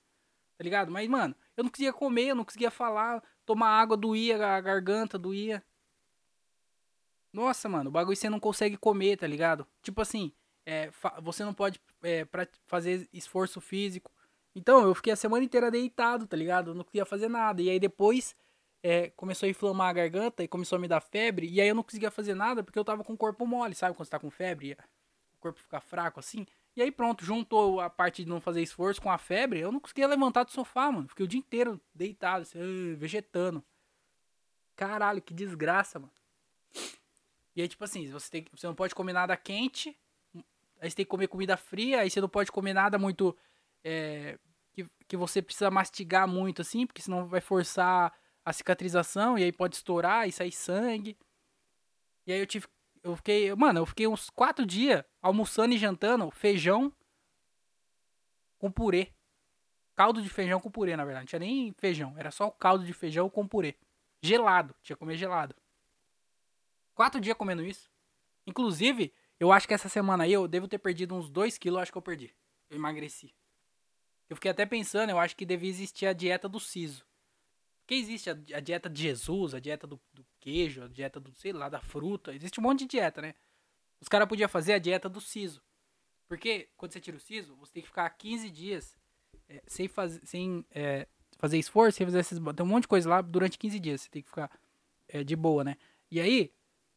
Tá 0.56 0.62
ligado? 0.62 0.92
Mas, 0.92 1.08
mano, 1.08 1.34
eu 1.56 1.64
não 1.64 1.70
conseguia 1.70 1.92
comer, 1.92 2.28
eu 2.28 2.36
não 2.36 2.44
conseguia 2.44 2.70
falar. 2.70 3.20
Tomar 3.44 3.80
água 3.80 3.96
doía, 3.96 4.36
a 4.46 4.60
garganta 4.60 5.18
doía. 5.18 5.60
Nossa, 7.32 7.68
mano, 7.68 7.90
o 7.90 7.92
bagulho 7.92 8.16
você 8.16 8.30
não 8.30 8.38
consegue 8.38 8.76
comer, 8.76 9.16
tá 9.16 9.26
ligado? 9.26 9.66
Tipo 9.82 10.00
assim, 10.00 10.32
é, 10.64 10.88
você 11.20 11.44
não 11.44 11.52
pode 11.52 11.80
é, 12.00 12.24
fazer 12.64 13.08
esforço 13.12 13.60
físico. 13.60 14.13
Então, 14.54 14.82
eu 14.82 14.94
fiquei 14.94 15.12
a 15.12 15.16
semana 15.16 15.44
inteira 15.44 15.70
deitado, 15.70 16.26
tá 16.26 16.36
ligado? 16.36 16.70
Eu 16.70 16.74
não 16.74 16.84
queria 16.84 17.04
fazer 17.04 17.28
nada. 17.28 17.60
E 17.60 17.68
aí 17.68 17.80
depois 17.80 18.36
é, 18.82 19.10
começou 19.16 19.46
a 19.46 19.50
inflamar 19.50 19.88
a 19.88 19.92
garganta 19.92 20.44
e 20.44 20.48
começou 20.48 20.76
a 20.76 20.78
me 20.78 20.86
dar 20.86 21.00
febre. 21.00 21.48
E 21.48 21.60
aí 21.60 21.68
eu 21.68 21.74
não 21.74 21.82
conseguia 21.82 22.10
fazer 22.10 22.34
nada 22.34 22.62
porque 22.62 22.78
eu 22.78 22.84
tava 22.84 23.02
com 23.02 23.14
o 23.14 23.16
corpo 23.16 23.46
mole, 23.46 23.74
sabe? 23.74 23.96
Quando 23.96 24.06
você 24.06 24.10
tá 24.10 24.18
com 24.18 24.30
febre, 24.30 24.76
o 25.34 25.40
corpo 25.40 25.58
fica 25.58 25.80
fraco 25.80 26.20
assim. 26.20 26.46
E 26.76 26.82
aí 26.82 26.90
pronto, 26.90 27.24
juntou 27.24 27.80
a 27.80 27.88
parte 27.88 28.24
de 28.24 28.28
não 28.28 28.40
fazer 28.40 28.60
esforço 28.62 29.00
com 29.00 29.10
a 29.10 29.18
febre. 29.18 29.60
Eu 29.60 29.72
não 29.72 29.80
conseguia 29.80 30.06
levantar 30.06 30.44
do 30.44 30.50
sofá, 30.50 30.92
mano. 30.92 31.08
Fiquei 31.08 31.24
o 31.24 31.28
dia 31.28 31.38
inteiro 31.38 31.80
deitado, 31.94 32.42
assim, 32.42 32.94
vegetando. 32.96 33.64
Caralho, 34.76 35.22
que 35.22 35.32
desgraça, 35.32 35.98
mano. 35.98 36.12
E 37.56 37.62
aí, 37.62 37.68
tipo 37.68 37.84
assim, 37.84 38.10
você, 38.10 38.30
tem, 38.30 38.46
você 38.52 38.66
não 38.66 38.74
pode 38.74 38.94
comer 38.94 39.12
nada 39.12 39.36
quente. 39.36 39.96
Aí 40.80 40.90
você 40.90 40.96
tem 40.96 41.04
que 41.04 41.10
comer 41.10 41.28
comida 41.28 41.56
fria. 41.56 42.00
Aí 42.00 42.10
você 42.10 42.20
não 42.20 42.28
pode 42.28 42.50
comer 42.50 42.74
nada 42.74 42.98
muito. 42.98 43.36
É, 43.84 44.38
que, 44.72 44.88
que 45.06 45.16
você 45.16 45.40
precisa 45.40 45.70
mastigar 45.70 46.26
muito, 46.26 46.62
assim, 46.62 46.86
porque 46.86 47.02
senão 47.02 47.28
vai 47.28 47.40
forçar 47.40 48.12
a 48.44 48.52
cicatrização. 48.52 49.38
E 49.38 49.44
aí 49.44 49.52
pode 49.52 49.76
estourar 49.76 50.28
e 50.28 50.32
sair 50.32 50.52
sangue. 50.52 51.16
E 52.26 52.32
aí 52.32 52.40
eu 52.40 52.46
tive. 52.46 52.66
Eu 53.02 53.16
fiquei. 53.16 53.54
Mano, 53.54 53.80
eu 53.80 53.86
fiquei 53.86 54.06
uns 54.06 54.30
quatro 54.30 54.66
dias 54.66 55.04
almoçando 55.22 55.74
e 55.74 55.78
jantando 55.78 56.30
feijão 56.30 56.92
com 58.58 58.70
purê. 58.70 59.12
Caldo 59.94 60.20
de 60.20 60.28
feijão 60.28 60.58
com 60.58 60.70
purê, 60.70 60.96
na 60.96 61.04
verdade. 61.04 61.24
Não 61.24 61.28
tinha 61.28 61.38
nem 61.38 61.72
feijão. 61.78 62.14
Era 62.18 62.30
só 62.30 62.46
o 62.46 62.52
caldo 62.52 62.84
de 62.84 62.92
feijão 62.92 63.30
com 63.30 63.46
purê. 63.46 63.76
Gelado. 64.20 64.74
Tinha 64.82 64.96
que 64.96 65.00
comer 65.00 65.16
gelado. 65.16 65.54
Quatro 66.94 67.20
dias 67.20 67.36
comendo 67.36 67.62
isso. 67.64 67.90
Inclusive, 68.46 69.12
eu 69.38 69.52
acho 69.52 69.68
que 69.68 69.74
essa 69.74 69.88
semana 69.88 70.24
aí 70.24 70.32
eu 70.32 70.48
devo 70.48 70.66
ter 70.66 70.78
perdido 70.78 71.14
uns 71.14 71.28
2 71.30 71.58
quilos. 71.58 71.82
Acho 71.82 71.92
que 71.92 71.98
eu 71.98 72.02
perdi. 72.02 72.34
Eu 72.70 72.76
emagreci. 72.76 73.34
Eu 74.28 74.36
fiquei 74.36 74.50
até 74.50 74.64
pensando, 74.64 75.10
eu 75.10 75.18
acho 75.18 75.36
que 75.36 75.44
devia 75.44 75.68
existir 75.68 76.06
a 76.06 76.12
dieta 76.12 76.48
do 76.48 76.58
siso. 76.58 77.04
Porque 77.80 77.94
existe 77.94 78.30
a, 78.30 78.32
a 78.54 78.60
dieta 78.60 78.88
de 78.88 79.02
Jesus, 79.02 79.54
a 79.54 79.60
dieta 79.60 79.86
do, 79.86 80.00
do, 80.12 80.24
queijo, 80.40 80.82
a 80.82 80.88
dieta 80.88 81.20
do, 81.20 81.32
sei 81.34 81.52
lá, 81.52 81.68
da 81.68 81.80
fruta. 81.80 82.34
Existe 82.34 82.58
um 82.58 82.62
monte 82.62 82.80
de 82.80 82.86
dieta, 82.86 83.20
né? 83.20 83.34
Os 84.00 84.08
caras 84.08 84.26
podiam 84.26 84.48
fazer 84.48 84.72
a 84.72 84.78
dieta 84.78 85.08
do 85.08 85.20
siso. 85.20 85.62
Porque 86.26 86.68
quando 86.76 86.92
você 86.92 87.00
tira 87.00 87.16
o 87.16 87.20
siso, 87.20 87.54
você 87.56 87.74
tem 87.74 87.82
que 87.82 87.88
ficar 87.88 88.08
15 88.08 88.50
dias 88.50 88.96
é, 89.48 89.62
sem, 89.66 89.86
faz, 89.86 90.18
sem 90.24 90.64
é, 90.70 91.06
fazer 91.38 91.58
esforço, 91.58 91.98
sem 91.98 92.06
fazer 92.06 92.20
esses. 92.20 92.38
Tem 92.38 92.64
um 92.64 92.68
monte 92.68 92.82
de 92.82 92.88
coisa 92.88 93.08
lá 93.08 93.20
durante 93.20 93.58
15 93.58 93.78
dias. 93.78 94.00
Você 94.00 94.08
tem 94.08 94.22
que 94.22 94.28
ficar 94.28 94.50
é, 95.06 95.22
de 95.22 95.36
boa, 95.36 95.62
né? 95.62 95.76
E 96.10 96.20
aí, 96.20 96.50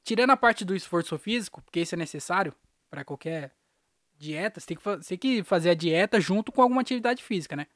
tirando 0.04 0.30
a 0.30 0.38
parte 0.38 0.64
do 0.64 0.74
esforço 0.74 1.18
físico, 1.18 1.62
porque 1.62 1.82
isso 1.82 1.96
é 1.96 1.98
necessário 1.98 2.56
para 2.90 3.04
qualquer 3.04 3.54
dieta, 4.18 4.60
você 4.60 4.68
tem, 4.68 4.78
que, 4.78 4.84
você 4.84 5.18
tem 5.18 5.18
que 5.18 5.44
fazer 5.44 5.70
a 5.70 5.74
dieta 5.74 6.20
junto 6.20 6.52
com 6.52 6.62
alguma 6.62 6.82
atividade 6.82 7.24
física, 7.24 7.56
né? 7.56 7.68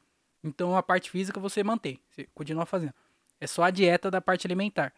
Então 0.44 0.76
a 0.76 0.82
parte 0.82 1.10
física 1.10 1.40
você 1.40 1.64
mantém, 1.64 2.00
você 2.10 2.28
continua 2.34 2.66
fazendo. 2.66 2.94
É 3.40 3.48
só 3.48 3.64
a 3.64 3.72
dieta 3.72 4.10
da 4.10 4.22
parte 4.22 4.48
alimentar. 4.48 4.94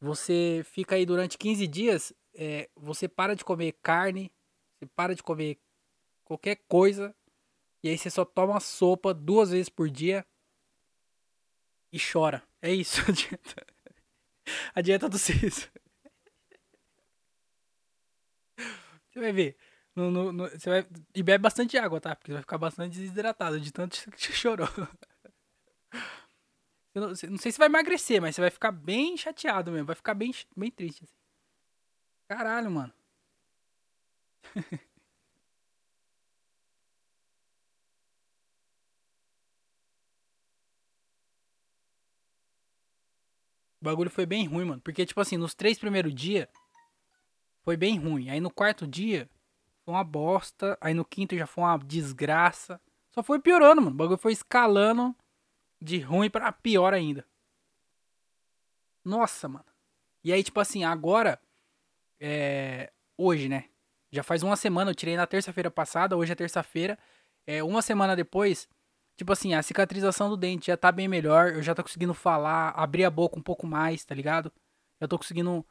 Você 0.00 0.62
fica 0.64 0.94
aí 0.94 1.06
durante 1.06 1.38
15 1.38 1.66
dias, 1.66 2.12
é, 2.34 2.68
você 2.76 3.08
para 3.08 3.34
de 3.34 3.44
comer 3.44 3.72
carne, 3.82 4.30
você 4.74 4.86
para 4.86 5.14
de 5.14 5.22
comer 5.22 5.58
qualquer 6.24 6.56
coisa, 6.68 7.14
e 7.82 7.88
aí 7.88 7.96
você 7.96 8.10
só 8.10 8.24
toma 8.24 8.60
sopa 8.60 9.14
duas 9.14 9.50
vezes 9.50 9.68
por 9.68 9.88
dia 9.88 10.24
e 11.92 11.98
chora. 11.98 12.42
É 12.60 12.72
isso 12.72 13.00
a 13.08 13.12
dieta. 13.12 13.66
A 14.74 14.80
dieta 14.80 15.08
do 15.08 15.18
Ciso. 15.18 15.68
Você 19.10 19.20
vai 19.20 19.32
ver. 19.32 19.56
No, 19.96 20.10
no, 20.10 20.30
no, 20.30 20.48
você 20.50 20.68
vai, 20.68 20.86
e 21.14 21.22
bebe 21.22 21.42
bastante 21.42 21.78
água, 21.78 21.98
tá? 21.98 22.14
Porque 22.14 22.30
você 22.30 22.34
vai 22.34 22.42
ficar 22.42 22.58
bastante 22.58 22.98
desidratado 22.98 23.58
de 23.58 23.72
tanto 23.72 23.98
que 24.12 24.30
chorou. 24.30 24.68
Eu 26.94 27.00
não, 27.00 27.08
não, 27.08 27.14
sei 27.14 27.50
se 27.50 27.58
vai 27.58 27.66
emagrecer, 27.68 28.20
mas 28.20 28.34
você 28.34 28.42
vai 28.42 28.50
ficar 28.50 28.72
bem 28.72 29.16
chateado 29.16 29.72
mesmo. 29.72 29.86
Vai 29.86 29.96
ficar 29.96 30.12
bem, 30.12 30.34
bem 30.54 30.70
triste. 30.70 31.04
Assim. 31.04 31.14
Caralho, 32.28 32.70
mano. 32.70 32.92
o 43.80 43.84
bagulho 43.84 44.10
foi 44.10 44.26
bem 44.26 44.46
ruim, 44.46 44.66
mano. 44.66 44.82
Porque, 44.82 45.06
tipo 45.06 45.20
assim, 45.20 45.38
nos 45.38 45.54
três 45.54 45.78
primeiros 45.78 46.14
dias 46.14 46.48
foi 47.64 47.78
bem 47.78 47.98
ruim. 47.98 48.28
Aí 48.28 48.40
no 48.40 48.50
quarto 48.50 48.86
dia 48.86 49.28
foi 49.86 49.94
uma 49.94 50.04
bosta. 50.04 50.76
Aí 50.80 50.92
no 50.92 51.04
quinto 51.04 51.36
já 51.36 51.46
foi 51.46 51.62
uma 51.62 51.78
desgraça. 51.78 52.80
Só 53.12 53.22
foi 53.22 53.38
piorando, 53.38 53.80
mano. 53.80 53.94
O 53.94 53.96
bagulho 53.96 54.18
foi 54.18 54.32
escalando 54.32 55.14
de 55.80 56.00
ruim 56.00 56.28
para 56.28 56.50
pior 56.50 56.92
ainda. 56.92 57.24
Nossa, 59.04 59.48
mano. 59.48 59.64
E 60.24 60.32
aí, 60.32 60.42
tipo 60.42 60.58
assim, 60.58 60.82
agora. 60.82 61.40
É. 62.18 62.92
Hoje, 63.16 63.48
né? 63.48 63.66
Já 64.10 64.22
faz 64.22 64.42
uma 64.42 64.56
semana, 64.56 64.90
eu 64.90 64.94
tirei 64.94 65.16
na 65.16 65.26
terça-feira 65.26 65.70
passada, 65.70 66.16
hoje 66.16 66.32
é 66.32 66.34
terça-feira. 66.34 66.98
É, 67.46 67.62
uma 67.62 67.80
semana 67.80 68.14
depois, 68.14 68.68
tipo 69.16 69.32
assim, 69.32 69.54
a 69.54 69.62
cicatrização 69.62 70.28
do 70.28 70.36
dente 70.36 70.66
já 70.66 70.76
tá 70.76 70.92
bem 70.92 71.08
melhor. 71.08 71.54
Eu 71.54 71.62
já 71.62 71.74
tô 71.74 71.82
conseguindo 71.82 72.12
falar, 72.12 72.70
abrir 72.70 73.04
a 73.04 73.10
boca 73.10 73.38
um 73.38 73.42
pouco 73.42 73.66
mais, 73.66 74.04
tá 74.04 74.14
ligado? 74.14 74.52
Já 75.00 75.08
tô 75.08 75.16
conseguindo 75.16 75.64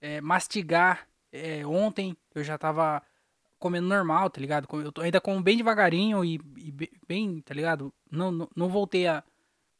é, 0.00 0.20
mastigar. 0.20 1.08
É, 1.30 1.64
ontem 1.66 2.16
eu 2.34 2.42
já 2.42 2.58
tava 2.58 3.02
comendo 3.58 3.88
normal, 3.88 4.30
tá 4.30 4.40
ligado? 4.40 4.68
Eu 4.80 4.92
tô, 4.92 5.00
ainda 5.00 5.20
como 5.20 5.42
bem 5.42 5.56
devagarinho 5.56 6.24
e, 6.24 6.40
e, 6.56 6.72
bem, 7.06 7.40
tá 7.40 7.54
ligado? 7.54 7.92
Não, 8.10 8.30
não, 8.30 8.48
não, 8.54 8.68
voltei 8.68 9.06
a 9.06 9.22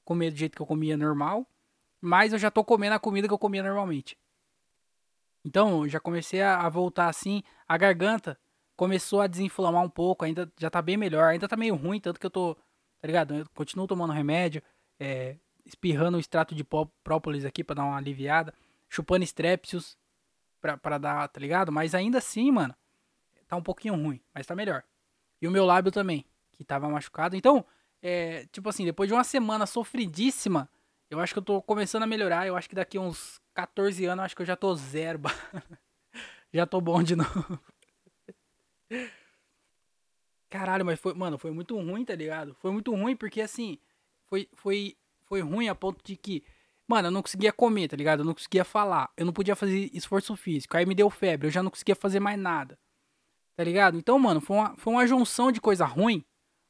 comer 0.04 0.30
do 0.30 0.36
jeito 0.36 0.56
que 0.56 0.62
eu 0.62 0.66
comia 0.66 0.96
normal, 0.96 1.46
mas 2.00 2.32
eu 2.32 2.38
já 2.38 2.50
tô 2.50 2.64
comendo 2.64 2.94
a 2.94 2.98
comida 2.98 3.28
que 3.28 3.34
eu 3.34 3.38
comia 3.38 3.62
normalmente. 3.62 4.18
Então, 5.44 5.88
já 5.88 6.00
comecei 6.00 6.42
a, 6.42 6.60
a 6.60 6.68
voltar 6.68 7.08
assim, 7.08 7.42
a 7.66 7.76
garganta 7.76 8.38
começou 8.76 9.20
a 9.20 9.26
desinflamar 9.26 9.82
um 9.82 9.88
pouco, 9.90 10.24
ainda 10.24 10.50
já 10.58 10.70
tá 10.70 10.82
bem 10.82 10.96
melhor, 10.96 11.24
ainda 11.30 11.48
tá 11.48 11.56
meio 11.56 11.74
ruim, 11.74 12.00
tanto 12.00 12.20
que 12.20 12.26
eu 12.26 12.30
tô, 12.30 12.54
tá 13.00 13.06
ligado? 13.06 13.34
Eu 13.34 13.46
continuo 13.54 13.86
tomando 13.86 14.12
remédio, 14.12 14.62
é, 15.00 15.36
espirrando 15.64 16.16
o 16.16 16.20
extrato 16.20 16.54
de 16.54 16.64
própolis 17.02 17.44
aqui 17.44 17.62
para 17.64 17.76
dar 17.76 17.84
uma 17.84 17.96
aliviada, 17.96 18.52
chupando 18.88 19.24
strepsius 19.24 19.96
pra, 20.60 20.76
pra 20.76 20.98
dar, 20.98 21.28
tá 21.28 21.40
ligado? 21.40 21.70
Mas 21.72 21.94
ainda 21.94 22.18
assim, 22.18 22.50
mano, 22.50 22.74
tá 23.48 23.56
um 23.56 23.62
pouquinho 23.62 23.94
ruim, 23.94 24.20
mas 24.34 24.46
tá 24.46 24.54
melhor. 24.54 24.84
E 25.40 25.48
o 25.48 25.50
meu 25.50 25.64
lábio 25.64 25.90
também, 25.90 26.24
que 26.52 26.62
tava 26.62 26.88
machucado. 26.88 27.34
Então, 27.34 27.64
é, 28.02 28.46
tipo 28.52 28.68
assim, 28.68 28.84
depois 28.84 29.08
de 29.08 29.14
uma 29.14 29.24
semana 29.24 29.66
sofridíssima, 29.66 30.68
eu 31.10 31.18
acho 31.18 31.32
que 31.32 31.38
eu 31.38 31.44
tô 31.44 31.62
começando 31.62 32.02
a 32.02 32.06
melhorar. 32.06 32.46
Eu 32.46 32.56
acho 32.56 32.68
que 32.68 32.74
daqui 32.74 32.98
uns 32.98 33.40
14 33.54 34.04
anos, 34.04 34.18
eu 34.18 34.24
acho 34.26 34.36
que 34.36 34.42
eu 34.42 34.46
já 34.46 34.56
tô 34.56 34.74
zero. 34.74 35.20
já 36.52 36.66
tô 36.66 36.80
bom 36.80 37.02
de 37.02 37.16
novo. 37.16 37.60
Caralho, 40.50 40.84
mas 40.84 40.98
foi, 40.98 41.14
mano, 41.14 41.38
foi 41.38 41.50
muito 41.50 41.76
ruim, 41.76 42.04
tá 42.04 42.14
ligado? 42.14 42.54
Foi 42.54 42.70
muito 42.70 42.94
ruim 42.94 43.14
porque 43.14 43.40
assim, 43.40 43.78
foi 44.26 44.48
foi 44.54 44.96
foi 45.26 45.42
ruim 45.42 45.68
a 45.68 45.74
ponto 45.74 46.02
de 46.02 46.16
que, 46.16 46.42
mano, 46.86 47.08
eu 47.08 47.12
não 47.12 47.20
conseguia 47.20 47.52
comer, 47.52 47.88
tá 47.88 47.96
ligado? 47.96 48.20
Eu 48.20 48.24
não 48.24 48.32
conseguia 48.32 48.64
falar, 48.64 49.12
eu 49.16 49.26
não 49.26 49.32
podia 49.32 49.54
fazer 49.54 49.90
esforço 49.92 50.34
físico. 50.36 50.76
Aí 50.76 50.86
me 50.86 50.94
deu 50.94 51.10
febre, 51.10 51.48
eu 51.48 51.50
já 51.50 51.62
não 51.62 51.70
conseguia 51.70 51.94
fazer 51.94 52.18
mais 52.18 52.38
nada. 52.38 52.78
Tá 53.58 53.64
ligado? 53.64 53.98
Então, 53.98 54.16
mano, 54.20 54.40
foi 54.40 54.56
uma, 54.56 54.76
foi 54.76 54.92
uma 54.92 55.04
junção 55.04 55.50
de 55.50 55.60
coisa 55.60 55.84
ruim. 55.84 56.24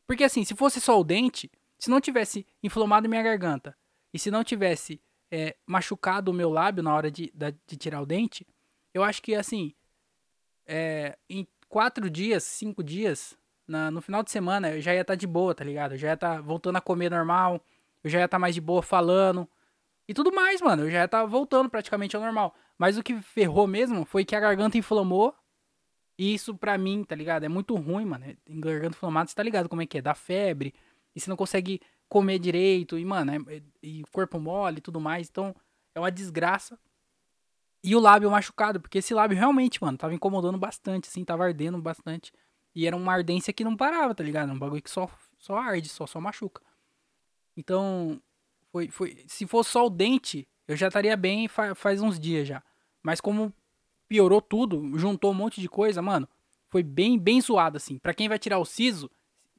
Porque 0.06 0.24
assim, 0.24 0.42
se 0.42 0.54
fosse 0.54 0.80
só 0.80 0.98
o 0.98 1.04
dente, 1.04 1.52
se 1.78 1.90
não 1.90 2.00
tivesse 2.00 2.46
inflamado 2.62 3.06
minha 3.06 3.22
garganta 3.22 3.76
e 4.10 4.18
se 4.18 4.30
não 4.30 4.42
tivesse 4.42 4.98
é, 5.30 5.54
machucado 5.66 6.30
o 6.30 6.34
meu 6.34 6.48
lábio 6.48 6.82
na 6.82 6.94
hora 6.94 7.10
de, 7.10 7.30
de 7.66 7.76
tirar 7.76 8.00
o 8.00 8.06
dente, 8.06 8.46
eu 8.94 9.04
acho 9.04 9.20
que 9.20 9.34
assim, 9.34 9.74
é, 10.66 11.18
em 11.28 11.46
quatro 11.68 12.08
dias, 12.08 12.42
cinco 12.44 12.82
dias, 12.82 13.36
na, 13.66 13.90
no 13.90 14.00
final 14.00 14.22
de 14.22 14.30
semana, 14.30 14.70
eu 14.70 14.80
já 14.80 14.94
ia 14.94 15.02
estar 15.02 15.12
tá 15.12 15.14
de 15.14 15.26
boa, 15.26 15.54
tá 15.54 15.64
ligado? 15.64 15.92
Eu 15.92 15.98
já 15.98 16.08
ia 16.08 16.14
estar 16.14 16.36
tá 16.36 16.40
voltando 16.40 16.76
a 16.76 16.80
comer 16.80 17.10
normal, 17.10 17.62
eu 18.02 18.08
já 18.08 18.20
ia 18.20 18.24
estar 18.24 18.36
tá 18.36 18.40
mais 18.40 18.54
de 18.54 18.62
boa 18.62 18.80
falando 18.80 19.46
e 20.08 20.14
tudo 20.14 20.32
mais, 20.32 20.62
mano. 20.62 20.84
Eu 20.84 20.90
já 20.90 21.00
ia 21.00 21.04
estar 21.04 21.20
tá 21.20 21.26
voltando 21.26 21.68
praticamente 21.68 22.16
ao 22.16 22.22
normal. 22.22 22.54
Mas 22.78 22.96
o 22.96 23.02
que 23.02 23.20
ferrou 23.20 23.66
mesmo 23.66 24.06
foi 24.06 24.24
que 24.24 24.34
a 24.34 24.40
garganta 24.40 24.78
inflamou 24.78 25.34
e 26.18 26.34
isso 26.34 26.54
pra 26.56 26.76
mim, 26.76 27.04
tá 27.04 27.14
ligado? 27.14 27.44
É 27.44 27.48
muito 27.48 27.76
ruim, 27.76 28.04
mano. 28.04 28.24
Em 28.44 28.60
garganta 28.60 28.98
você 29.00 29.34
tá 29.34 29.42
ligado 29.42 29.68
como 29.68 29.80
é 29.80 29.86
que 29.86 29.98
é? 29.98 30.02
Dá 30.02 30.14
febre. 30.14 30.74
E 31.14 31.20
você 31.20 31.30
não 31.30 31.36
consegue 31.36 31.80
comer 32.08 32.40
direito. 32.40 32.98
E, 32.98 33.04
mano, 33.04 33.30
é, 33.30 33.56
é, 33.56 33.62
e 33.80 34.02
corpo 34.10 34.40
mole 34.40 34.78
e 34.78 34.80
tudo 34.80 35.00
mais. 35.00 35.28
Então, 35.28 35.54
é 35.94 36.00
uma 36.00 36.10
desgraça. 36.10 36.76
E 37.84 37.94
o 37.94 38.00
lábio 38.00 38.28
machucado, 38.30 38.80
porque 38.80 38.98
esse 38.98 39.14
lábio 39.14 39.38
realmente, 39.38 39.80
mano, 39.80 39.96
tava 39.96 40.12
incomodando 40.12 40.58
bastante, 40.58 41.08
assim, 41.08 41.24
tava 41.24 41.44
ardendo 41.44 41.80
bastante. 41.80 42.32
E 42.74 42.86
era 42.86 42.96
uma 42.96 43.12
ardência 43.12 43.52
que 43.52 43.62
não 43.62 43.76
parava, 43.76 44.12
tá 44.12 44.24
ligado? 44.24 44.50
Um 44.52 44.58
bagulho 44.58 44.82
que 44.82 44.90
só, 44.90 45.08
só 45.38 45.56
arde, 45.56 45.88
só, 45.88 46.04
só 46.04 46.20
machuca. 46.20 46.60
Então, 47.56 48.20
foi, 48.72 48.88
foi. 48.88 49.24
Se 49.28 49.46
fosse 49.46 49.70
só 49.70 49.86
o 49.86 49.90
dente, 49.90 50.48
eu 50.66 50.76
já 50.76 50.88
estaria 50.88 51.16
bem 51.16 51.46
faz 51.48 52.02
uns 52.02 52.18
dias 52.18 52.48
já. 52.48 52.62
Mas 53.02 53.20
como 53.20 53.52
piorou 54.08 54.40
tudo, 54.40 54.98
juntou 54.98 55.30
um 55.30 55.34
monte 55.34 55.60
de 55.60 55.68
coisa, 55.68 56.00
mano. 56.00 56.28
Foi 56.68 56.82
bem, 56.82 57.18
bem 57.18 57.40
zoado, 57.40 57.76
assim. 57.76 57.98
Pra 57.98 58.14
quem 58.14 58.28
vai 58.28 58.38
tirar 58.38 58.58
o 58.58 58.64
siso, 58.64 59.10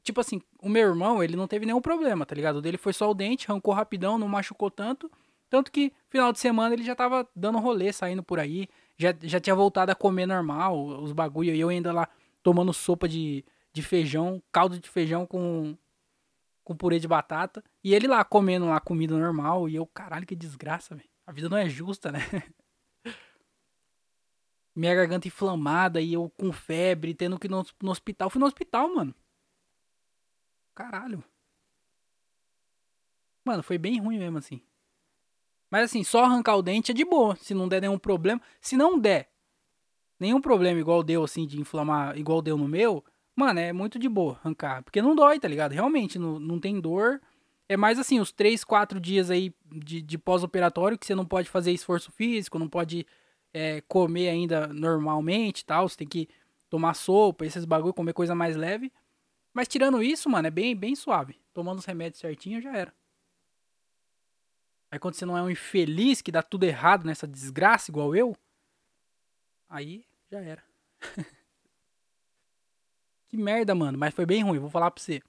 tipo 0.03 0.19
assim, 0.19 0.41
o 0.61 0.69
meu 0.69 0.87
irmão, 0.89 1.23
ele 1.23 1.35
não 1.35 1.47
teve 1.47 1.65
nenhum 1.65 1.81
problema, 1.81 2.25
tá 2.25 2.35
ligado? 2.35 2.57
O 2.57 2.61
dele 2.61 2.77
foi 2.77 2.93
só 2.93 3.09
o 3.09 3.13
dente, 3.13 3.49
arrancou 3.49 3.73
rapidão, 3.73 4.17
não 4.17 4.27
machucou 4.27 4.69
tanto. 4.69 5.09
Tanto 5.49 5.71
que 5.71 5.91
final 6.09 6.31
de 6.31 6.39
semana 6.39 6.73
ele 6.75 6.83
já 6.83 6.95
tava 6.95 7.27
dando 7.35 7.57
rolê, 7.57 7.91
saindo 7.91 8.21
por 8.21 8.39
aí. 8.39 8.67
Já, 8.97 9.13
já 9.21 9.39
tinha 9.39 9.55
voltado 9.55 9.91
a 9.91 9.95
comer 9.95 10.25
normal, 10.25 11.01
os 11.01 11.11
bagulho. 11.11 11.53
E 11.53 11.59
eu 11.59 11.69
ainda 11.69 11.91
lá 11.91 12.07
tomando 12.43 12.71
sopa 12.73 13.07
de, 13.07 13.43
de 13.73 13.81
feijão, 13.81 14.41
caldo 14.51 14.79
de 14.79 14.89
feijão 14.89 15.25
com, 15.25 15.75
com 16.63 16.75
purê 16.75 16.99
de 16.99 17.07
batata. 17.07 17.63
E 17.83 17.95
ele 17.95 18.07
lá 18.07 18.23
comendo 18.23 18.67
lá 18.67 18.79
comida 18.79 19.17
normal. 19.17 19.67
E 19.67 19.75
eu, 19.75 19.87
caralho, 19.87 20.27
que 20.27 20.35
desgraça, 20.35 20.95
velho. 20.95 21.09
A 21.25 21.31
vida 21.31 21.49
não 21.49 21.57
é 21.57 21.67
justa, 21.67 22.11
né? 22.11 22.19
Minha 24.75 24.95
garganta 24.95 25.27
inflamada 25.27 25.99
e 26.01 26.13
eu 26.13 26.31
com 26.37 26.51
febre, 26.51 27.13
tendo 27.13 27.37
que 27.37 27.47
ir 27.47 27.49
no, 27.49 27.65
no 27.81 27.91
hospital. 27.91 28.29
Fui 28.29 28.39
no 28.39 28.45
hospital, 28.45 28.93
mano. 28.93 29.13
Caralho. 30.73 31.23
Mano, 33.43 33.63
foi 33.63 33.77
bem 33.77 33.99
ruim 33.99 34.19
mesmo 34.19 34.37
assim. 34.37 34.61
Mas 35.69 35.85
assim, 35.85 36.03
só 36.03 36.23
arrancar 36.23 36.55
o 36.55 36.61
dente 36.61 36.91
é 36.91 36.93
de 36.93 37.05
boa, 37.05 37.35
se 37.35 37.53
não 37.53 37.67
der 37.67 37.81
nenhum 37.81 37.97
problema. 37.97 38.41
Se 38.59 38.75
não 38.75 38.97
der 38.97 39.29
nenhum 40.19 40.41
problema 40.41 40.79
igual 40.79 41.03
deu 41.03 41.23
assim 41.23 41.45
de 41.45 41.59
inflamar, 41.59 42.17
igual 42.17 42.41
deu 42.41 42.57
no 42.57 42.67
meu, 42.67 43.03
mano, 43.35 43.59
é 43.59 43.71
muito 43.71 43.97
de 43.97 44.09
boa 44.09 44.39
arrancar, 44.43 44.83
porque 44.83 45.01
não 45.01 45.15
dói, 45.15 45.39
tá 45.39 45.47
ligado? 45.47 45.71
Realmente 45.71 46.19
não, 46.19 46.39
não 46.39 46.59
tem 46.59 46.79
dor. 46.79 47.21
É 47.67 47.77
mais 47.77 47.99
assim, 47.99 48.19
os 48.19 48.31
3, 48.31 48.63
4 48.63 48.99
dias 48.99 49.29
aí 49.29 49.53
de, 49.71 50.01
de 50.01 50.17
pós-operatório 50.17 50.97
que 50.97 51.05
você 51.05 51.13
não 51.13 51.25
pode 51.25 51.49
fazer 51.49 51.71
esforço 51.71 52.11
físico, 52.11 52.57
não 52.57 52.67
pode 52.67 53.05
é, 53.53 53.81
comer 53.81 54.29
ainda 54.29 54.67
normalmente 54.67 55.65
tal, 55.65 55.87
você 55.87 55.97
tem 55.97 56.07
que 56.07 56.29
tomar 56.69 56.93
sopa, 56.93 57.45
esses 57.45 57.65
bagulho, 57.65 57.93
comer 57.93 58.13
coisa 58.13 58.35
mais 58.35 58.55
leve. 58.55 58.91
Mas 59.53 59.67
tirando 59.67 60.01
isso, 60.03 60.29
mano, 60.29 60.47
é 60.47 60.51
bem, 60.51 60.75
bem 60.75 60.95
suave. 60.95 61.39
Tomando 61.53 61.79
os 61.79 61.85
remédios 61.85 62.19
certinho 62.19 62.61
já 62.61 62.75
era. 62.75 62.93
Aí 64.91 64.97
quando 64.99 65.15
você 65.15 65.25
não 65.25 65.37
é 65.37 65.41
um 65.41 65.49
infeliz 65.49 66.21
que 66.21 66.31
dá 66.31 66.41
tudo 66.41 66.63
errado 66.63 67.05
nessa 67.05 67.27
desgraça, 67.27 67.91
igual 67.91 68.15
eu, 68.15 68.35
aí 69.67 70.05
já 70.31 70.39
era. 70.39 70.63
que 73.27 73.37
merda, 73.37 73.75
mano. 73.75 73.97
Mas 73.97 74.13
foi 74.13 74.25
bem 74.25 74.43
ruim, 74.43 74.59
vou 74.59 74.69
falar 74.69 74.89
pra 74.91 75.01
você. 75.01 75.21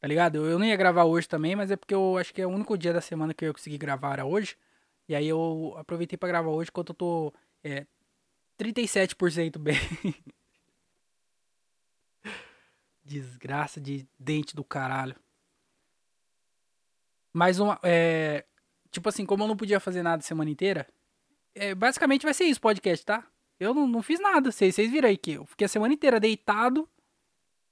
Tá 0.00 0.08
ligado? 0.08 0.36
Eu, 0.36 0.46
eu 0.46 0.58
não 0.58 0.66
ia 0.66 0.76
gravar 0.76 1.04
hoje 1.04 1.28
também, 1.28 1.56
mas 1.56 1.70
é 1.70 1.76
porque 1.76 1.94
eu 1.94 2.16
acho 2.18 2.32
que 2.32 2.40
é 2.40 2.46
o 2.46 2.50
único 2.50 2.76
dia 2.76 2.92
da 2.92 3.00
semana 3.00 3.34
que 3.34 3.44
eu 3.44 3.52
consegui 3.52 3.78
gravar 3.78 4.14
era 4.14 4.24
hoje. 4.24 4.56
E 5.08 5.14
aí 5.14 5.28
eu 5.28 5.74
aproveitei 5.76 6.16
para 6.16 6.28
gravar 6.28 6.50
hoje 6.50 6.70
enquanto 6.70 6.90
eu 6.90 6.94
tô 6.94 7.32
é, 7.64 7.86
37% 8.58 9.58
bem. 9.58 9.76
Desgraça 13.02 13.80
de 13.80 14.06
dente 14.18 14.54
do 14.54 14.62
caralho. 14.62 15.16
Mais 17.32 17.58
uma. 17.58 17.80
É, 17.82 18.44
tipo 18.90 19.08
assim, 19.08 19.26
como 19.26 19.42
eu 19.42 19.48
não 19.48 19.56
podia 19.56 19.80
fazer 19.80 20.02
nada 20.02 20.20
a 20.20 20.26
semana 20.26 20.50
inteira, 20.50 20.86
é, 21.54 21.74
basicamente 21.74 22.22
vai 22.22 22.34
ser 22.34 22.44
isso 22.44 22.60
podcast, 22.60 23.04
tá? 23.04 23.26
Eu 23.58 23.74
não, 23.74 23.86
não 23.86 24.02
fiz 24.02 24.20
nada, 24.20 24.52
vocês, 24.52 24.74
vocês 24.74 24.90
viram 24.90 25.08
aí 25.08 25.16
que 25.16 25.32
eu 25.32 25.46
fiquei 25.46 25.64
a 25.64 25.68
semana 25.68 25.94
inteira 25.94 26.20
deitado 26.20 26.88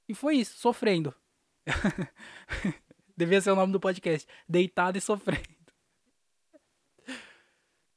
e 0.09 0.15
foi 0.15 0.37
isso, 0.37 0.59
sofrendo. 0.59 1.15
Devia 3.17 3.41
ser 3.41 3.51
o 3.51 3.57
nome 3.57 3.73
do 3.73 3.81
podcast. 3.81 4.27
Deitado 4.49 4.99
e 4.99 5.01
sofrendo. 5.01 5.62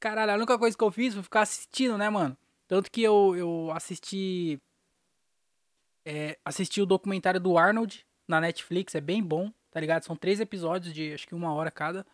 Caralho, 0.05 0.33
a 0.33 0.35
única 0.35 0.59
coisa 0.59 0.77
que 0.77 0.83
eu 0.83 0.91
fiz 0.91 1.15
foi 1.15 1.23
ficar 1.23 1.41
assistindo, 1.41 1.97
né, 1.97 2.11
mano? 2.11 2.37
Tanto 2.67 2.91
que 2.91 3.01
eu, 3.01 3.35
eu 3.35 3.71
assisti. 3.71 4.61
É, 6.05 6.37
assisti 6.45 6.79
o 6.79 6.85
documentário 6.85 7.39
do 7.39 7.57
Arnold 7.57 8.05
na 8.27 8.39
Netflix, 8.39 8.93
é 8.93 9.01
bem 9.01 9.23
bom, 9.23 9.51
tá 9.71 9.79
ligado? 9.79 10.03
São 10.03 10.15
três 10.15 10.39
episódios 10.39 10.93
de 10.93 11.11
acho 11.11 11.25
que 11.25 11.33
uma 11.33 11.51
hora 11.55 11.71
cada. 11.71 12.05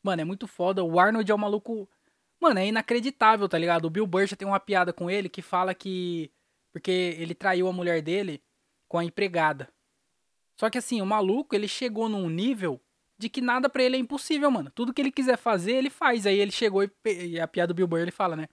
Mano, 0.00 0.22
é 0.22 0.24
muito 0.24 0.46
foda. 0.46 0.84
O 0.84 1.00
Arnold 1.00 1.28
é 1.28 1.34
um 1.34 1.38
maluco. 1.38 1.90
Mano, 2.38 2.60
é 2.60 2.68
inacreditável, 2.68 3.48
tá 3.48 3.58
ligado? 3.58 3.86
O 3.86 3.90
Bill 3.90 4.06
Burr 4.06 4.28
já 4.28 4.36
tem 4.36 4.46
uma 4.46 4.60
piada 4.60 4.92
com 4.92 5.10
ele 5.10 5.28
que 5.28 5.42
fala 5.42 5.74
que. 5.74 6.30
Porque 6.72 7.16
ele 7.18 7.34
traiu 7.34 7.66
a 7.66 7.72
mulher 7.72 8.00
dele 8.00 8.40
com 8.86 8.96
a 8.96 9.04
empregada. 9.04 9.68
Só 10.56 10.70
que 10.70 10.78
assim, 10.78 11.02
o 11.02 11.06
maluco, 11.06 11.52
ele 11.56 11.66
chegou 11.66 12.08
num 12.08 12.30
nível 12.30 12.80
de 13.20 13.28
que 13.28 13.42
nada 13.42 13.68
para 13.68 13.82
ele 13.82 13.96
é 13.96 13.98
impossível, 13.98 14.50
mano. 14.50 14.70
Tudo 14.70 14.94
que 14.94 15.00
ele 15.00 15.12
quiser 15.12 15.36
fazer, 15.36 15.72
ele 15.72 15.90
faz. 15.90 16.26
Aí 16.26 16.38
ele 16.38 16.50
chegou 16.50 16.82
e, 16.82 16.90
e 17.04 17.38
a 17.38 17.46
piada 17.46 17.68
do 17.68 17.76
Bill 17.76 17.86
Burr, 17.86 18.00
ele 18.00 18.10
fala, 18.10 18.34
né? 18.34 18.48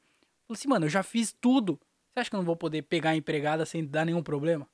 Falou 0.45 0.58
assim, 0.58 0.67
mano, 0.67 0.86
eu 0.86 0.89
já 0.89 1.01
fiz 1.01 1.32
tudo. 1.32 1.80
Você 2.13 2.19
acha 2.19 2.30
que 2.30 2.36
eu 2.36 2.39
não 2.39 2.45
vou 2.45 2.56
poder 2.56 2.82
pegar 2.82 3.12
a 3.12 3.15
empregada 3.15 3.65
sem 3.65 3.86
dar 3.86 4.06
nenhum 4.06 4.21
problema? 4.21 4.67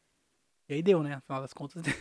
E 0.68 0.74
aí 0.74 0.82
deu, 0.82 1.04
né? 1.04 1.14
Afinal 1.14 1.42
das 1.42 1.54
contas, 1.54 1.82
deu. 1.84 1.94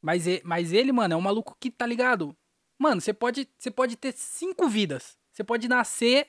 Mas, 0.00 0.24
mas 0.42 0.72
ele, 0.72 0.92
mano, 0.92 1.14
é 1.14 1.16
um 1.16 1.20
maluco 1.20 1.56
que, 1.60 1.70
tá 1.70 1.86
ligado? 1.86 2.36
Mano, 2.78 3.00
você 3.00 3.12
pode, 3.12 3.48
você 3.58 3.70
pode 3.70 3.96
ter 3.96 4.12
cinco 4.12 4.68
vidas. 4.68 5.18
Você 5.32 5.44
pode 5.44 5.68
nascer, 5.68 6.28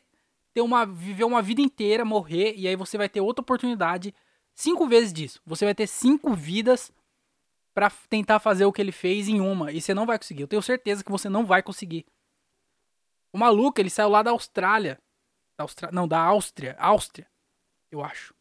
ter 0.54 0.62
uma, 0.62 0.86
viver 0.86 1.24
uma 1.24 1.42
vida 1.42 1.62
inteira, 1.62 2.04
morrer, 2.06 2.56
e 2.56 2.68
aí 2.68 2.76
você 2.76 2.98
vai 2.98 3.10
ter 3.10 3.22
outra 3.22 3.42
oportunidade. 3.42 4.14
Cinco 4.54 4.88
vezes 4.88 5.12
disso. 5.12 5.42
Você 5.46 5.66
vai 5.66 5.76
ter 5.76 5.88
cinco 5.88 6.34
vidas 6.34 6.92
para 7.76 7.92
tentar 8.10 8.40
fazer 8.40 8.64
o 8.64 8.72
que 8.72 8.82
ele 8.82 8.94
fez 8.94 9.28
em 9.28 9.42
uma. 9.42 9.70
E 9.70 9.82
você 9.82 9.94
não 9.94 10.06
vai 10.06 10.18
conseguir. 10.18 10.44
Eu 10.44 10.48
tenho 10.48 10.62
certeza 10.62 11.04
que 11.04 11.12
você 11.12 11.28
não 11.28 11.46
vai 11.46 11.62
conseguir. 11.62 12.06
O 13.34 13.38
maluco, 13.38 13.82
ele 13.82 13.90
saiu 13.90 14.08
lá 14.08 14.24
da 14.24 14.32
Austrália. 14.32 14.98
Da 15.58 15.66
Austra... 15.66 15.90
Não, 15.92 16.08
da 16.08 16.18
Áustria. 16.18 16.78
Áustria, 16.80 17.28
eu 17.92 18.02
acho. 18.02 18.34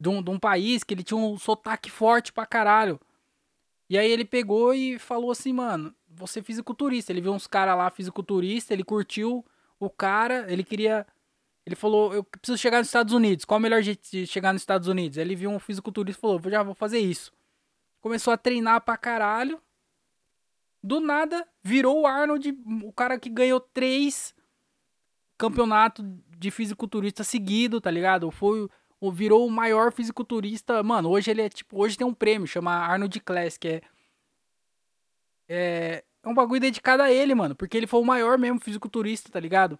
De 0.00 0.08
um, 0.08 0.22
de 0.22 0.30
um 0.30 0.38
país 0.38 0.82
que 0.82 0.94
ele 0.94 1.02
tinha 1.02 1.18
um 1.18 1.38
sotaque 1.38 1.90
forte 1.90 2.32
pra 2.32 2.46
caralho. 2.46 2.98
E 3.86 3.98
aí 3.98 4.10
ele 4.10 4.24
pegou 4.24 4.72
e 4.72 4.98
falou 4.98 5.30
assim, 5.30 5.52
mano, 5.52 5.94
você 6.08 6.40
é 6.40 6.42
fisiculturista. 6.42 7.12
Ele 7.12 7.20
viu 7.20 7.34
uns 7.34 7.46
caras 7.46 7.76
lá, 7.76 7.90
fisiculturista, 7.90 8.72
ele 8.72 8.82
curtiu 8.82 9.44
o 9.78 9.90
cara, 9.90 10.50
ele 10.50 10.64
queria. 10.64 11.06
Ele 11.66 11.76
falou, 11.76 12.14
eu 12.14 12.24
preciso 12.24 12.56
chegar 12.56 12.78
nos 12.78 12.88
Estados 12.88 13.12
Unidos. 13.12 13.44
Qual 13.44 13.58
o 13.58 13.62
melhor 13.62 13.82
jeito 13.82 14.10
de 14.10 14.26
chegar 14.26 14.54
nos 14.54 14.62
Estados 14.62 14.88
Unidos? 14.88 15.18
Ele 15.18 15.36
viu 15.36 15.50
um 15.50 15.58
fisiculturista 15.58 16.18
e 16.18 16.22
falou, 16.22 16.40
já 16.50 16.62
vou 16.62 16.74
fazer 16.74 16.98
isso. 16.98 17.30
Começou 18.02 18.34
a 18.34 18.36
treinar 18.36 18.82
pra 18.82 18.98
caralho. 18.98 19.58
Do 20.82 21.00
nada, 21.00 21.48
virou 21.62 22.02
o 22.02 22.06
Arnold, 22.06 22.52
o 22.82 22.92
cara 22.92 23.18
que 23.18 23.30
ganhou 23.30 23.60
três 23.60 24.34
campeonatos 25.38 26.04
de 26.36 26.50
fisiculturista 26.50 27.22
seguido, 27.22 27.80
tá 27.80 27.90
ligado? 27.90 28.30
Foi 28.30 28.68
virou 29.12 29.46
o 29.46 29.50
maior 29.50 29.92
fisiculturista. 29.92 30.82
Mano, 30.82 31.08
hoje 31.08 31.30
ele 31.30 31.42
é 31.42 31.48
tipo. 31.48 31.80
Hoje 31.80 31.96
tem 31.96 32.06
um 32.06 32.14
prêmio, 32.14 32.46
chama 32.46 32.72
Arnold 32.72 33.18
Class, 33.20 33.56
que 33.56 33.68
é. 33.68 33.82
É, 35.48 36.04
é 36.22 36.28
um 36.28 36.34
bagulho 36.34 36.60
dedicado 36.60 37.02
a 37.02 37.10
ele, 37.10 37.34
mano. 37.34 37.54
Porque 37.54 37.76
ele 37.76 37.86
foi 37.86 38.00
o 38.00 38.04
maior 38.04 38.38
mesmo 38.38 38.60
fisiculturista, 38.60 39.30
tá 39.30 39.40
ligado? 39.40 39.78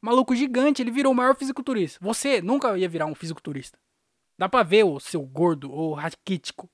Maluco 0.00 0.34
gigante, 0.34 0.82
ele 0.82 0.90
virou 0.90 1.12
o 1.12 1.16
maior 1.16 1.34
fisiculturista. 1.36 1.98
Você 2.02 2.40
nunca 2.40 2.76
ia 2.76 2.88
virar 2.88 3.06
um 3.06 3.14
fisiculturista. 3.14 3.78
Dá 4.38 4.48
pra 4.48 4.62
ver 4.62 4.84
o 4.84 5.00
seu 5.00 5.22
gordo 5.22 5.72
ou 5.72 5.94
raquítico. 5.94 6.68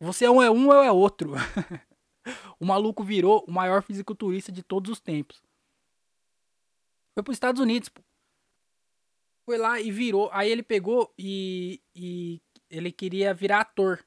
Você 0.00 0.24
é 0.24 0.30
um 0.30 0.42
é 0.42 0.50
um 0.50 0.68
ou 0.68 0.82
é 0.82 0.90
outro. 0.90 1.34
o 2.58 2.64
maluco 2.64 3.02
virou 3.02 3.44
o 3.46 3.52
maior 3.52 3.82
fisiculturista 3.82 4.50
de 4.50 4.62
todos 4.62 4.90
os 4.90 5.00
tempos. 5.00 5.42
Foi 7.14 7.22
pros 7.22 7.36
Estados 7.36 7.60
Unidos, 7.60 7.88
pô. 7.88 8.02
Foi 9.44 9.58
lá 9.58 9.80
e 9.80 9.90
virou. 9.90 10.30
Aí 10.32 10.50
ele 10.50 10.62
pegou 10.62 11.12
e, 11.18 11.80
e 11.94 12.40
ele 12.68 12.90
queria 12.90 13.32
virar 13.32 13.60
ator. 13.60 14.04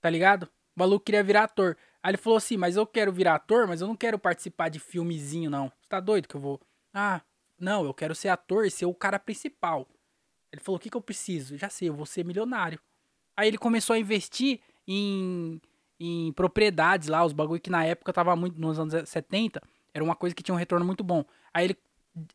Tá 0.00 0.08
ligado? 0.08 0.44
O 0.74 0.80
maluco 0.80 1.04
queria 1.04 1.22
virar 1.22 1.44
ator. 1.44 1.76
Aí 2.02 2.10
ele 2.10 2.18
falou 2.18 2.38
assim: 2.38 2.56
Mas 2.56 2.76
eu 2.76 2.86
quero 2.86 3.12
virar 3.12 3.34
ator, 3.34 3.66
mas 3.66 3.80
eu 3.80 3.86
não 3.86 3.96
quero 3.96 4.18
participar 4.18 4.68
de 4.68 4.80
filmezinho, 4.80 5.50
não. 5.50 5.68
Você 5.68 5.88
tá 5.88 6.00
doido 6.00 6.26
que 6.26 6.34
eu 6.34 6.40
vou. 6.40 6.60
Ah, 6.92 7.20
não, 7.58 7.84
eu 7.84 7.92
quero 7.92 8.14
ser 8.14 8.28
ator 8.28 8.64
e 8.64 8.70
ser 8.70 8.86
o 8.86 8.94
cara 8.94 9.18
principal. 9.18 9.86
Ele 10.50 10.62
falou: 10.62 10.78
O 10.78 10.80
que, 10.80 10.88
que 10.88 10.96
eu 10.96 11.02
preciso? 11.02 11.56
Já 11.56 11.68
sei, 11.68 11.90
eu 11.90 11.94
vou 11.94 12.06
ser 12.06 12.24
milionário. 12.24 12.80
Aí 13.40 13.48
ele 13.48 13.56
começou 13.56 13.94
a 13.94 13.98
investir 13.98 14.60
em, 14.86 15.58
em 15.98 16.30
propriedades 16.34 17.08
lá, 17.08 17.24
os 17.24 17.32
bagulho 17.32 17.58
que 17.58 17.70
na 17.70 17.82
época 17.82 18.12
tava 18.12 18.36
muito. 18.36 18.60
Nos 18.60 18.78
anos 18.78 19.08
70, 19.08 19.62
era 19.94 20.04
uma 20.04 20.14
coisa 20.14 20.34
que 20.34 20.42
tinha 20.42 20.54
um 20.54 20.58
retorno 20.58 20.84
muito 20.84 21.02
bom. 21.02 21.24
Aí 21.54 21.64
ele, 21.64 21.76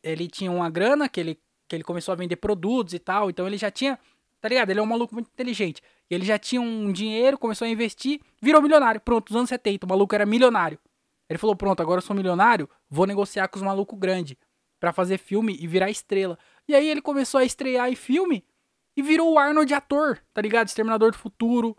ele 0.02 0.26
tinha 0.26 0.50
uma 0.50 0.68
grana 0.68 1.08
que 1.08 1.20
ele 1.20 1.38
que 1.68 1.76
ele 1.76 1.84
começou 1.84 2.10
a 2.10 2.16
vender 2.16 2.34
produtos 2.34 2.92
e 2.92 2.98
tal. 2.98 3.30
Então 3.30 3.46
ele 3.46 3.56
já 3.56 3.70
tinha, 3.70 3.96
tá 4.40 4.48
ligado? 4.48 4.70
Ele 4.70 4.80
é 4.80 4.82
um 4.82 4.86
maluco 4.86 5.14
muito 5.14 5.28
inteligente. 5.28 5.80
Ele 6.10 6.24
já 6.24 6.40
tinha 6.40 6.60
um 6.60 6.90
dinheiro, 6.90 7.38
começou 7.38 7.66
a 7.66 7.68
investir, 7.68 8.20
virou 8.42 8.60
milionário. 8.60 9.00
Pronto, 9.00 9.30
nos 9.30 9.36
anos 9.36 9.48
70, 9.48 9.86
o 9.86 9.88
maluco 9.88 10.12
era 10.12 10.26
milionário. 10.26 10.76
Ele 11.30 11.38
falou: 11.38 11.54
pronto, 11.54 11.80
agora 11.80 11.98
eu 11.98 12.02
sou 12.02 12.16
milionário, 12.16 12.68
vou 12.90 13.06
negociar 13.06 13.46
com 13.46 13.58
os 13.58 13.62
malucos 13.62 13.96
grandes 13.96 14.36
para 14.80 14.92
fazer 14.92 15.18
filme 15.18 15.56
e 15.60 15.68
virar 15.68 15.88
estrela. 15.88 16.36
E 16.66 16.74
aí 16.74 16.88
ele 16.88 17.00
começou 17.00 17.38
a 17.38 17.44
estrear 17.44 17.88
em 17.88 17.94
filme 17.94 18.44
e 18.96 19.02
virou 19.02 19.32
o 19.32 19.38
Arnold 19.38 19.72
ator, 19.74 20.22
tá 20.32 20.40
ligado? 20.40 20.68
Exterminador 20.68 21.12
do 21.12 21.18
Futuro, 21.18 21.76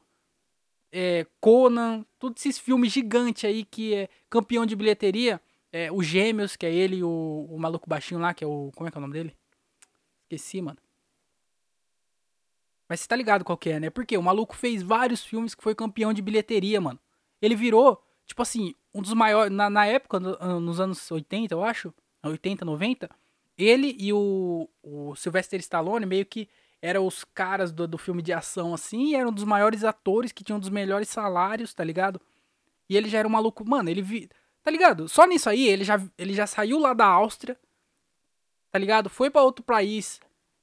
é, 0.92 1.26
Conan, 1.42 2.06
todos 2.20 2.46
esses 2.46 2.60
filmes 2.60 2.92
gigantes 2.92 3.44
aí 3.46 3.66
que 3.66 3.94
é 3.94 4.10
campeão 4.30 4.66
de 4.66 4.76
bilheteria. 4.76 5.42
É, 5.72 5.92
o 5.92 6.02
Gêmeos, 6.02 6.56
que 6.56 6.66
é 6.66 6.74
ele 6.74 6.98
e 6.98 7.04
o, 7.04 7.48
o 7.50 7.60
maluco 7.60 7.90
baixinho 7.90 8.22
lá, 8.22 8.34
que 8.34 8.44
é 8.44 8.48
o. 8.48 8.72
Como 8.76 8.88
é 8.88 8.92
que 8.92 8.98
é 8.98 9.00
o 9.00 9.02
nome 9.02 9.14
dele? 9.14 9.36
Esqueci, 10.24 10.62
mano. 10.62 10.78
Mas 12.88 13.02
você 13.02 13.08
tá 13.08 13.16
ligado 13.16 13.44
qual 13.44 13.58
que 13.58 13.70
é, 13.70 13.80
né? 13.80 13.90
Porque 13.90 14.18
o 14.18 14.24
maluco 14.24 14.56
fez 14.56 14.82
vários 14.82 15.26
filmes 15.26 15.54
que 15.54 15.62
foi 15.62 15.76
campeão 15.76 16.14
de 16.14 16.22
bilheteria, 16.22 16.80
mano. 16.80 17.00
Ele 17.42 17.56
virou, 17.56 18.02
tipo 18.26 18.42
assim, 18.42 18.74
um 18.94 19.02
dos 19.02 19.14
maiores. 19.14 19.52
Na, 19.52 19.70
na 19.70 19.86
época, 19.86 20.20
no, 20.20 20.60
nos 20.62 20.80
anos 20.80 21.12
80, 21.12 21.54
eu 21.54 21.64
acho. 21.64 21.94
80, 22.24 22.64
90. 22.64 23.10
Ele 23.58 23.96
e 24.00 24.14
o, 24.14 24.70
o 24.82 25.16
Sylvester 25.16 25.60
Stallone 25.60 26.06
meio 26.06 26.26
que 26.26 26.48
eram 26.82 27.06
os 27.06 27.24
caras 27.24 27.72
do, 27.72 27.88
do 27.88 27.98
filme 27.98 28.22
de 28.22 28.34
ação, 28.34 28.74
assim. 28.74 29.16
eram 29.16 29.32
dos 29.32 29.44
maiores 29.44 29.84
atores 29.84 30.32
que 30.32 30.44
tinham 30.44 30.60
dos 30.60 30.70
melhores 30.70 31.10
salários, 31.10 31.74
tá 31.74 31.84
ligado? 31.84 32.22
E 32.90 32.96
ele 32.96 33.10
já 33.10 33.20
era 33.20 33.28
um 33.28 33.32
maluco. 33.32 33.68
Mano, 33.68 33.90
ele 33.90 34.02
vi. 34.02 34.30
Tá 34.64 34.72
ligado? 34.72 35.08
Só 35.08 35.26
nisso 35.26 35.50
aí, 35.50 35.68
ele 35.68 35.84
já, 35.84 36.02
ele 36.18 36.34
já 36.34 36.46
saiu 36.46 36.80
lá 36.80 36.94
da 36.94 37.06
Áustria. 37.06 37.58
Tá 38.72 38.80
ligado? 38.80 39.10
Foi 39.10 39.30
para 39.30 39.42
outro 39.42 39.64
país. 39.64 40.20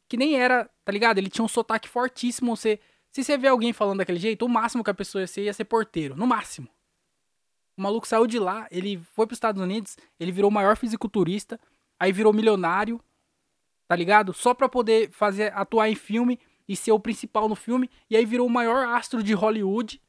Que 0.09 0.17
nem 0.17 0.37
era, 0.37 0.71
tá 0.85 0.93
ligado? 0.93 1.19
Ele 1.19 1.31
tinha 1.31 1.45
um 1.45 1.49
sotaque 1.49 1.89
fortíssimo. 1.89 2.57
Você, 2.57 2.79
se 3.11 3.25
você 3.25 3.37
vê 3.37 3.49
alguém 3.49 3.73
falando 3.73 3.99
daquele 3.99 4.19
jeito, 4.19 4.45
o 4.45 4.49
máximo 4.49 4.85
que 4.85 4.91
a 4.91 4.95
pessoa 4.95 5.23
ia 5.23 5.27
ser 5.27 5.45
ia 5.45 5.53
ser 5.53 5.65
porteiro. 5.65 6.15
No 6.15 6.27
máximo. 6.27 6.69
O 7.77 7.83
maluco 7.83 8.07
saiu 8.07 8.27
de 8.27 8.39
lá, 8.39 8.69
ele 8.71 8.99
foi 9.15 9.27
pros 9.27 9.37
Estados 9.37 9.61
Unidos, 9.61 9.97
ele 10.21 10.31
virou 10.31 10.49
o 10.49 10.55
maior 10.55 10.77
fisiculturista, 10.77 11.59
aí 11.99 12.13
virou 12.13 12.33
milionário, 12.33 13.01
tá 13.95 13.97
ligado? 13.97 14.35
Só 14.35 14.53
pra 14.53 14.69
poder 14.69 15.13
fazer, 15.13 15.53
atuar 15.55 15.89
em 15.89 15.95
filme 15.95 16.41
e 16.67 16.75
ser 16.75 16.91
o 16.91 16.99
principal 16.99 17.49
no 17.49 17.55
filme, 17.55 17.89
e 18.11 18.17
aí 18.17 18.27
virou 18.27 18.45
o 18.45 18.51
maior 18.51 18.89
astro 18.89 19.23
de 19.23 19.33
Hollywood. 19.33 20.03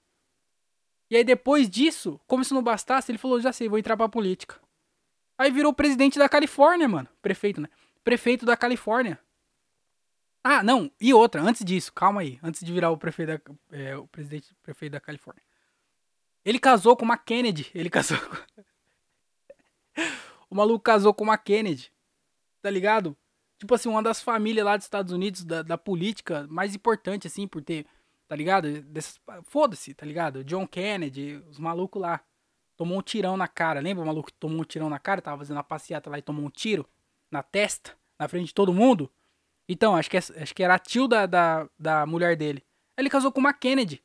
E 1.08 1.15
aí 1.15 1.24
depois 1.24 1.69
disso, 1.69 2.19
como 2.26 2.43
se 2.43 2.52
não 2.52 2.63
bastasse, 2.63 3.12
ele 3.12 3.19
falou, 3.19 3.39
já 3.39 3.54
sei, 3.54 3.69
vou 3.69 3.78
entrar 3.78 3.95
pra 3.95 4.10
política. 4.10 4.60
Aí 5.38 5.52
virou 5.52 5.71
presidente 5.71 6.17
da 6.17 6.28
Califórnia, 6.28 6.88
mano. 6.88 7.08
Prefeito, 7.21 7.62
né? 7.62 7.69
Prefeito 8.04 8.43
da 8.43 8.58
Califórnia. 8.58 9.19
Ah, 10.43 10.63
não, 10.63 10.89
e 11.00 11.13
outra, 11.13 11.43
antes 11.43 11.63
disso, 11.63 11.93
calma 11.93 12.21
aí, 12.21 12.39
antes 12.41 12.65
de 12.65 12.74
virar 12.74 12.89
o 12.89 12.98
prefeito 12.98 13.38
da, 13.38 13.78
é, 13.78 13.95
o 13.95 14.08
presidente 14.08 14.52
prefeito 14.63 14.93
da 14.93 15.00
Califórnia. 15.00 15.43
Ele 16.43 16.58
casou 16.58 16.98
com 16.98 17.06
uma 17.06 17.17
Kennedy. 17.17 17.69
Ele 17.76 17.89
casou 17.89 18.17
com... 18.17 18.63
O 20.50 20.56
maluco 20.56 20.84
casou 20.84 21.13
com 21.13 21.24
uma 21.24 21.38
Kennedy. 21.38 21.91
Tá 22.62 22.69
ligado? 22.69 23.15
Tipo 23.58 23.76
assim, 23.76 23.89
uma 23.89 24.04
das 24.04 24.22
famílias 24.22 24.65
lá 24.65 24.76
dos 24.76 24.86
Estados 24.86 25.12
Unidos, 25.12 25.44
da, 25.44 25.62
da 25.62 25.78
política 25.78 26.46
mais 26.50 26.76
importante, 26.76 27.28
assim, 27.28 27.48
por 27.48 27.62
ter. 27.63 27.86
Tá 28.28 28.36
ligado? 28.36 28.68
Foda-se, 29.44 29.94
tá 29.94 30.06
ligado? 30.06 30.44
John 30.44 30.68
Kennedy, 30.68 31.36
os 31.50 31.60
malucos 31.60 32.02
lá. 32.02 32.22
Tomou 32.76 32.98
um 32.98 33.02
tirão 33.02 33.38
na 33.38 33.48
cara. 33.48 33.80
Lembra 33.80 34.04
o 34.04 34.08
maluco 34.08 34.28
que 34.28 34.38
tomou 34.38 34.62
um 34.62 34.65
tirão 34.65 34.89
na 34.89 35.00
cara? 35.00 35.22
Tava 35.22 35.38
fazendo 35.38 35.58
uma 35.58 35.63
passeata 35.63 36.10
lá 36.10 36.18
e 36.18 36.22
tomou 36.22 36.46
um 36.46 36.50
tiro 36.50 36.86
na 37.32 37.41
testa, 37.41 37.96
na 38.20 38.28
frente 38.28 38.48
de 38.48 38.54
todo 38.54 38.74
mundo? 38.74 39.10
Então, 39.68 39.96
acho 39.96 40.10
que, 40.10 40.18
acho 40.18 40.54
que 40.54 40.63
era 40.63 40.76
a 40.76 40.80
tio 40.80 41.08
da, 41.08 41.26
da, 41.26 41.70
da 41.80 42.06
mulher 42.06 42.36
dele. 42.36 42.63
Ele 42.98 43.10
casou 43.10 43.32
com 43.32 43.39
uma 43.39 43.54
Kennedy. 43.54 44.04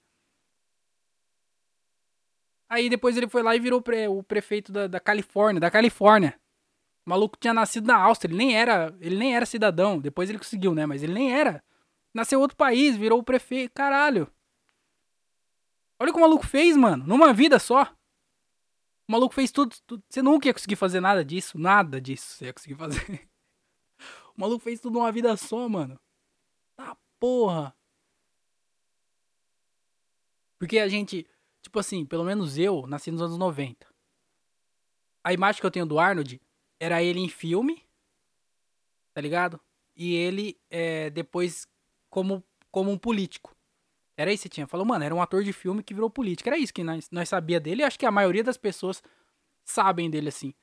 Aí 2.68 2.88
depois 2.88 3.16
ele 3.16 3.28
foi 3.28 3.42
lá 3.42 3.56
e 3.56 3.60
virou 3.60 3.82
pre, 3.82 4.06
o 4.06 4.22
prefeito 4.22 4.70
da, 4.70 4.86
da 4.86 5.00
Califórnia, 5.00 5.60
da 5.60 5.70
Califórnia. 5.70 6.38
O 7.06 7.10
maluco 7.10 7.36
tinha 7.38 7.54
nascido 7.54 7.86
na 7.86 7.96
Áustria, 7.96 8.30
ele 8.30 8.38
nem 8.38 8.56
era, 8.56 8.94
ele 9.00 9.16
nem 9.16 9.34
era 9.34 9.46
cidadão. 9.46 9.98
Depois 9.98 10.28
ele 10.28 10.38
conseguiu, 10.38 10.74
né? 10.74 10.86
Mas 10.86 11.02
ele 11.02 11.12
nem 11.12 11.32
era. 11.32 11.62
Nasceu 12.12 12.40
outro 12.40 12.56
país, 12.56 12.96
virou 12.96 13.18
o 13.18 13.24
prefeito. 13.24 13.72
Caralho. 13.72 14.30
Olha 15.98 16.10
o 16.10 16.12
que 16.12 16.18
o 16.18 16.22
maluco 16.22 16.46
fez, 16.46 16.76
mano. 16.76 17.04
Numa 17.06 17.32
vida 17.32 17.58
só. 17.58 17.84
O 19.08 19.12
maluco 19.12 19.34
fez 19.34 19.50
tudo, 19.50 19.74
tudo. 19.86 20.02
Você 20.08 20.22
nunca 20.22 20.48
ia 20.48 20.54
conseguir 20.54 20.76
fazer 20.76 21.00
nada 21.00 21.24
disso. 21.24 21.58
Nada 21.58 22.00
disso 22.00 22.36
você 22.36 22.46
ia 22.46 22.52
conseguir 22.52 22.76
fazer. 22.76 23.28
o 24.36 24.40
maluco 24.40 24.62
fez 24.62 24.80
tudo 24.80 24.94
numa 24.94 25.10
vida 25.10 25.36
só, 25.36 25.68
mano. 25.68 25.98
Tá 26.76 26.96
porra. 27.18 27.74
Porque 30.58 30.78
a 30.78 30.88
gente. 30.88 31.26
Tipo 31.62 31.78
assim, 31.78 32.06
pelo 32.06 32.24
menos 32.24 32.56
eu 32.56 32.86
nasci 32.86 33.10
nos 33.10 33.20
anos 33.20 33.36
90. 33.36 33.86
A 35.22 35.32
imagem 35.32 35.60
que 35.60 35.66
eu 35.66 35.70
tenho 35.70 35.84
do 35.84 35.98
Arnold 35.98 36.40
era 36.80 37.02
ele 37.02 37.20
em 37.20 37.28
filme, 37.28 37.84
tá 39.12 39.20
ligado? 39.20 39.60
E 39.94 40.14
ele 40.14 40.58
é, 40.70 41.10
depois 41.10 41.68
como, 42.08 42.42
como 42.72 42.90
um 42.90 42.96
político. 42.96 43.54
Era 44.16 44.32
isso 44.32 44.44
que 44.44 44.48
tinha. 44.48 44.66
Falou, 44.66 44.86
mano, 44.86 45.04
era 45.04 45.14
um 45.14 45.20
ator 45.20 45.44
de 45.44 45.52
filme 45.52 45.82
que 45.82 45.94
virou 45.94 46.10
político. 46.10 46.48
Era 46.48 46.58
isso 46.58 46.72
que 46.72 46.82
nós, 46.82 47.10
nós 47.10 47.28
sabia 47.28 47.60
dele. 47.60 47.82
E 47.82 47.84
acho 47.84 47.98
que 47.98 48.06
a 48.06 48.10
maioria 48.10 48.42
das 48.42 48.56
pessoas 48.56 49.02
sabem 49.62 50.10
dele 50.10 50.28
assim. 50.28 50.54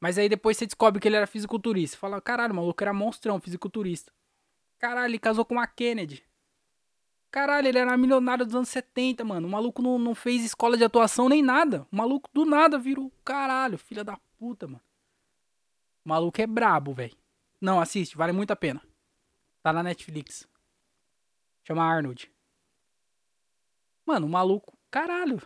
Mas 0.00 0.18
aí 0.18 0.28
depois 0.28 0.56
você 0.56 0.66
descobre 0.66 1.00
que 1.00 1.08
ele 1.08 1.16
era 1.16 1.26
fisiculturista. 1.26 1.96
Fala, 1.96 2.20
caralho, 2.20 2.52
o 2.52 2.56
maluco 2.56 2.82
era 2.82 2.92
monstrão, 2.92 3.40
fisiculturista. 3.40 4.12
Caralho, 4.78 5.10
ele 5.10 5.18
casou 5.18 5.44
com 5.44 5.58
a 5.58 5.66
Kennedy. 5.66 6.24
Caralho, 7.30 7.68
ele 7.68 7.78
era 7.78 7.96
milionário 7.96 8.44
dos 8.44 8.54
anos 8.54 8.68
70, 8.68 9.24
mano. 9.24 9.46
O 9.46 9.50
maluco 9.50 9.82
não, 9.82 9.98
não 9.98 10.14
fez 10.14 10.44
escola 10.44 10.76
de 10.76 10.84
atuação 10.84 11.28
nem 11.28 11.42
nada. 11.42 11.86
O 11.90 11.96
maluco 11.96 12.30
do 12.32 12.44
nada 12.44 12.78
virou 12.78 13.12
caralho, 13.24 13.78
filha 13.78 14.04
da 14.04 14.18
puta, 14.38 14.66
mano. 14.66 14.85
O 16.06 16.08
maluco 16.08 16.40
é 16.40 16.46
brabo, 16.46 16.94
velho. 16.94 17.16
Não, 17.60 17.80
assiste, 17.80 18.16
vale 18.16 18.30
muito 18.30 18.52
a 18.52 18.56
pena. 18.56 18.80
Tá 19.60 19.72
na 19.72 19.82
Netflix. 19.82 20.48
Chama 21.64 21.82
Arnold. 21.82 22.30
Mano, 24.06 24.28
o 24.28 24.30
maluco, 24.30 24.78
caralho. 24.88 25.42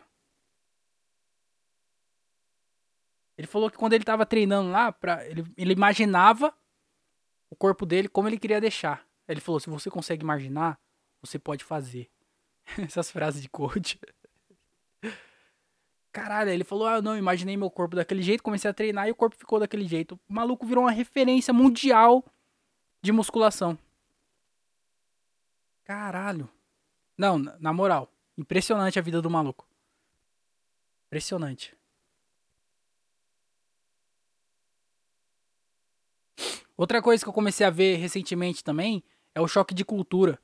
Ele 3.38 3.46
falou 3.46 3.70
que 3.70 3.79
quando 3.79 3.94
ele 3.94 4.05
tava 4.05 4.27
treinando 4.27 4.70
lá, 4.70 4.92
pra, 4.92 5.27
ele, 5.27 5.51
ele 5.57 5.73
imaginava 5.73 6.55
o 7.49 7.57
corpo 7.57 7.87
dele 7.87 8.07
como 8.07 8.29
ele 8.29 8.38
queria 8.38 8.61
deixar. 8.61 9.09
Ele 9.27 9.40
falou: 9.40 9.61
se 9.61 9.70
você 9.70 9.88
consegue 9.88 10.23
imaginar, 10.23 10.79
você 11.23 11.38
pode 11.38 11.64
fazer. 11.64 12.11
Essas 12.77 13.11
frases 13.11 13.40
de 13.40 13.49
coach. 13.49 13.99
Caralho, 16.12 16.51
ele 16.51 16.64
falou: 16.64 16.87
Ah, 16.87 16.96
eu 16.96 17.03
não 17.03 17.16
imaginei 17.16 17.57
meu 17.57 17.70
corpo 17.70 17.94
daquele 17.96 18.23
jeito, 18.23 18.42
comecei 18.42 18.70
a 18.70 18.75
treinar 18.75 19.07
e 19.07 19.12
o 19.12 19.14
corpo 19.14 19.37
ficou 19.37 19.61
daquele 19.61 19.87
jeito. 19.87 20.18
O 20.29 20.33
maluco 20.33 20.66
virou 20.66 20.85
uma 20.85 20.90
referência 20.90 21.53
mundial 21.55 22.25
de 23.01 23.12
musculação. 23.12 23.79
Caralho. 25.85 26.49
Não, 27.16 27.38
na 27.38 27.73
moral, 27.73 28.12
impressionante 28.37 28.99
a 28.99 29.03
vida 29.03 29.20
do 29.20 29.31
maluco. 29.31 29.68
Impressionante. 31.07 31.77
Outra 36.77 37.03
coisa 37.03 37.23
que 37.23 37.29
eu 37.29 37.33
comecei 37.33 37.66
a 37.66 37.70
ver 37.70 37.96
recentemente 37.96 38.64
também 38.64 39.05
é 39.35 39.40
o 39.40 39.46
choque 39.46 39.75
de 39.75 39.85
cultura. 39.85 40.40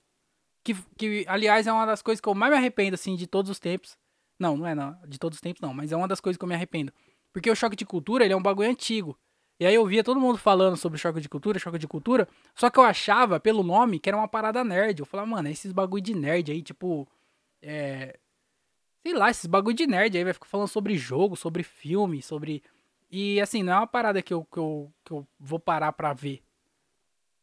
Que, 0.62 0.74
que, 0.98 1.24
aliás, 1.28 1.66
é 1.66 1.72
uma 1.72 1.86
das 1.86 2.02
coisas 2.02 2.20
que 2.20 2.28
eu 2.28 2.34
mais 2.34 2.52
me 2.52 2.58
arrependo, 2.58 2.94
assim, 2.94 3.16
de 3.16 3.26
todos 3.26 3.50
os 3.50 3.58
tempos. 3.58 3.96
Não, 4.38 4.56
não 4.56 4.66
é 4.66 4.74
não, 4.74 4.96
de 5.06 5.18
todos 5.18 5.36
os 5.36 5.40
tempos, 5.40 5.60
não. 5.60 5.72
Mas 5.72 5.92
é 5.92 5.96
uma 5.96 6.08
das 6.08 6.20
coisas 6.20 6.36
que 6.36 6.44
eu 6.44 6.48
me 6.48 6.54
arrependo. 6.54 6.92
Porque 7.32 7.50
o 7.50 7.54
choque 7.54 7.76
de 7.76 7.84
cultura, 7.84 8.24
ele 8.24 8.32
é 8.32 8.36
um 8.36 8.42
bagulho 8.42 8.70
antigo. 8.70 9.18
E 9.58 9.64
aí 9.64 9.74
eu 9.74 9.86
via 9.86 10.04
todo 10.04 10.20
mundo 10.20 10.38
falando 10.38 10.76
sobre 10.76 10.98
choque 10.98 11.20
de 11.20 11.28
cultura, 11.28 11.58
choque 11.58 11.78
de 11.78 11.88
cultura. 11.88 12.28
Só 12.54 12.68
que 12.68 12.78
eu 12.78 12.82
achava, 12.82 13.40
pelo 13.40 13.62
nome, 13.62 13.98
que 13.98 14.08
era 14.08 14.16
uma 14.16 14.28
parada 14.28 14.62
nerd. 14.62 15.00
Eu 15.00 15.06
falava, 15.06 15.28
mano, 15.28 15.48
esses 15.48 15.72
bagulho 15.72 16.02
de 16.02 16.14
nerd 16.14 16.52
aí, 16.52 16.62
tipo. 16.62 17.08
É. 17.62 18.18
Sei 19.02 19.14
lá, 19.14 19.30
esses 19.30 19.46
bagulho 19.46 19.76
de 19.76 19.86
nerd 19.86 20.16
aí 20.16 20.24
vai 20.24 20.32
ficar 20.32 20.46
falando 20.46 20.68
sobre 20.68 20.96
jogo, 20.96 21.36
sobre 21.36 21.62
filme, 21.62 22.20
sobre. 22.22 22.62
E 23.10 23.40
assim, 23.40 23.62
não 23.62 23.72
é 23.72 23.76
uma 23.76 23.86
parada 23.86 24.20
que 24.20 24.34
eu, 24.34 24.44
que 24.44 24.58
eu, 24.58 24.92
que 25.04 25.12
eu 25.12 25.26
vou 25.38 25.58
parar 25.58 25.92
pra 25.92 26.12
ver. 26.12 26.42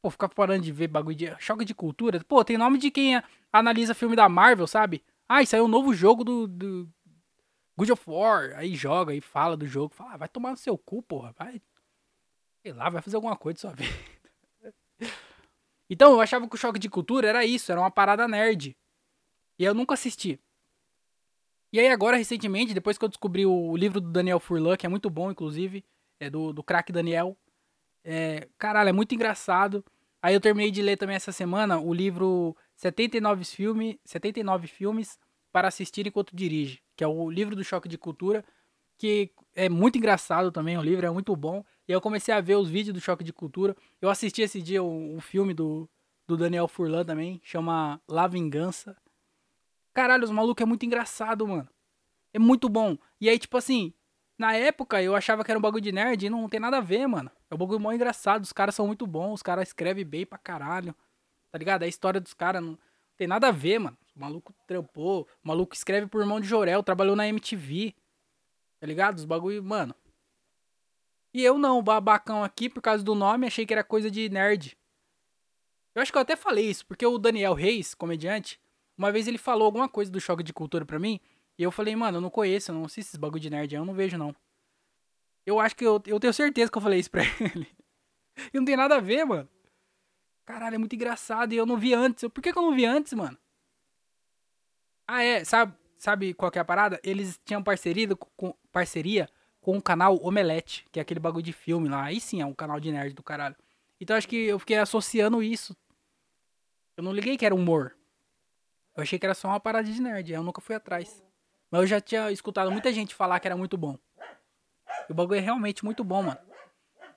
Pô, 0.02 0.10
ficar 0.10 0.30
parando 0.30 0.64
de 0.64 0.72
ver 0.72 0.88
bagulho 0.88 1.16
de 1.16 1.36
choque 1.40 1.66
de 1.66 1.74
cultura. 1.74 2.24
Pô, 2.28 2.44
tem 2.44 2.58
nome 2.58 2.78
de 2.78 2.92
quem 2.92 3.22
analisa 3.52 3.96
filme 3.96 4.16
da 4.16 4.28
Marvel, 4.30 4.68
sabe? 4.68 5.02
Ah, 5.36 5.42
isso 5.42 5.56
aí 5.56 5.60
é 5.60 5.64
um 5.64 5.68
novo 5.68 5.96
jogo 5.96 6.24
do, 6.24 6.48
do 6.48 6.88
Good 7.76 7.92
of 7.92 8.04
War. 8.06 8.54
Aí 8.56 8.76
joga, 8.76 9.14
aí 9.14 9.20
fala 9.20 9.58
do 9.58 9.66
jogo. 9.66 9.92
Fala, 9.92 10.14
ah, 10.14 10.18
vai 10.18 10.30
tomar 10.30 10.52
no 10.52 10.58
seu 10.58 10.78
cu, 10.78 11.02
porra. 11.02 11.34
Vai. 11.36 11.60
Sei 12.62 12.72
lá, 12.72 12.88
vai 12.88 13.02
fazer 13.02 13.16
alguma 13.16 13.36
coisa 13.36 13.56
de 13.56 13.62
sua 13.62 13.72
vida. 13.74 13.92
Então, 15.90 16.12
eu 16.12 16.22
achava 16.22 16.48
que 16.48 16.54
o 16.54 16.58
choque 16.58 16.78
de 16.78 16.88
cultura 16.88 17.28
era 17.28 17.44
isso, 17.44 17.72
era 17.72 17.82
uma 17.82 17.90
parada 17.90 18.28
nerd. 18.28 18.78
E 19.58 19.64
eu 19.64 19.74
nunca 19.74 19.96
assisti. 19.96 20.40
E 21.72 21.80
aí 21.80 21.88
agora, 21.88 22.16
recentemente, 22.16 22.72
depois 22.72 23.00
que 23.00 23.04
eu 23.04 23.10
descobri 23.10 23.44
o 23.44 23.76
livro 23.76 24.00
do 24.00 24.12
Daniel 24.12 24.40
Furlan, 24.40 24.78
que 24.78 24.86
é 24.86 24.90
muito 24.90 25.10
bom, 25.10 25.32
inclusive, 25.32 25.84
é 26.20 26.30
do, 26.30 26.54
do 26.54 26.62
craque 26.62 26.92
Daniel. 26.92 27.36
É, 28.04 28.48
caralho, 28.60 28.90
é 28.90 28.94
muito 28.94 29.16
engraçado. 29.16 29.84
Aí 30.22 30.36
eu 30.36 30.40
terminei 30.40 30.70
de 30.70 30.84
ler 30.84 30.96
também 30.96 31.16
essa 31.16 31.32
semana 31.32 31.80
o 31.80 31.92
livro 31.92 32.56
79 32.76 33.44
filmes, 33.46 33.98
79 34.06 34.68
filmes 34.68 35.20
para 35.54 35.68
assistir 35.68 36.08
enquanto 36.08 36.36
dirige, 36.36 36.82
que 36.98 37.04
é 37.04 37.08
o 37.08 37.30
livro 37.30 37.56
do 37.56 37.64
choque 37.64 37.88
de 37.88 37.98
cultura, 37.98 38.44
que 38.98 39.32
é 39.56 39.70
muito 39.70 40.00
engraçado 40.00 40.52
também, 40.52 40.78
o 40.78 40.82
livro 40.82 41.06
é 41.06 41.10
muito 41.12 41.36
bom. 41.36 41.64
E 41.88 41.92
eu 41.92 42.02
comecei 42.02 42.34
a 42.34 42.42
ver 42.42 42.56
os 42.56 42.70
vídeos 42.70 42.94
do 42.94 43.00
choque 43.00 43.24
de 43.24 43.32
cultura. 43.32 43.76
Eu 44.02 44.10
assisti 44.10 44.42
esse 44.42 44.62
dia 44.62 44.82
um, 44.82 45.16
um 45.16 45.22
filme 45.22 45.54
do, 45.54 45.88
do 46.28 46.36
Daniel 46.36 46.68
Furlan 46.68 47.06
também, 47.06 47.40
chama 47.44 48.02
La 48.08 48.28
Vingança. 48.28 48.98
Caralho, 49.94 50.24
os 50.24 50.32
malucos 50.32 50.64
é 50.64 50.66
muito 50.66 50.86
engraçado, 50.86 51.48
mano. 51.48 51.70
É 52.34 52.40
muito 52.40 52.68
bom. 52.68 52.98
E 53.22 53.30
aí, 53.30 53.38
tipo 53.38 53.56
assim, 53.56 53.94
na 54.40 54.56
época 54.56 55.04
eu 55.04 55.16
achava 55.16 55.44
que 55.44 55.52
era 55.52 55.60
um 55.60 55.62
bagulho 55.62 55.84
de 55.84 55.92
nerd 55.92 56.26
e 56.26 56.30
não 56.32 56.50
tem 56.50 56.60
nada 56.60 56.78
a 56.78 56.82
ver, 56.82 57.06
mano. 57.06 57.30
É 57.52 57.54
um 57.54 57.58
bagulho 57.60 57.80
mó 57.80 57.92
engraçado. 57.92 58.44
Os 58.44 58.52
caras 58.52 58.74
são 58.74 58.88
muito 58.88 59.06
bons, 59.06 59.36
os 59.36 59.44
caras 59.44 59.68
escrevem 59.68 60.04
bem 60.04 60.26
pra 60.26 60.40
caralho. 60.40 60.96
Tá 61.52 61.60
ligado? 61.60 61.84
A 61.84 61.88
história 61.88 62.20
dos 62.20 62.34
caras 62.34 62.64
não 62.64 62.76
tem 63.18 63.28
nada 63.28 63.48
a 63.48 63.52
ver, 63.52 63.80
mano. 63.80 63.98
O 64.16 64.20
maluco 64.20 64.54
trampou. 64.68 65.28
O 65.44 65.48
maluco 65.48 65.76
escreve 65.76 66.08
por 66.08 66.22
irmão 66.22 66.40
de 66.40 66.48
Jorel, 66.48 66.84
trabalhou 66.84 67.16
na 67.16 67.28
MTV. 67.28 67.94
Tá 68.80 68.88
ligado? 68.88 69.18
Os 69.18 69.26
bagulho, 69.26 69.64
mano. 69.64 69.96
E 71.34 71.44
eu 71.44 71.58
não, 71.58 71.80
o 71.80 71.82
babacão 71.82 72.44
aqui, 72.44 72.70
por 72.70 72.82
causa 72.82 73.04
do 73.04 73.16
nome, 73.16 73.48
achei 73.48 73.66
que 73.66 73.74
era 73.74 73.84
coisa 73.84 74.12
de 74.12 74.30
nerd. 74.30 74.78
Eu 75.96 76.02
acho 76.02 76.12
que 76.12 76.18
eu 76.18 76.22
até 76.22 76.36
falei 76.36 76.70
isso, 76.70 76.86
porque 76.86 77.06
o 77.06 77.18
Daniel 77.18 77.54
Reis, 77.54 77.96
comediante, 77.96 78.60
uma 78.98 79.12
vez 79.12 79.28
ele 79.28 79.38
falou 79.38 79.66
alguma 79.66 79.90
coisa 79.90 80.12
do 80.12 80.22
choque 80.22 80.44
de 80.44 80.54
cultura 80.54 80.86
pra 80.86 81.00
mim, 81.00 81.20
e 81.58 81.64
eu 81.64 81.72
falei, 81.72 81.96
mano, 81.96 82.18
eu 82.18 82.22
não 82.22 82.30
conheço, 82.30 82.72
eu 82.72 82.76
não 82.76 82.88
sei 82.88 83.02
esses 83.02 83.16
bagulho 83.16 83.42
de 83.42 83.50
nerd 83.50 83.74
eu 83.74 83.86
não 83.86 83.94
vejo 83.94 84.18
não. 84.18 84.36
Eu 85.46 85.60
acho 85.60 85.76
que 85.76 85.86
eu, 85.86 86.02
eu 86.06 86.20
tenho 86.20 86.34
certeza 86.34 86.72
que 86.72 86.78
eu 86.78 86.82
falei 86.82 87.00
isso 87.00 87.12
pra 87.12 87.24
ele. 87.54 87.68
e 88.54 88.58
não 88.58 88.66
tem 88.66 88.78
nada 88.78 88.96
a 88.96 89.00
ver, 89.00 89.26
mano. 89.26 89.50
Caralho, 90.46 90.76
é 90.76 90.78
muito 90.78 90.96
engraçado 90.96 91.54
e 91.54 91.58
eu 91.58 91.66
não 91.66 91.78
vi 91.78 91.94
antes. 91.94 92.28
Por 92.30 92.42
que, 92.42 92.52
que 92.52 92.58
eu 92.58 92.64
não 92.64 92.76
vi 92.76 92.86
antes, 92.86 93.14
mano? 93.14 93.38
Ah, 95.08 95.24
é. 95.24 95.44
Sabe, 95.44 95.74
sabe 95.98 96.34
qual 96.34 96.52
que 96.52 96.58
é 96.58 96.62
a 96.62 96.66
parada? 96.66 97.00
Eles 97.04 97.40
tinham 97.46 97.64
parceria 97.64 98.10
com, 98.16 98.54
parceria 98.72 99.30
com 99.62 99.78
o 99.78 99.82
canal 99.82 100.18
Omelete, 100.22 100.86
que 100.92 101.00
é 101.00 101.02
aquele 101.02 101.20
bagulho 101.20 101.44
de 101.44 101.54
filme 101.54 101.88
lá. 101.88 102.04
Aí 102.04 102.20
sim 102.20 102.42
é 102.42 102.46
um 102.46 102.54
canal 102.54 102.80
de 102.80 102.92
nerd 102.92 103.14
do 103.14 103.24
caralho. 103.24 103.56
Então 104.00 104.18
acho 104.18 104.28
que 104.28 104.36
eu 104.36 104.60
fiquei 104.60 104.78
associando 104.78 105.42
isso. 105.42 105.76
Eu 106.98 107.04
não 107.04 107.14
liguei 107.14 107.38
que 107.38 107.46
era 107.46 107.56
humor. 107.56 107.96
Eu 108.96 109.04
achei 109.04 109.18
que 109.18 109.26
era 109.26 109.34
só 109.34 109.48
uma 109.48 109.60
parada 109.60 109.90
de 109.90 110.02
nerd. 110.02 110.32
Eu 110.32 110.44
nunca 110.44 110.62
fui 110.62 110.76
atrás. 110.76 111.24
Mas 111.72 111.82
eu 111.82 111.88
já 111.88 112.02
tinha 112.02 112.30
escutado 112.32 112.70
muita 112.70 112.92
gente 112.92 113.16
falar 113.16 113.40
que 113.40 113.48
era 113.48 113.58
muito 113.58 113.78
bom. 113.78 113.98
E 115.10 115.12
o 115.12 115.16
bagulho 115.16 115.38
é 115.38 115.42
realmente 115.42 115.84
muito 115.86 116.04
bom, 116.04 116.22
mano. 116.22 116.40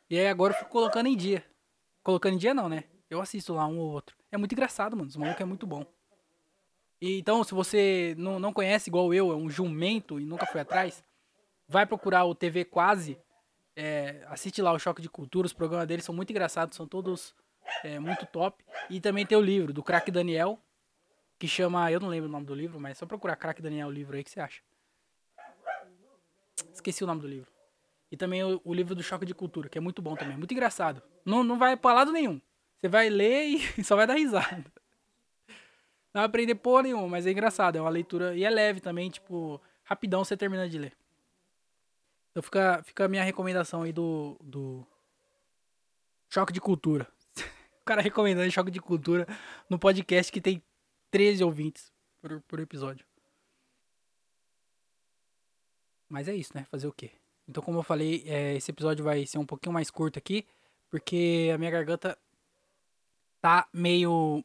E 0.08 0.18
aí 0.18 0.28
agora 0.28 0.54
eu 0.54 0.58
fico 0.58 0.70
colocando 0.70 1.08
em 1.08 1.16
dia. 1.16 1.44
Colocando 2.02 2.34
em 2.34 2.38
dia 2.38 2.54
não, 2.54 2.68
né? 2.68 2.84
Eu 3.08 3.20
assisto 3.20 3.54
lá 3.54 3.66
um 3.66 3.78
ou 3.78 3.90
outro. 3.90 4.16
É 4.30 4.36
muito 4.36 4.52
engraçado, 4.52 4.96
mano. 4.96 5.08
Os 5.08 5.16
malucos 5.16 5.40
é 5.40 5.44
muito 5.44 5.66
bom. 5.66 5.84
E, 7.00 7.18
então, 7.18 7.44
se 7.44 7.54
você 7.54 8.14
não, 8.18 8.38
não 8.38 8.52
conhece 8.52 8.90
igual 8.90 9.12
eu, 9.12 9.30
é 9.30 9.36
um 9.36 9.48
jumento 9.50 10.18
e 10.18 10.24
nunca 10.24 10.46
foi 10.46 10.60
atrás, 10.60 11.04
vai 11.68 11.86
procurar 11.86 12.24
o 12.24 12.34
TV 12.34 12.64
Quase. 12.64 13.18
É, 13.74 14.24
assiste 14.28 14.62
lá 14.62 14.72
o 14.72 14.78
Choque 14.78 15.02
de 15.02 15.08
Cultura. 15.08 15.46
Os 15.46 15.52
programas 15.52 15.86
deles 15.86 16.04
são 16.04 16.14
muito 16.14 16.30
engraçados, 16.30 16.76
são 16.76 16.86
todos 16.86 17.34
é, 17.84 17.98
muito 17.98 18.26
top. 18.26 18.64
E 18.88 19.00
também 19.00 19.26
tem 19.26 19.36
o 19.36 19.42
livro 19.42 19.72
do 19.72 19.82
Crack 19.82 20.10
Daniel, 20.10 20.58
que 21.38 21.46
chama. 21.46 21.90
Eu 21.92 22.00
não 22.00 22.08
lembro 22.08 22.28
o 22.28 22.32
nome 22.32 22.46
do 22.46 22.54
livro, 22.54 22.80
mas 22.80 22.92
é 22.92 22.94
só 22.94 23.06
procurar 23.06 23.36
Crack 23.36 23.60
Daniel 23.60 23.88
o 23.88 23.92
livro 23.92 24.16
aí 24.16 24.24
que 24.24 24.30
você 24.30 24.40
acha. 24.40 24.62
Esqueci 26.72 27.04
o 27.04 27.06
nome 27.06 27.20
do 27.20 27.28
livro. 27.28 27.50
E 28.10 28.16
também 28.16 28.42
o, 28.44 28.60
o, 28.64 28.72
livro 28.72 28.94
do 28.94 29.02
Choque 29.02 29.26
de 29.26 29.34
Cultura, 29.34 29.68
que 29.68 29.76
é 29.76 29.80
muito 29.80 30.00
bom 30.00 30.14
também. 30.14 30.36
Muito 30.36 30.52
engraçado. 30.52 31.02
Não, 31.24 31.42
não 31.42 31.58
vai 31.58 31.76
pra 31.76 31.92
lado 31.92 32.12
nenhum. 32.12 32.40
Você 32.78 32.88
vai 32.88 33.08
ler 33.08 33.44
e 33.76 33.82
só 33.84 33.96
vai 33.96 34.06
dar 34.06 34.14
risada. 34.14 34.64
Não 36.12 36.20
vai 36.20 36.24
aprender 36.24 36.54
porra 36.54 36.84
nenhuma, 36.84 37.08
mas 37.08 37.26
é 37.26 37.30
engraçado. 37.30 37.76
É 37.76 37.80
uma 37.80 37.90
leitura. 37.90 38.34
E 38.34 38.44
é 38.44 38.50
leve 38.50 38.80
também, 38.80 39.10
tipo, 39.10 39.60
rapidão 39.84 40.24
você 40.24 40.36
termina 40.36 40.68
de 40.68 40.78
ler. 40.78 40.96
Então 42.30 42.42
fica, 42.42 42.82
fica 42.82 43.04
a 43.04 43.08
minha 43.08 43.22
recomendação 43.22 43.82
aí 43.82 43.92
do, 43.92 44.38
do 44.42 44.86
Choque 46.28 46.52
de 46.52 46.60
Cultura. 46.60 47.08
o 47.80 47.84
cara 47.84 48.02
recomendando 48.02 48.50
Choque 48.50 48.70
de 48.70 48.80
Cultura 48.80 49.26
no 49.70 49.78
podcast 49.78 50.30
que 50.30 50.40
tem 50.40 50.62
13 51.10 51.44
ouvintes 51.44 51.92
por, 52.20 52.40
por 52.42 52.60
episódio. 52.60 53.06
Mas 56.08 56.28
é 56.28 56.34
isso, 56.34 56.52
né? 56.54 56.66
Fazer 56.70 56.86
o 56.86 56.92
quê? 56.92 57.10
Então, 57.48 57.62
como 57.62 57.78
eu 57.78 57.82
falei, 57.82 58.24
é, 58.26 58.54
esse 58.54 58.70
episódio 58.70 59.04
vai 59.04 59.24
ser 59.26 59.38
um 59.38 59.46
pouquinho 59.46 59.72
mais 59.72 59.90
curto 59.90 60.18
aqui, 60.18 60.46
porque 60.90 61.50
a 61.54 61.58
minha 61.58 61.70
garganta 61.70 62.18
tá 63.46 63.68
meio 63.72 64.44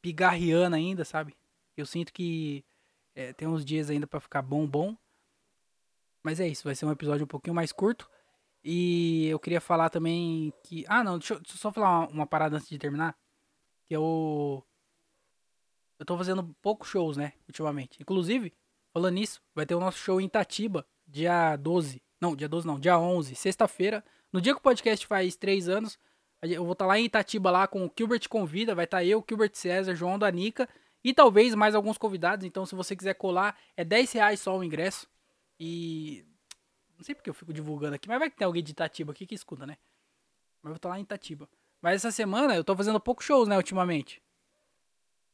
pigarriana 0.00 0.76
ainda, 0.76 1.04
sabe? 1.04 1.36
Eu 1.76 1.84
sinto 1.84 2.12
que 2.12 2.64
é, 3.12 3.32
tem 3.32 3.48
uns 3.48 3.64
dias 3.64 3.90
ainda 3.90 4.06
para 4.06 4.20
ficar 4.20 4.40
bom, 4.40 4.68
bom. 4.68 4.96
Mas 6.22 6.38
é 6.38 6.46
isso, 6.46 6.62
vai 6.62 6.76
ser 6.76 6.86
um 6.86 6.92
episódio 6.92 7.24
um 7.24 7.28
pouquinho 7.28 7.56
mais 7.56 7.72
curto. 7.72 8.08
E 8.62 9.26
eu 9.26 9.40
queria 9.40 9.60
falar 9.60 9.90
também 9.90 10.52
que. 10.62 10.84
Ah, 10.86 11.02
não, 11.02 11.18
deixa 11.18 11.34
eu, 11.34 11.40
deixa 11.40 11.56
eu 11.56 11.58
só 11.58 11.72
falar 11.72 11.88
uma, 11.88 12.08
uma, 12.08 12.26
parada 12.26 12.56
antes 12.56 12.68
de 12.68 12.78
terminar. 12.78 13.16
Que 13.88 13.96
eu. 13.96 14.64
Eu 15.98 16.06
tô 16.06 16.16
fazendo 16.16 16.54
poucos 16.62 16.88
shows, 16.88 17.16
né, 17.16 17.32
ultimamente. 17.48 18.00
Inclusive, 18.00 18.54
falando 18.92 19.14
nisso, 19.14 19.42
vai 19.56 19.66
ter 19.66 19.74
o 19.74 19.80
nosso 19.80 19.98
show 19.98 20.20
em 20.20 20.26
Itatiba, 20.26 20.86
dia 21.04 21.56
12. 21.56 22.00
Não, 22.20 22.36
dia 22.36 22.48
12 22.48 22.64
não, 22.64 22.78
dia 22.78 22.96
11, 22.96 23.34
sexta-feira. 23.34 24.04
No 24.32 24.40
dia 24.40 24.52
que 24.52 24.60
o 24.60 24.62
podcast 24.62 25.04
faz 25.04 25.34
três 25.34 25.68
anos, 25.68 25.98
eu 26.42 26.64
vou 26.64 26.72
estar 26.72 26.84
tá 26.84 26.88
lá 26.88 26.98
em 26.98 27.04
Itatiba 27.04 27.50
lá 27.50 27.66
com 27.66 27.84
o 27.84 27.92
Gilbert 27.96 28.28
Convida, 28.28 28.74
vai 28.74 28.84
estar 28.84 28.98
tá 28.98 29.04
eu, 29.04 29.24
Gilbert 29.28 29.52
César, 29.54 29.94
João 29.94 30.18
da 30.18 30.30
Nica 30.30 30.68
e 31.04 31.12
talvez 31.12 31.54
mais 31.54 31.74
alguns 31.74 31.98
convidados. 31.98 32.46
Então, 32.46 32.64
se 32.64 32.74
você 32.74 32.94
quiser 32.96 33.14
colar, 33.14 33.58
é 33.76 33.84
10 33.84 34.12
reais 34.12 34.40
só 34.40 34.56
o 34.56 34.64
ingresso. 34.64 35.08
E. 35.58 36.24
Não 36.96 37.04
sei 37.04 37.14
porque 37.14 37.30
eu 37.30 37.34
fico 37.34 37.52
divulgando 37.52 37.94
aqui, 37.94 38.08
mas 38.08 38.18
vai 38.18 38.30
que 38.30 38.36
tem 38.36 38.44
alguém 38.44 38.62
de 38.62 38.72
Itatiba 38.72 39.12
aqui 39.12 39.26
que 39.26 39.34
escuta, 39.34 39.66
né? 39.66 39.78
Mas 40.62 40.70
eu 40.70 40.70
vou 40.70 40.76
estar 40.76 40.88
tá 40.88 40.94
lá 40.94 40.98
em 40.98 41.02
Itatiba. 41.02 41.48
Mas 41.80 41.96
essa 41.96 42.10
semana 42.10 42.54
eu 42.54 42.62
tô 42.62 42.76
fazendo 42.76 43.00
poucos 43.00 43.24
shows, 43.24 43.48
né, 43.48 43.56
ultimamente. 43.56 44.22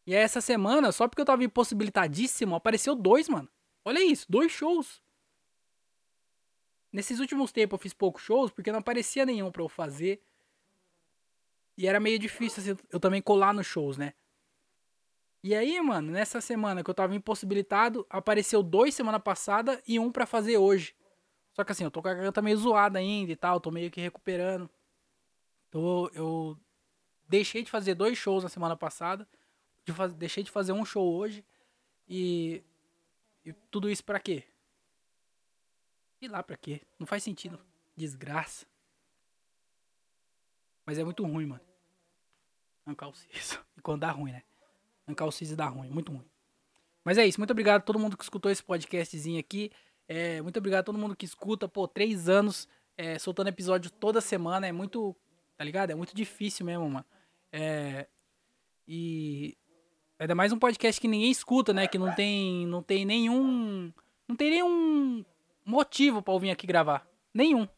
E 0.07 0.15
essa 0.15 0.41
semana, 0.41 0.93
só 0.93 1.09
porque 1.09 1.21
eu 1.21 1.27
tava 1.27 1.43
impossibilitadíssimo, 1.43 2.55
apareceu 2.55 2.95
dois, 2.95 3.29
mano. 3.29 3.49
Olha 3.85 4.03
isso, 4.05 4.27
dois 4.29 4.53
shows. 4.53 5.03
Nesses 6.93 7.19
últimos 7.19 7.51
tempos 7.51 7.77
eu 7.77 7.83
fiz 7.83 7.93
poucos 7.93 8.23
shows 8.23 8.53
porque 8.53 8.71
não 8.71 8.79
aparecia 8.79 9.27
nenhum 9.27 9.51
para 9.51 9.63
eu 9.63 9.69
fazer. 9.69 10.23
E 11.77 11.87
era 11.87 12.01
meio 12.01 12.19
difícil 12.19 12.63
assim, 12.63 12.83
eu 12.91 12.99
também 12.99 13.21
colar 13.21 13.53
nos 13.53 13.67
shows, 13.67 13.97
né? 13.97 14.15
E 15.43 15.55
aí, 15.55 15.81
mano, 15.81 16.11
nessa 16.11 16.41
semana 16.41 16.83
que 16.83 16.91
eu 16.91 16.95
tava 16.95 17.15
impossibilitado, 17.15 18.07
apareceu 18.11 18.63
dois 18.63 18.95
semana 18.95 19.21
passada 19.21 19.81
e 19.87 19.99
um 19.99 20.11
para 20.11 20.27
fazer 20.27 20.57
hoje. 20.57 20.97
Só 21.53 21.63
que 21.63 21.73
assim, 21.73 21.85
eu 21.85 21.91
tô 21.91 22.03
com 22.03 22.09
a 22.09 22.15
garganta 22.15 22.43
meio 22.43 22.57
zoada 22.57 22.99
ainda 22.99 23.31
e 23.31 23.37
tal, 23.37 23.61
tô 23.61 23.71
meio 23.71 23.91
que 23.91 24.01
recuperando. 24.01 24.69
Então 25.69 26.11
eu 26.15 26.59
deixei 27.29 27.63
de 27.63 27.71
fazer 27.71 27.95
dois 27.95 28.19
shows 28.19 28.43
na 28.43 28.49
semana 28.49 28.77
passada, 28.77 29.29
de 29.85 29.93
faz... 29.93 30.13
deixei 30.15 30.43
de 30.43 30.51
fazer 30.51 30.73
um 30.73 30.85
show 30.85 31.15
hoje 31.15 31.45
e, 32.09 32.63
e 33.45 33.53
tudo 33.71 33.91
isso 33.91 34.05
para 34.05 34.19
quê? 34.19 34.45
E 36.21 36.29
lá 36.29 36.43
pra 36.43 36.57
quê? 36.57 36.81
Não 36.99 37.07
faz 37.07 37.23
sentido. 37.23 37.59
Desgraça. 37.97 38.67
Mas 40.85 40.99
é 40.99 41.05
muito 41.05 41.25
ruim, 41.25 41.47
mano. 41.47 41.66
Ancar 42.87 43.09
o 43.09 43.15
siso. 43.15 43.59
E 43.77 43.81
quando 43.81 44.01
dá 44.01 44.11
ruim, 44.11 44.33
né? 44.33 44.43
Ancar 45.09 45.27
o 45.27 45.33
siso 45.33 45.57
dá 45.57 45.67
ruim. 45.67 45.91
Muito 45.91 46.13
ruim. 46.13 46.25
Mas 47.05 47.19
é 47.19 47.27
isso. 47.27 47.41
Muito 47.41 47.51
obrigado 47.51 47.79
a 47.79 47.85
todo 47.85 47.99
mundo 47.99 48.17
que 48.17 48.23
escutou 48.23 48.51
esse 48.51 48.63
podcastzinho 48.63 49.41
aqui. 49.41 49.71
É, 50.09 50.41
muito 50.41 50.57
obrigado 50.59 50.81
a 50.81 50.85
todo 50.85 50.99
mundo 50.99 51.17
que 51.17 51.25
escuta. 51.25 51.69
Pô, 51.69 51.89
três 51.89 52.29
anos 52.29 52.69
é, 52.97 53.19
soltando 53.19 53.49
episódio 53.49 53.91
toda 53.91 54.21
semana. 54.21 54.67
É 54.67 54.73
muito. 54.73 55.15
Tá 55.57 55.65
ligado? 55.65 55.91
É 55.91 55.95
muito 55.95 56.15
difícil 56.15 56.65
mesmo, 56.65 56.89
mano. 56.89 57.07
É, 57.53 58.07
e. 58.87 59.57
Ainda 60.19 60.35
mais 60.35 60.51
um 60.51 60.59
podcast 60.59 61.01
que 61.01 61.09
ninguém 61.09 61.31
escuta, 61.31 61.75
né? 61.75 61.87
Que 61.87 61.99
não 61.99 62.15
tem, 62.15 62.67
não 62.67 62.83
tem 62.83 63.05
nenhum. 63.05 63.93
Não 64.27 64.35
tem 64.35 64.51
nenhum 64.51 65.25
motivo 65.65 66.23
para 66.23 66.35
eu 66.35 66.39
vir 66.39 66.51
aqui 66.51 66.67
gravar. 66.67 67.07
Nenhum. 67.35 67.69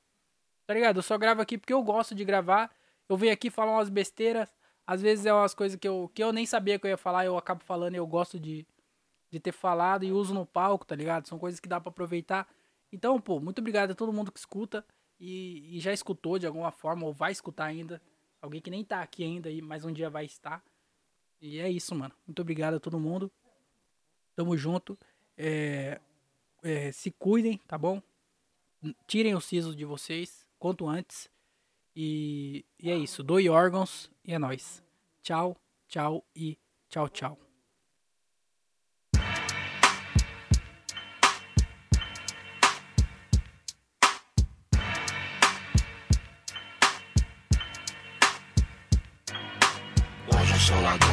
Tá 0.66 0.74
ligado? 0.74 0.98
Eu 0.98 1.02
só 1.02 1.16
gravo 1.18 1.40
aqui 1.40 1.58
porque 1.58 1.72
eu 1.72 1.82
gosto 1.82 2.14
de 2.14 2.24
gravar. 2.24 2.70
Eu 3.08 3.16
venho 3.16 3.32
aqui 3.32 3.50
falar 3.50 3.72
umas 3.72 3.88
besteiras. 3.88 4.48
Às 4.88 5.02
vezes 5.02 5.26
é 5.26 5.34
umas 5.34 5.52
coisas 5.52 5.78
que 5.78 5.86
eu, 5.86 6.10
que 6.14 6.24
eu 6.24 6.32
nem 6.32 6.46
sabia 6.46 6.78
que 6.78 6.86
eu 6.86 6.88
ia 6.88 6.96
falar, 6.96 7.26
eu 7.26 7.36
acabo 7.36 7.62
falando 7.62 7.92
e 7.92 7.98
eu 7.98 8.06
gosto 8.06 8.40
de, 8.40 8.66
de 9.30 9.38
ter 9.38 9.52
falado 9.52 10.02
e 10.02 10.10
uso 10.10 10.32
no 10.32 10.46
palco, 10.46 10.86
tá 10.86 10.96
ligado? 10.96 11.28
São 11.28 11.38
coisas 11.38 11.60
que 11.60 11.68
dá 11.68 11.78
para 11.78 11.90
aproveitar. 11.90 12.48
Então, 12.90 13.20
pô, 13.20 13.38
muito 13.38 13.58
obrigado 13.58 13.90
a 13.90 13.94
todo 13.94 14.14
mundo 14.14 14.32
que 14.32 14.38
escuta 14.38 14.82
e, 15.20 15.76
e, 15.76 15.78
já 15.78 15.92
escutou 15.92 16.38
de 16.38 16.46
alguma 16.46 16.70
forma 16.70 17.04
ou 17.04 17.12
vai 17.12 17.30
escutar 17.30 17.66
ainda. 17.66 18.00
Alguém 18.40 18.62
que 18.62 18.70
nem 18.70 18.82
tá 18.82 19.02
aqui 19.02 19.22
ainda, 19.22 19.50
mas 19.62 19.84
um 19.84 19.92
dia 19.92 20.08
vai 20.08 20.24
estar. 20.24 20.64
E 21.38 21.58
é 21.58 21.68
isso, 21.68 21.94
mano. 21.94 22.14
Muito 22.26 22.40
obrigado 22.40 22.76
a 22.76 22.80
todo 22.80 22.98
mundo. 22.98 23.30
Tamo 24.34 24.56
junto. 24.56 24.98
É, 25.36 26.00
é, 26.62 26.92
se 26.92 27.10
cuidem, 27.10 27.58
tá 27.68 27.76
bom? 27.76 28.00
Tirem 29.06 29.34
os 29.34 29.44
sisos 29.44 29.76
de 29.76 29.84
vocês 29.84 30.46
quanto 30.58 30.88
antes. 30.88 31.28
E, 32.00 32.64
e 32.78 32.92
é 32.92 32.96
isso. 32.96 33.24
Doe 33.24 33.48
órgãos 33.48 34.08
e 34.24 34.32
é 34.32 34.38
nóis. 34.38 34.80
Tchau, 35.20 35.56
tchau 35.88 36.24
e 36.32 36.56
tchau, 36.88 37.08
tchau. 37.08 37.36
Hoje 50.32 50.52
eu 50.52 50.58
sou 50.60 50.80
ladrão. 50.80 51.08